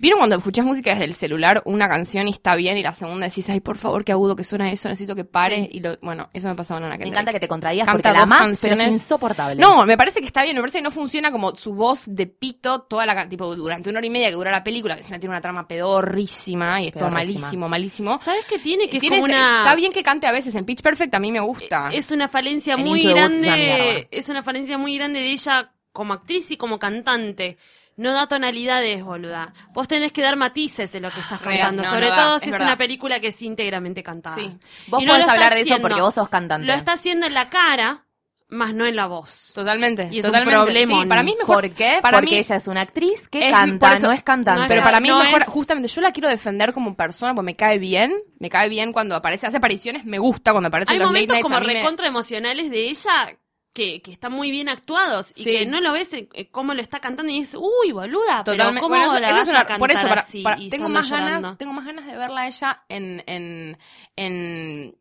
¿Vieron 0.00 0.20
cuando 0.20 0.36
escuchás 0.36 0.64
música 0.64 0.90
desde 0.92 1.04
el 1.06 1.12
celular, 1.14 1.60
una 1.66 1.88
canción 1.88 2.28
y 2.28 2.30
está 2.30 2.54
bien, 2.54 2.78
y 2.78 2.84
la 2.84 2.94
segunda 2.94 3.26
decís, 3.26 3.50
ay, 3.50 3.58
por 3.58 3.76
favor, 3.76 4.04
qué 4.04 4.12
agudo 4.12 4.36
que 4.36 4.44
suena 4.44 4.70
eso, 4.70 4.88
necesito 4.88 5.16
que 5.16 5.24
pare? 5.24 5.64
Sí. 5.64 5.68
Y 5.72 5.80
lo, 5.80 5.98
bueno, 6.00 6.30
eso 6.32 6.46
me 6.46 6.54
pasa 6.54 6.74
con 6.74 6.84
Ana 6.84 6.92
Me 6.92 6.98
Kendrick. 6.98 7.14
encanta 7.14 7.32
que 7.32 7.40
te 7.40 7.48
contradigas 7.48 7.84
Canta 7.84 8.10
porque 8.10 8.18
la 8.20 8.24
más 8.26 8.38
pero 8.38 8.52
es 8.52 8.60
canciones. 8.78 8.86
insoportable. 8.94 9.60
No, 9.60 9.84
me 9.84 9.96
parece 9.96 10.20
que 10.20 10.26
está 10.26 10.44
bien, 10.44 10.54
me 10.54 10.62
parece 10.62 10.78
que 10.78 10.82
no 10.84 10.92
funciona 10.92 11.32
como 11.32 11.54
su 11.56 11.74
voz 11.74 12.04
de 12.06 12.26
pito 12.28 12.82
toda 12.82 13.04
la 13.06 13.28
tipo 13.28 13.54
durante 13.56 13.90
una 13.90 13.98
hora 13.98 14.06
y 14.06 14.10
media 14.10 14.28
que 14.28 14.34
dura 14.36 14.52
la 14.52 14.62
película, 14.62 14.96
que 14.96 15.02
se 15.02 15.10
me 15.12 15.18
tiene 15.18 15.32
una 15.34 15.40
trama 15.40 15.66
pedorrísima 15.66 16.80
y 16.80 16.86
es 16.88 16.94
todo 16.94 17.10
malísimo, 17.10 17.68
malísimo. 17.68 18.18
¿Sabes 18.18 18.44
qué 18.48 18.60
tiene? 18.60 18.88
Que 18.88 18.98
es 18.98 19.00
Tiene 19.00 19.16
como 19.16 19.26
ese- 19.26 19.34
una 19.36 19.58
Está 19.64 19.74
bien 19.74 19.92
que 19.92 20.04
cante 20.04 20.28
a 20.28 20.32
veces 20.32 20.54
en 20.54 20.64
Pitch 20.64 20.80
Perfect, 20.80 21.12
a 21.14 21.18
mí 21.18 21.32
me 21.32 21.40
gusta. 21.40 21.88
es 21.92 22.12
una 22.12 22.28
falencia 22.28 22.74
En 22.74 22.84
muy 22.84 23.02
grande, 23.02 24.06
es 24.12 24.28
una 24.28 24.44
falencia 24.44 24.78
muy 24.78 24.96
grande 24.96 25.18
de 25.18 25.32
ella 25.32 25.72
como 25.98 26.14
actriz 26.14 26.48
y 26.52 26.56
como 26.56 26.78
cantante. 26.78 27.58
No 27.96 28.12
da 28.12 28.28
tonalidades, 28.28 29.02
boluda. 29.02 29.52
Vos 29.72 29.88
tenés 29.88 30.12
que 30.12 30.22
dar 30.22 30.36
matices 30.36 30.94
en 30.94 31.02
lo 31.02 31.10
que 31.10 31.18
estás 31.18 31.42
Real, 31.42 31.58
cantando, 31.58 31.82
no, 31.82 31.90
sobre 31.90 32.08
no 32.08 32.14
todo 32.14 32.38
si 32.38 32.50
es 32.50 32.60
una 32.60 32.76
película 32.78 33.18
que 33.18 33.26
es 33.28 33.42
íntegramente 33.42 34.04
cantada. 34.04 34.36
Sí. 34.36 34.54
Vos 34.86 35.02
no 35.02 35.10
podés 35.12 35.28
hablar 35.28 35.52
de 35.54 35.62
eso 35.62 35.74
haciendo. 35.74 35.88
porque 35.88 36.00
vos 36.00 36.14
sos 36.14 36.28
cantante. 36.28 36.64
Lo 36.68 36.72
está 36.74 36.92
haciendo 36.92 37.26
en 37.26 37.34
la 37.34 37.50
cara, 37.50 38.04
más 38.50 38.72
no 38.72 38.86
en 38.86 38.94
la 38.94 39.06
voz. 39.08 39.50
Totalmente. 39.52 40.08
Y 40.12 40.20
es 40.20 40.24
un 40.24 40.30
totalmente. 40.30 40.62
problemón. 40.62 41.02
Sí, 41.02 41.06
para 41.08 41.22
mí 41.24 41.32
es 41.32 41.38
mejor. 41.38 41.56
¿Por 41.56 41.70
qué? 41.74 41.98
Para 42.00 42.18
porque 42.18 42.30
mí 42.30 42.36
ella 42.38 42.54
es 42.54 42.68
una 42.68 42.80
actriz 42.82 43.28
que 43.28 43.50
canta, 43.50 43.94
eso- 43.94 44.06
no 44.06 44.12
es 44.12 44.22
cantante. 44.22 44.58
no 44.60 44.64
es 44.66 44.68
Pero 44.68 44.82
para 44.84 45.00
mí 45.00 45.08
no 45.08 45.18
es 45.18 45.24
mejor, 45.24 45.42
es- 45.42 45.48
justamente, 45.48 45.88
yo 45.88 46.00
la 46.00 46.12
quiero 46.12 46.28
defender 46.28 46.72
como 46.72 46.94
persona 46.94 47.34
porque 47.34 47.46
me 47.46 47.56
cae 47.56 47.78
bien. 47.78 48.14
Me 48.38 48.48
cae 48.48 48.68
bien 48.68 48.92
cuando 48.92 49.16
aparece, 49.16 49.48
hace 49.48 49.56
apariciones, 49.56 50.04
me 50.04 50.20
gusta 50.20 50.52
cuando 50.52 50.68
aparece 50.68 50.92
Hay 50.92 50.98
en 50.98 51.02
los 51.02 51.08
late 51.10 51.26
momentos 51.26 51.34
nights, 51.34 51.42
como 51.42 51.58
recontra 51.80 52.06
emocionales 52.06 52.70
de 52.70 52.88
ella 52.90 53.36
que, 53.72 54.02
que 54.02 54.10
están 54.10 54.32
muy 54.32 54.50
bien 54.50 54.68
actuados 54.68 55.30
y 55.36 55.44
Sí. 55.44 55.50
que 55.52 55.66
no 55.66 55.80
lo 55.80 55.92
ves 55.92 56.12
eh, 56.12 56.48
cómo 56.50 56.74
lo 56.74 56.82
está 56.82 56.98
cantando 57.00 57.30
y 57.32 57.40
dices, 57.40 57.56
uy, 57.60 57.92
boluda, 57.92 58.42
pero. 58.44 58.64
¿cómo 58.80 58.88
Bueno, 58.88 59.04
eso- 59.12 59.20
la 59.20 59.28
eso 59.28 59.36
vas 59.36 59.42
es 59.42 59.48
una- 59.50 59.60
a 59.60 59.66
cantar 59.66 59.78
por 59.78 59.90
eso, 59.92 60.08
para- 60.08 60.20
así 60.22 60.42
para- 60.42 60.56
tengo 60.70 60.88
más 60.88 61.08
llorando? 61.08 61.32
ganas, 61.42 61.58
tengo 61.58 61.72
más 61.72 61.84
ganas 61.84 62.06
de 62.06 62.16
verla 62.16 62.40
a 62.40 62.46
ella 62.48 62.82
en, 62.88 63.22
en, 63.26 63.78
en, 64.16 64.96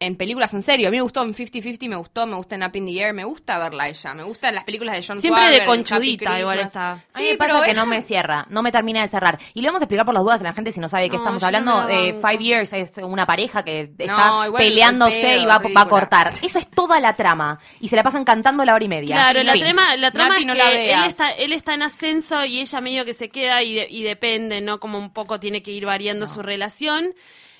en 0.00 0.16
películas 0.16 0.54
en 0.54 0.62
serio. 0.62 0.88
A 0.88 0.90
mí 0.90 0.96
me 0.96 1.02
gustó 1.02 1.22
en 1.22 1.34
50-50, 1.34 1.88
me 1.88 1.96
gustó, 1.96 2.26
me 2.26 2.34
gusta 2.34 2.54
en 2.54 2.62
Up 2.62 2.74
in 2.74 2.86
the 2.86 2.98
Air, 3.00 3.12
me 3.12 3.24
gusta 3.24 3.58
verla 3.58 3.84
a 3.84 3.88
ella, 3.90 4.14
me 4.14 4.22
gusta 4.22 4.48
en 4.48 4.54
las 4.54 4.64
películas 4.64 4.96
de 4.96 5.04
John 5.06 5.20
Siempre 5.20 5.50
de 5.50 5.64
conchudita 5.66 6.40
igual 6.40 6.58
está. 6.60 6.92
A 6.92 6.94
mí 6.94 7.00
Sí, 7.10 7.22
me 7.32 7.36
pasa 7.36 7.52
pero 7.52 7.64
que 7.64 7.70
ella- 7.72 7.80
no 7.82 7.86
me 7.86 8.00
cierra, 8.02 8.46
no 8.48 8.62
me 8.62 8.72
termina 8.72 9.02
de 9.02 9.08
cerrar. 9.08 9.38
Y 9.54 9.60
le 9.60 9.68
vamos 9.68 9.82
a 9.82 9.84
explicar 9.84 10.06
por 10.06 10.14
las 10.14 10.22
dudas 10.22 10.40
a 10.40 10.44
la 10.44 10.54
gente 10.54 10.72
si 10.72 10.80
no 10.80 10.88
sabe 10.88 11.04
de 11.04 11.10
qué 11.10 11.16
No, 11.16 11.22
estamos 11.22 11.42
hablando. 11.42 11.82
no 11.82 11.88
Eh, 11.90 12.12
banco. 12.12 12.28
Five 12.28 12.42
Years 12.44 12.72
es 12.72 12.92
una 13.02 13.26
pareja 13.26 13.62
que 13.62 13.92
está 13.98 14.46
No, 14.46 14.52
peleándose 14.56 15.34
el 15.34 15.42
y 15.42 15.46
va, 15.46 15.58
va 15.58 15.80
a 15.82 15.88
cortar. 15.88 16.32
Eso 16.42 16.58
es 16.58 16.68
toda 16.70 16.98
la 16.98 17.12
trama. 17.12 17.58
Y 17.80 17.88
se 17.88 17.96
la 17.96 18.02
pasan 18.02 18.24
cantando 18.24 18.64
la 18.64 18.74
hora 18.74 18.84
y 18.84 18.88
media. 18.88 19.14
Claro, 19.16 19.42
la 19.42 19.52
trama, 19.54 19.96
la 19.96 20.10
trama 20.10 20.30
Nati, 20.30 20.40
es 20.40 20.46
no 20.46 20.52
que 20.54 20.58
la 20.58 20.72
él 20.72 21.10
está, 21.10 21.30
él 21.32 21.52
está 21.52 21.74
en 21.74 21.82
ascenso 21.82 22.42
y 22.46 22.60
ella 22.60 22.80
medio 22.80 23.04
que 23.04 23.12
se 23.12 23.28
queda 23.28 23.62
y, 23.62 23.74
de- 23.74 23.86
y 23.90 24.02
depende, 24.02 24.62
¿no? 24.62 24.80
Como 24.80 24.98
un 24.98 25.12
poco 25.12 25.38
tiene 25.38 25.62
que 25.62 25.72
ir 25.72 25.84
variando 25.84 26.26
su 26.26 26.40
relación 26.42 27.12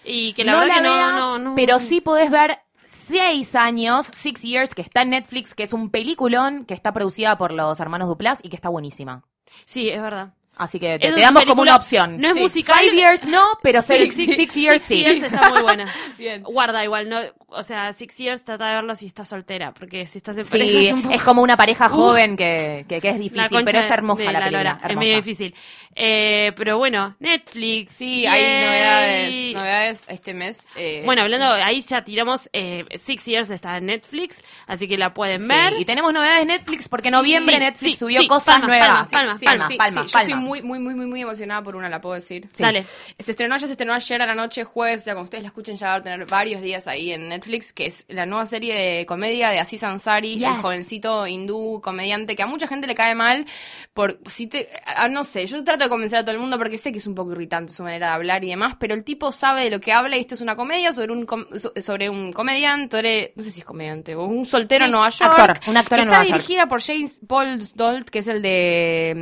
y 0.05 0.33
que 0.33 0.45
la 0.45 0.53
no 0.53 0.59
verdad 0.61 0.69
la 0.69 0.83
que 0.83 0.89
no, 0.89 0.95
veas, 0.95 1.15
no, 1.19 1.39
no- 1.39 1.55
pero 1.55 1.79
sí 1.79 2.01
podés 2.01 2.31
ver 2.31 2.59
seis 2.85 3.55
años, 3.55 4.07
Six 4.13 4.43
Years, 4.43 4.75
que 4.75 4.83
está 4.83 5.03
en 5.03 5.11
Netflix, 5.11 5.55
que 5.55 5.63
es 5.63 5.73
un 5.73 5.91
peliculón 5.91 6.65
que 6.65 6.75
está 6.75 6.93
producida 6.93 7.39
por 7.39 7.53
los 7.53 7.79
hermanos 7.79 8.09
Duplass 8.09 8.41
y 8.43 8.49
que 8.49 8.57
está 8.57 8.69
buenísima. 8.69 9.23
Sí, 9.65 9.89
es 9.91 10.01
verdad. 10.03 10.35
Así 10.63 10.79
que 10.79 10.99
te, 10.99 11.09
es 11.09 11.17
damos 11.17 11.45
como 11.47 11.63
una 11.63 11.75
opción. 11.77 12.19
no 12.21 12.29
es 12.29 12.35
Sí. 12.35 12.41
musical. 12.41 12.79
Five 12.81 12.95
Years 12.97 13.25
no, 13.25 13.45
pero 13.63 13.81
seis, 13.81 14.15
Sí, 14.15 14.27
six, 14.35 14.55
Years 14.55 14.83
sí. 14.83 15.03
Years 15.03 15.23
está 15.23 15.49
muy 15.51 15.63
buena. 15.63 15.87
Bien. 16.19 16.43
Guarda 16.43 16.85
igual, 16.85 17.09
no, 17.09 17.19
o 17.49 17.63
sea, 17.63 17.93
Six 17.95 18.17
Years 18.19 18.45
trata 18.45 18.69
de 18.69 18.75
verlo 18.75 18.95
si 18.95 19.07
estás 19.07 19.27
soltera, 19.29 19.73
porque 19.73 20.07
si 20.07 20.19
estás 20.19 20.37
en 20.39 20.47
pareja 20.47 20.71
Sí, 20.79 20.87
es 20.89 20.93
un 20.93 21.03
poco 21.03 21.15
es 21.15 21.23
como 21.23 21.43
una 21.43 21.57
pareja 21.57 21.87
Uh. 21.87 21.89
joven 21.89 22.37
que, 22.37 22.85
que, 22.89 23.01
que 23.01 23.09
es 23.09 23.15
la 23.17 23.21
difícil, 23.23 23.65
pero 23.65 23.79
es 23.79 23.91
hermosa 23.91 24.25
de 24.25 24.33
la 24.33 24.39
película. 24.41 24.59
lora, 24.59 24.71
es 24.79 24.85
hermosa. 24.85 25.01
medio 25.01 25.17
difícil. 25.17 25.55
Eh, 25.97 26.53
pero 26.57 26.79
bueno, 26.79 27.17
Netflix. 27.19 27.95
Sí, 27.95 28.27
hay 28.27 28.43
novedades, 28.67 29.55
novedades 29.55 30.05
este 30.09 30.35
mes. 30.35 30.69
eh, 30.77 31.03
Bueno, 31.05 31.23
hablando, 31.23 31.47
ahí 31.53 31.81
ya 31.81 32.05
tiramos 32.05 32.49
eh, 32.53 32.85
Six 33.03 33.25
Years 33.25 33.51
está 33.51 33.79
en 33.79 33.87
Netflix, 33.87 34.43
así 34.67 34.87
que 34.87 34.97
la 34.97 35.13
pueden 35.15 35.43
Sí, 35.43 35.49
ver. 35.49 35.81
y 35.81 35.85
tenemos 35.85 36.13
novedades 36.13 36.41
de 36.41 36.47
Netflix 36.47 36.89
porque 36.89 37.09
en 37.09 37.13
noviembre 37.13 37.55
sí, 37.55 37.61
Netflix 37.61 37.93
sí, 37.99 37.99
subió 38.05 38.21
sí, 38.21 38.27
cosas 38.29 38.61
nuevas. 38.63 39.09
palmas, 39.09 39.41
palmas, 39.41 39.41
palmas, 39.43 39.77
palmas, 39.77 40.13
Muy, 40.51 40.63
muy, 40.63 40.79
muy, 40.79 40.95
muy, 40.95 41.07
muy 41.07 41.21
emocionada 41.23 41.63
por 41.63 41.77
una, 41.77 41.89
la 41.89 42.01
puedo 42.01 42.15
decir. 42.15 42.49
Sí. 42.53 42.63
Dale. 42.63 42.85
Se 43.19 43.31
estrenó, 43.31 43.57
ya 43.57 43.67
se 43.67 43.73
estrenó 43.73 43.95
ayer 43.95 44.21
a 44.23 44.27
la 44.27 44.35
noche, 44.35 44.65
jueves, 44.65 45.03
o 45.03 45.05
sea, 45.05 45.15
cuando 45.15 45.25
ustedes 45.25 45.43
la 45.43 45.49
escuchen 45.49 45.77
ya 45.77 45.89
va 45.89 45.95
a 45.95 46.03
tener 46.03 46.27
varios 46.27 46.61
días 46.63 46.87
ahí 46.87 47.13
en 47.13 47.29
Netflix, 47.29 47.73
que 47.73 47.87
es 47.87 48.05
la 48.09 48.27
nueva 48.27 48.47
serie 48.47 48.75
de 48.75 49.07
comedia 49.07 49.51
de 49.51 49.59
Aziz 49.61 49.83
Ansari, 49.83 50.37
Yes. 50.37 50.49
el 50.49 50.55
jovencito 50.63 51.27
hindú 51.27 51.81
comediante 51.83 52.37
que 52.37 52.43
a 52.43 52.47
mucha 52.47 52.67
gente 52.67 52.87
le 52.87 52.95
cae 52.95 53.15
mal 53.15 53.47
por, 53.95 54.19
si 54.27 54.47
te, 54.47 54.69
ah, 54.97 55.09
no 55.09 55.25
sé, 55.25 55.47
yo 55.47 55.63
trato 55.65 55.85
de 55.85 55.91
convencer 55.91 56.19
a 56.19 56.23
todo 56.25 56.35
el 56.35 56.41
mundo 56.41 56.59
porque 56.59 56.79
sé 56.79 56.93
que 56.93 56.99
es 56.99 57.07
un 57.07 57.15
poco 57.15 57.33
irritante 57.33 57.73
su 57.73 57.83
manera 57.83 58.09
de 58.09 58.13
hablar 58.15 58.45
y 58.45 58.49
demás, 58.49 58.75
pero 58.79 58.95
el 58.95 59.05
tipo 59.05 59.33
sabe 59.33 59.65
de 59.65 59.71
lo 59.71 59.81
que 59.81 59.93
habla 59.93 60.17
y 60.17 60.21
esta 60.21 60.35
es 60.35 60.41
una 60.41 60.57
comedia 60.57 60.93
sobre 60.93 61.13
un, 61.13 61.27
com- 61.27 61.47
so- 61.57 61.73
sobre 61.81 62.09
un 62.11 62.33
comediante, 62.33 63.33
no 63.37 63.43
sé 63.43 63.51
si 63.51 63.61
es 63.61 63.65
comediante, 63.67 64.15
o 64.15 64.25
un 64.25 64.45
soltero 64.45 64.85
Sí, 64.85 64.87
en 64.87 64.93
Nueva 64.93 65.09
York. 65.11 65.39
actor, 65.39 65.71
un 65.71 65.77
actor 65.77 65.99
que 65.99 66.03
en 66.03 66.09
está 66.09 66.17
Nueva 66.19 66.25
York. 66.25 66.41
dirigida 66.43 66.67
por 66.67 66.83
James 66.83 67.21
Paul 67.27 67.59
Dolt, 67.75 68.09
que 68.11 68.19
es 68.21 68.29
el 68.29 68.43
de 68.43 69.13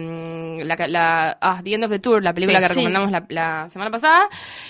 mm, 0.62 0.66
la, 0.66 0.76
la- 1.26 1.38
ah, 1.40 1.60
The 1.62 1.74
End 1.74 1.84
of 1.84 1.90
the 1.90 1.98
Tour, 1.98 2.22
la 2.22 2.32
película 2.32 2.58
Sí. 2.58 2.62
que 2.64 2.68
Sí. 2.68 2.74
recomendamos 2.76 3.10
la, 3.10 3.24
la 3.28 3.68
semana 3.68 3.90
pasada. 3.90 4.28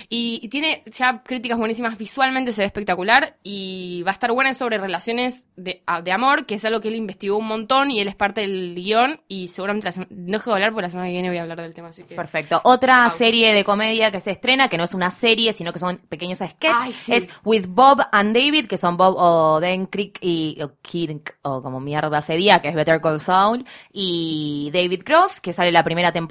Y, 0.08 0.40
y 0.42 0.48
tiene 0.48 0.82
ya 0.86 1.22
críticas 1.22 1.58
buenísimas, 1.58 1.96
visualmente 1.98 2.52
se 2.52 2.62
ve 2.62 2.66
espectacular 2.66 3.36
y 3.42 4.02
va 4.06 4.10
a 4.10 4.12
estar 4.12 4.32
buena 4.32 4.54
sobre 4.54 4.78
relaciones 4.78 5.46
de, 5.56 5.82
amor, 6.12 6.46
que 6.46 6.54
es 6.56 6.64
algo 6.64 6.80
que 6.80 6.88
él 6.88 6.94
investigó 6.96 7.36
un 7.38 7.46
montón 7.46 7.90
y 7.90 8.00
él 8.00 8.08
es 8.08 8.14
parte 8.14 8.40
del 8.42 8.74
guion 8.74 9.20
y 9.28 9.48
seguramente 9.48 9.90
la 9.90 10.06
no 10.06 10.06
dejo 10.10 10.50
de 10.50 10.54
hablar 10.54 10.72
porque 10.72 10.82
la 10.82 10.90
semana 10.90 11.08
que 11.08 11.12
viene 11.12 11.28
voy 11.28 11.38
a 11.38 11.42
hablar 11.42 11.60
del 11.60 11.74
tema. 11.74 11.88
Así 11.88 12.02
que... 12.04 12.14
Perfecto. 12.14 12.60
Otra 12.64 13.08
serie 13.10 13.52
de 13.54 13.64
comedia 13.64 14.10
que 14.10 14.20
se 14.20 14.30
estrena, 14.30 14.68
que 14.68 14.76
no 14.78 14.84
es 14.84 14.94
una 14.94 15.10
serie, 15.10 15.52
sino 15.52 15.72
que 15.72 15.78
son 15.78 15.98
pequeños 16.08 16.38
sketches, 16.38 16.94
sí. 16.96 17.14
es 17.14 17.28
With 17.44 17.66
Bob 17.68 18.00
and 18.12 18.34
David, 18.36 18.66
que 18.66 18.76
son 18.76 18.96
Bob 18.96 19.16
Odenkirk 19.16 20.18
y 20.20 20.60
o 20.62 20.72
Kirk, 20.82 21.38
o 21.42 21.62
como 21.62 21.80
mierda 21.80 22.20
se 22.20 22.36
diga, 22.36 22.60
que 22.60 22.68
es 22.68 22.74
Better 22.74 23.00
Call 23.00 23.20
Saul, 23.20 23.64
y 23.92 24.70
David 24.72 25.02
Cross, 25.04 25.40
que 25.40 25.52
sale 25.52 25.72
la 25.72 25.82
primera 25.82 26.12
temporada 26.12 26.27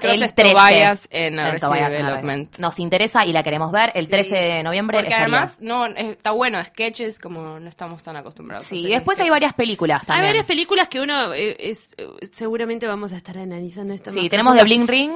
Cross 0.00 0.14
el 0.14 0.22
es 0.22 0.34
13. 0.34 0.54
Tobias 0.54 1.08
en 1.10 1.38
En 1.38 1.58
Tobias 1.58 1.92
Development. 1.92 2.58
Nos 2.58 2.78
interesa 2.78 3.24
y 3.26 3.32
la 3.32 3.42
queremos 3.42 3.70
ver 3.72 3.92
el 3.94 4.06
Sí. 4.06 4.10
13 4.10 4.36
de 4.36 4.62
noviembre. 4.62 4.98
Porque 4.98 5.08
estaría. 5.08 5.24
además 5.36 5.58
no 5.60 5.86
es- 5.86 5.96
está 5.96 6.30
bueno, 6.30 6.62
sketches 6.64 7.18
como 7.18 7.58
no 7.60 7.68
estamos 7.68 8.02
tan 8.02 8.16
acostumbrados. 8.16 8.64
Sí, 8.64 8.86
después 8.88 9.18
hay 9.20 9.28
varias 9.30 9.52
películas 9.54 10.00
Hay 10.02 10.06
también. 10.06 10.26
varias 10.28 10.46
películas 10.46 10.88
que 10.88 11.00
uno 11.00 11.34
eh, 11.34 11.56
es, 11.58 11.94
eh, 11.98 12.06
seguramente 12.32 12.86
vamos 12.86 13.12
a 13.12 13.16
estar 13.16 13.36
analizando 13.36 13.92
esto. 13.94 14.10
Sí, 14.12 14.20
más 14.20 14.30
tenemos 14.30 14.56
The. 14.56 14.64
Bling 14.64 14.86
Ring, 14.88 15.12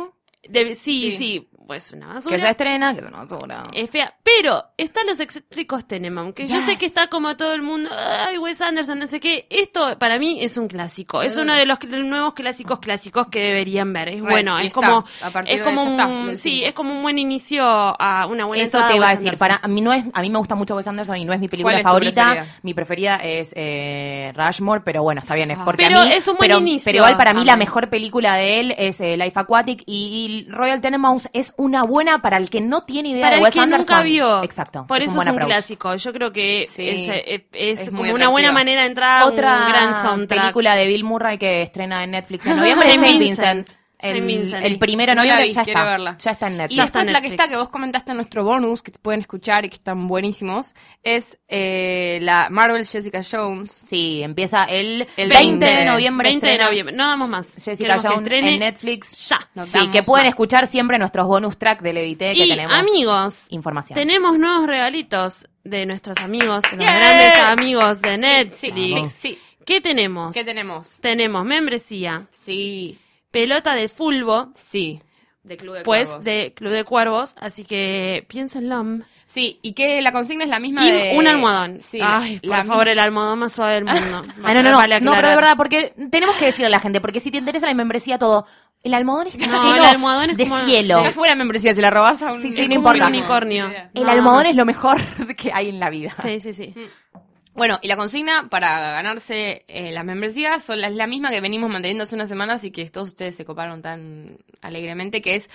De- 0.49 0.75
sí, 0.75 1.11
Sí. 1.11 1.13
sí, 1.17 1.49
pues 1.67 1.93
una 1.93 2.09
basura. 2.15 2.37
que 2.37 2.43
se 2.43 2.49
estrena, 2.51 2.93
que 2.95 3.01
es 3.01 3.07
una 3.07 3.25
basura. 3.25 3.65
Es 3.73 3.91
fea. 3.91 4.15
Pero 4.23 4.65
están 4.77 5.07
los 5.07 5.19
excéntricos 5.21 5.87
Tenenbaum, 5.87 6.33
que 6.33 6.47
yo 6.47 6.61
sé 6.63 6.77
que 6.77 6.87
está 6.87 7.09
como 7.09 7.37
todo 7.37 7.55
el 7.55 7.63
mundo, 7.63 7.91
ay, 7.93 8.39
Wes 8.39 8.61
Anderson, 8.61 8.99
no 8.99 9.07
sé 9.07 9.21
qué. 9.21 9.47
Esto 9.51 9.99
para 9.99 10.19
mí 10.19 10.39
es 10.43 10.57
un 10.59 10.69
clásico. 10.69 11.23
Es 11.23 11.37
uno 11.37 11.55
de 11.55 11.67
los 11.67 11.79
cl- 11.79 12.05
nuevos 12.05 12.35
clásicos 12.35 12.79
clásicos 12.81 13.29
que 13.29 13.41
deberían 13.41 13.93
ver. 13.93 14.09
Es 14.09 14.21
Re, 14.23 14.31
bueno, 14.31 14.59
y 14.61 14.63
es 14.67 14.69
está. 14.69 14.81
como, 14.87 15.05
A 15.23 15.31
partir 15.31 15.55
es 15.55 15.63
como 15.67 15.83
está, 15.83 16.07
un, 16.07 16.37
sí, 16.37 16.65
es 16.65 16.73
como 16.75 16.95
un 16.95 17.03
buen 17.03 17.19
inicio 17.19 17.65
a 17.67 18.27
una 18.27 18.45
buena 18.45 18.63
Eso 18.65 18.81
te 18.87 18.97
iba 18.97 19.09
a 19.09 19.11
decir. 19.11 19.29
Anderson. 19.29 19.39
Para 19.49 19.61
a 19.63 19.69
mí 19.69 19.81
no 19.81 19.93
es, 19.93 20.05
a 20.13 20.21
mí 20.21 20.31
me 20.31 20.39
gusta 20.39 20.55
mucho 20.55 20.77
Wes 20.77 20.87
Anderson 20.87 21.17
y 21.17 21.25
no 21.25 21.33
es 21.33 21.41
mi 21.41 21.49
película 21.49 21.73
¿Cuál 21.75 21.81
es 21.81 21.83
tu 21.85 21.89
favorita. 21.89 22.25
preferida? 22.33 22.59
Mi 22.63 22.75
preferida 22.75 23.17
es 23.17 23.53
eh, 23.57 24.33
Rushmore, 24.35 24.83
pero 24.85 25.03
bueno, 25.03 25.21
está 25.21 25.35
bien. 25.35 25.51
Es 25.51 25.59
Ah. 25.59 25.65
porque 25.65 25.85
Pero 25.87 26.01
a 26.01 26.05
mí, 26.05 26.13
es 26.13 26.27
un 26.29 26.37
buen 26.37 26.49
pero, 26.49 26.59
inicio 26.61 26.85
pero 26.87 26.97
igual 26.99 27.17
para 27.17 27.33
mí 27.33 27.45
la 27.45 27.57
mejor 27.57 27.89
película 27.89 28.35
de 28.37 28.61
él 28.61 28.75
es 28.77 29.01
eh, 29.01 29.17
Life 29.17 29.39
Aquatic 29.39 29.83
y, 29.87 30.47
y 30.47 30.51
Royal 30.51 30.81
Tenenbaums 30.81 31.29
es 31.33 31.54
una 31.57 31.83
buena 31.83 32.21
para 32.23 32.37
el 32.37 32.51
que 32.51 32.61
no 32.61 32.83
tiene 32.85 33.11
idea 33.11 33.23
Para 33.23 33.31
de 33.33 33.37
el 33.39 33.45
Wes 33.45 33.55
que 33.55 33.61
Anderson. 33.61 33.87
nunca 33.97 34.03
vio. 34.03 34.43
Exacto. 34.43 34.87
Por 34.87 34.99
es 34.99 35.05
eso 35.07 35.15
un 35.15 35.21
es 35.21 35.27
un 35.27 35.33
approach. 35.35 35.49
clásico. 35.49 35.95
Yo 35.97 36.13
creo 36.13 36.33
que 36.33 36.67
Sí. 36.71 36.89
es, 36.89 37.09
eh, 37.09 37.47
es 37.53 37.81
Es 37.81 37.89
como 37.91 38.03
muy 38.03 38.11
una 38.11 38.29
buena 38.29 38.53
manera 38.53 38.83
de 38.83 38.89
entrar 38.89 39.23
a 39.23 39.27
Otra 39.27 39.65
un 39.67 39.69
gran 39.73 39.95
soundtrack. 40.03 40.41
película 40.41 40.75
de 40.77 40.87
Bill 40.89 41.05
Murray 41.05 41.39
que 41.39 41.63
estrena 41.63 42.03
en 42.05 42.13
Netflix 42.13 42.47
en 42.47 42.57
noviembre 42.57 42.87
es 42.89 42.95
Saint 42.95 43.05
Saint 43.07 43.19
Vincent. 43.21 43.57
Vincent. 43.69 43.84
El, 44.05 44.79
primero 44.79 45.11
de 45.13 45.17
No 45.17 45.25
la 45.25 45.35
noviembre 45.37 45.45
vi, 45.49 45.53
ya 45.55 45.63
está. 45.63 45.85
verla. 45.85 46.17
Ya 46.19 46.31
está 46.33 46.47
en 46.47 46.55
Y 46.55 46.57
Netflix. 46.59 46.79
Está 46.79 46.85
después 46.85 47.07
en 47.07 47.13
la 47.13 47.21
que 47.21 47.27
está, 47.29 47.49
que 47.49 47.57
vos 47.57 47.69
comentaste 47.69 48.11
en 48.11 48.17
nuestro 48.17 48.45
bonus, 48.45 48.83
que 48.83 48.93
pueden 48.93 49.21
escuchar 49.21 49.65
y 49.65 49.69
que 49.69 49.77
están 49.77 50.07
buenísimos, 50.09 50.75
es 51.03 51.39
eh, 51.49 52.19
la 52.23 52.49
Marvel 52.51 52.85
Jessica 52.87 53.21
Jones. 53.29 53.71
Sí, 53.71 54.23
empieza 54.23 54.65
el, 54.65 55.07
El 55.17 55.29
20 55.31 55.65
de 55.65 55.73
20. 55.73 55.85
noviembre. 55.91 56.29
20 56.29 56.47
de 56.47 56.59
noviembre. 56.59 56.95
No 56.97 57.07
damos 57.09 57.29
más. 57.29 57.55
Jessica 57.65 57.99
Jones 58.03 58.29
en 58.33 58.59
Netflix. 58.59 59.29
Ya. 59.29 59.49
No 59.55 59.65
Sí, 59.65 59.89
que 59.89 60.03
pueden 60.03 60.27
más. 60.27 60.33
escuchar 60.33 60.67
siempre 60.67 60.99
nuestros 60.99 61.27
bonus 61.27 61.57
track 61.59 61.81
de 61.83 61.93
Levité 61.93 62.35
que 62.35 62.45
y 62.45 62.49
tenemos. 62.49 62.73
amigos, 62.73 63.47
información. 63.51 63.95
tenemos 63.95 64.39
nuevos 64.39 64.67
regalitos 64.67 65.47
de 65.65 65.87
nuestros 65.87 66.19
amigos, 66.19 66.63
los 66.73 66.79
grandes 66.87 67.39
amigos 67.41 68.03
de 68.03 68.11
Sí, 68.13 68.19
Netflix. 68.73 69.13
sí, 69.13 69.31
sí. 69.35 69.39
¿Qué 69.65 69.81
tenemos? 69.81 70.35
¿Qué 70.35 70.45
tenemos? 70.45 71.01
tenemos 71.01 71.43
membresía, 71.45 72.27
Sí, 72.31 72.99
pelota 73.35 73.75
de 73.75 73.89
fulbo, 73.91 74.49
sí. 74.55 75.01
De 75.43 75.59
Club 75.59 75.75
de 75.75 75.83
pues 75.83 76.09
Cuervos. 76.09 76.25
de 76.25 76.55
Club 76.57 76.73
de 76.73 76.85
Cuervos, 76.85 77.35
así 77.39 77.65
que 77.65 78.25
piénsenlo. 78.29 79.05
Sí, 79.27 79.59
y 79.61 79.75
que 79.75 80.01
la 80.01 80.11
consigna 80.11 80.45
es 80.45 80.49
la 80.49 80.59
misma 80.59 80.87
Y 80.87 80.91
de... 80.91 81.13
un 81.19 81.27
almohadón. 81.27 81.81
Sí, 81.83 81.99
Ay, 82.03 82.41
la- 82.43 82.57
por 82.59 82.67
favor, 82.67 82.89
el 82.89 82.99
almohadón 82.99 83.41
más 83.41 83.53
suave 83.53 83.75
del 83.75 83.85
mundo. 83.85 84.23
Ah, 84.43 84.55
no, 84.55 84.63
no, 84.63 84.71
no. 84.71 84.79
Vale 84.79 85.03
no, 85.03 85.13
pero 85.15 85.29
de 85.29 85.35
verdad, 85.35 85.55
porque 85.59 85.93
tenemos 86.11 86.35
que 86.37 86.47
decirle 86.47 86.69
a 86.69 86.71
la 86.71 86.81
gente, 86.81 87.03
porque 87.03 87.21
si 87.21 87.31
te 87.31 87.37
interesa 87.37 87.67
la 87.67 87.75
membresía 87.75 88.19
todo, 88.19 88.47
el 88.83 88.95
almohadón 88.95 89.27
está 89.27 89.47
No, 89.47 89.63
lleno 89.65 89.77
el 89.77 89.85
almohadón 89.85 90.31
es 90.31 90.37
de 90.39 90.45
como- 90.45 90.65
cielo. 90.65 91.03
Ya 91.03 91.11
fuera 91.11 91.35
membresía, 91.35 91.75
si 91.75 91.83
la 91.83 91.91
robás 91.91 92.23
a 92.23 92.33
un... 92.33 92.41
Sí, 92.41 92.51
sí, 92.51 92.63
no 92.63 92.77
como 92.77 92.89
importa. 92.95 93.07
Un 93.09 93.13
unicornio. 93.15 93.67
El 93.95 94.05
No, 94.05 94.11
almohadón 94.11 94.45
no. 94.45 94.49
es 94.49 94.57
lo 94.57 94.65
mejor 94.65 94.99
que 95.37 95.53
hay 95.53 95.69
en 95.69 95.79
la 95.79 95.91
vida. 95.91 96.13
Sí, 96.15 96.41
sí, 96.41 96.55
sí. 96.55 96.75
Bueno, 97.55 97.79
y 97.83 97.89
la 97.89 97.97
consigna 97.97 98.49
para 98.51 98.79
ganarse 98.93 99.65
eh, 99.69 99.93
las 99.93 100.05
membresías 100.05 100.63
son 100.65 100.81
las 100.81 100.93
la 100.95 101.07
misma 101.07 101.31
que 101.31 101.41
venimos 101.41 101.71
manteniendo 101.71 102.03
hace 102.05 102.15
unas 102.17 102.29
semanas 102.29 102.65
y 102.65 102.71
que 102.71 102.85
todos 102.91 103.09
ustedes 103.09 103.37
se 103.37 103.45
coparon 103.45 103.81
tan 103.83 104.39
alegremente, 104.61 105.23
que 105.23 105.37
es 105.37 105.49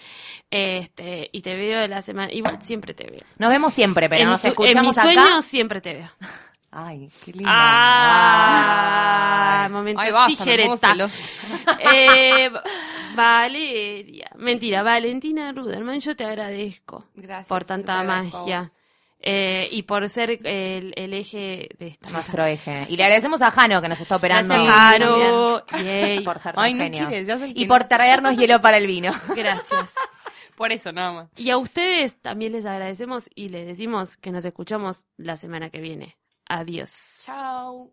Este, 0.50 1.28
y 1.30 1.42
te 1.42 1.54
veo 1.56 1.86
la 1.86 2.02
semana, 2.02 2.32
igual 2.32 2.58
siempre 2.62 2.94
te 2.94 3.08
veo. 3.10 3.22
Nos 3.38 3.50
vemos 3.50 3.72
siempre, 3.72 4.08
pero 4.08 4.22
en, 4.22 4.30
nos 4.30 4.40
tu- 4.40 4.46
en 4.48 4.52
escuchamos 4.52 4.96
mis 4.96 5.02
sueños 5.02 5.24
acá. 5.28 5.42
siempre 5.42 5.80
te 5.80 5.94
veo. 5.94 6.10
Ay, 6.70 7.08
qué 7.24 7.32
lindo. 7.32 7.48
Ah, 7.50 9.62
Ay. 9.64 9.70
momento 9.70 10.00
Ay, 10.00 10.10
basta, 10.12 10.44
tijereta. 10.44 10.94
Eh, 11.94 12.50
Valeria, 13.14 14.30
mentira, 14.36 14.82
Valentina 14.82 15.52
Ruderman, 15.52 16.00
yo 16.00 16.16
te 16.16 16.24
agradezco 16.24 17.04
Gracias, 17.14 17.48
por 17.48 17.64
tanta 17.64 18.02
magia 18.02 18.70
eh, 19.20 19.68
y 19.72 19.82
por 19.82 20.08
ser 20.08 20.38
el, 20.44 20.92
el 20.96 21.14
eje 21.14 21.68
de 21.78 21.88
esta 21.88 22.06
mesa. 22.08 22.18
Nuestro 22.18 22.44
eje. 22.44 22.86
Y 22.88 22.96
le 22.96 23.02
agradecemos 23.04 23.42
a 23.42 23.50
Jano 23.50 23.82
que 23.82 23.88
nos 23.88 24.00
está 24.00 24.16
operando. 24.16 24.54
Yay. 25.82 26.22
Por 26.24 26.38
ser 26.38 26.54
tan 26.54 26.64
Ay, 26.64 26.74
no 26.74 26.84
genio. 26.84 27.08
y 27.54 27.66
por 27.66 27.84
traernos 27.84 28.36
hielo 28.36 28.60
para 28.60 28.76
el 28.78 28.86
vino. 28.86 29.12
Gracias. 29.36 29.94
Por 30.56 30.72
eso, 30.72 30.92
nada 30.92 31.12
más. 31.12 31.28
Y 31.36 31.50
a 31.50 31.58
ustedes 31.58 32.20
también 32.20 32.52
les 32.52 32.66
agradecemos 32.66 33.28
y 33.34 33.48
les 33.48 33.66
decimos 33.66 34.16
que 34.16 34.30
nos 34.32 34.44
escuchamos 34.44 35.06
la 35.16 35.36
semana 35.36 35.70
que 35.70 35.80
viene. 35.80 36.16
Adiós. 36.46 37.22
Chao. 37.26 37.92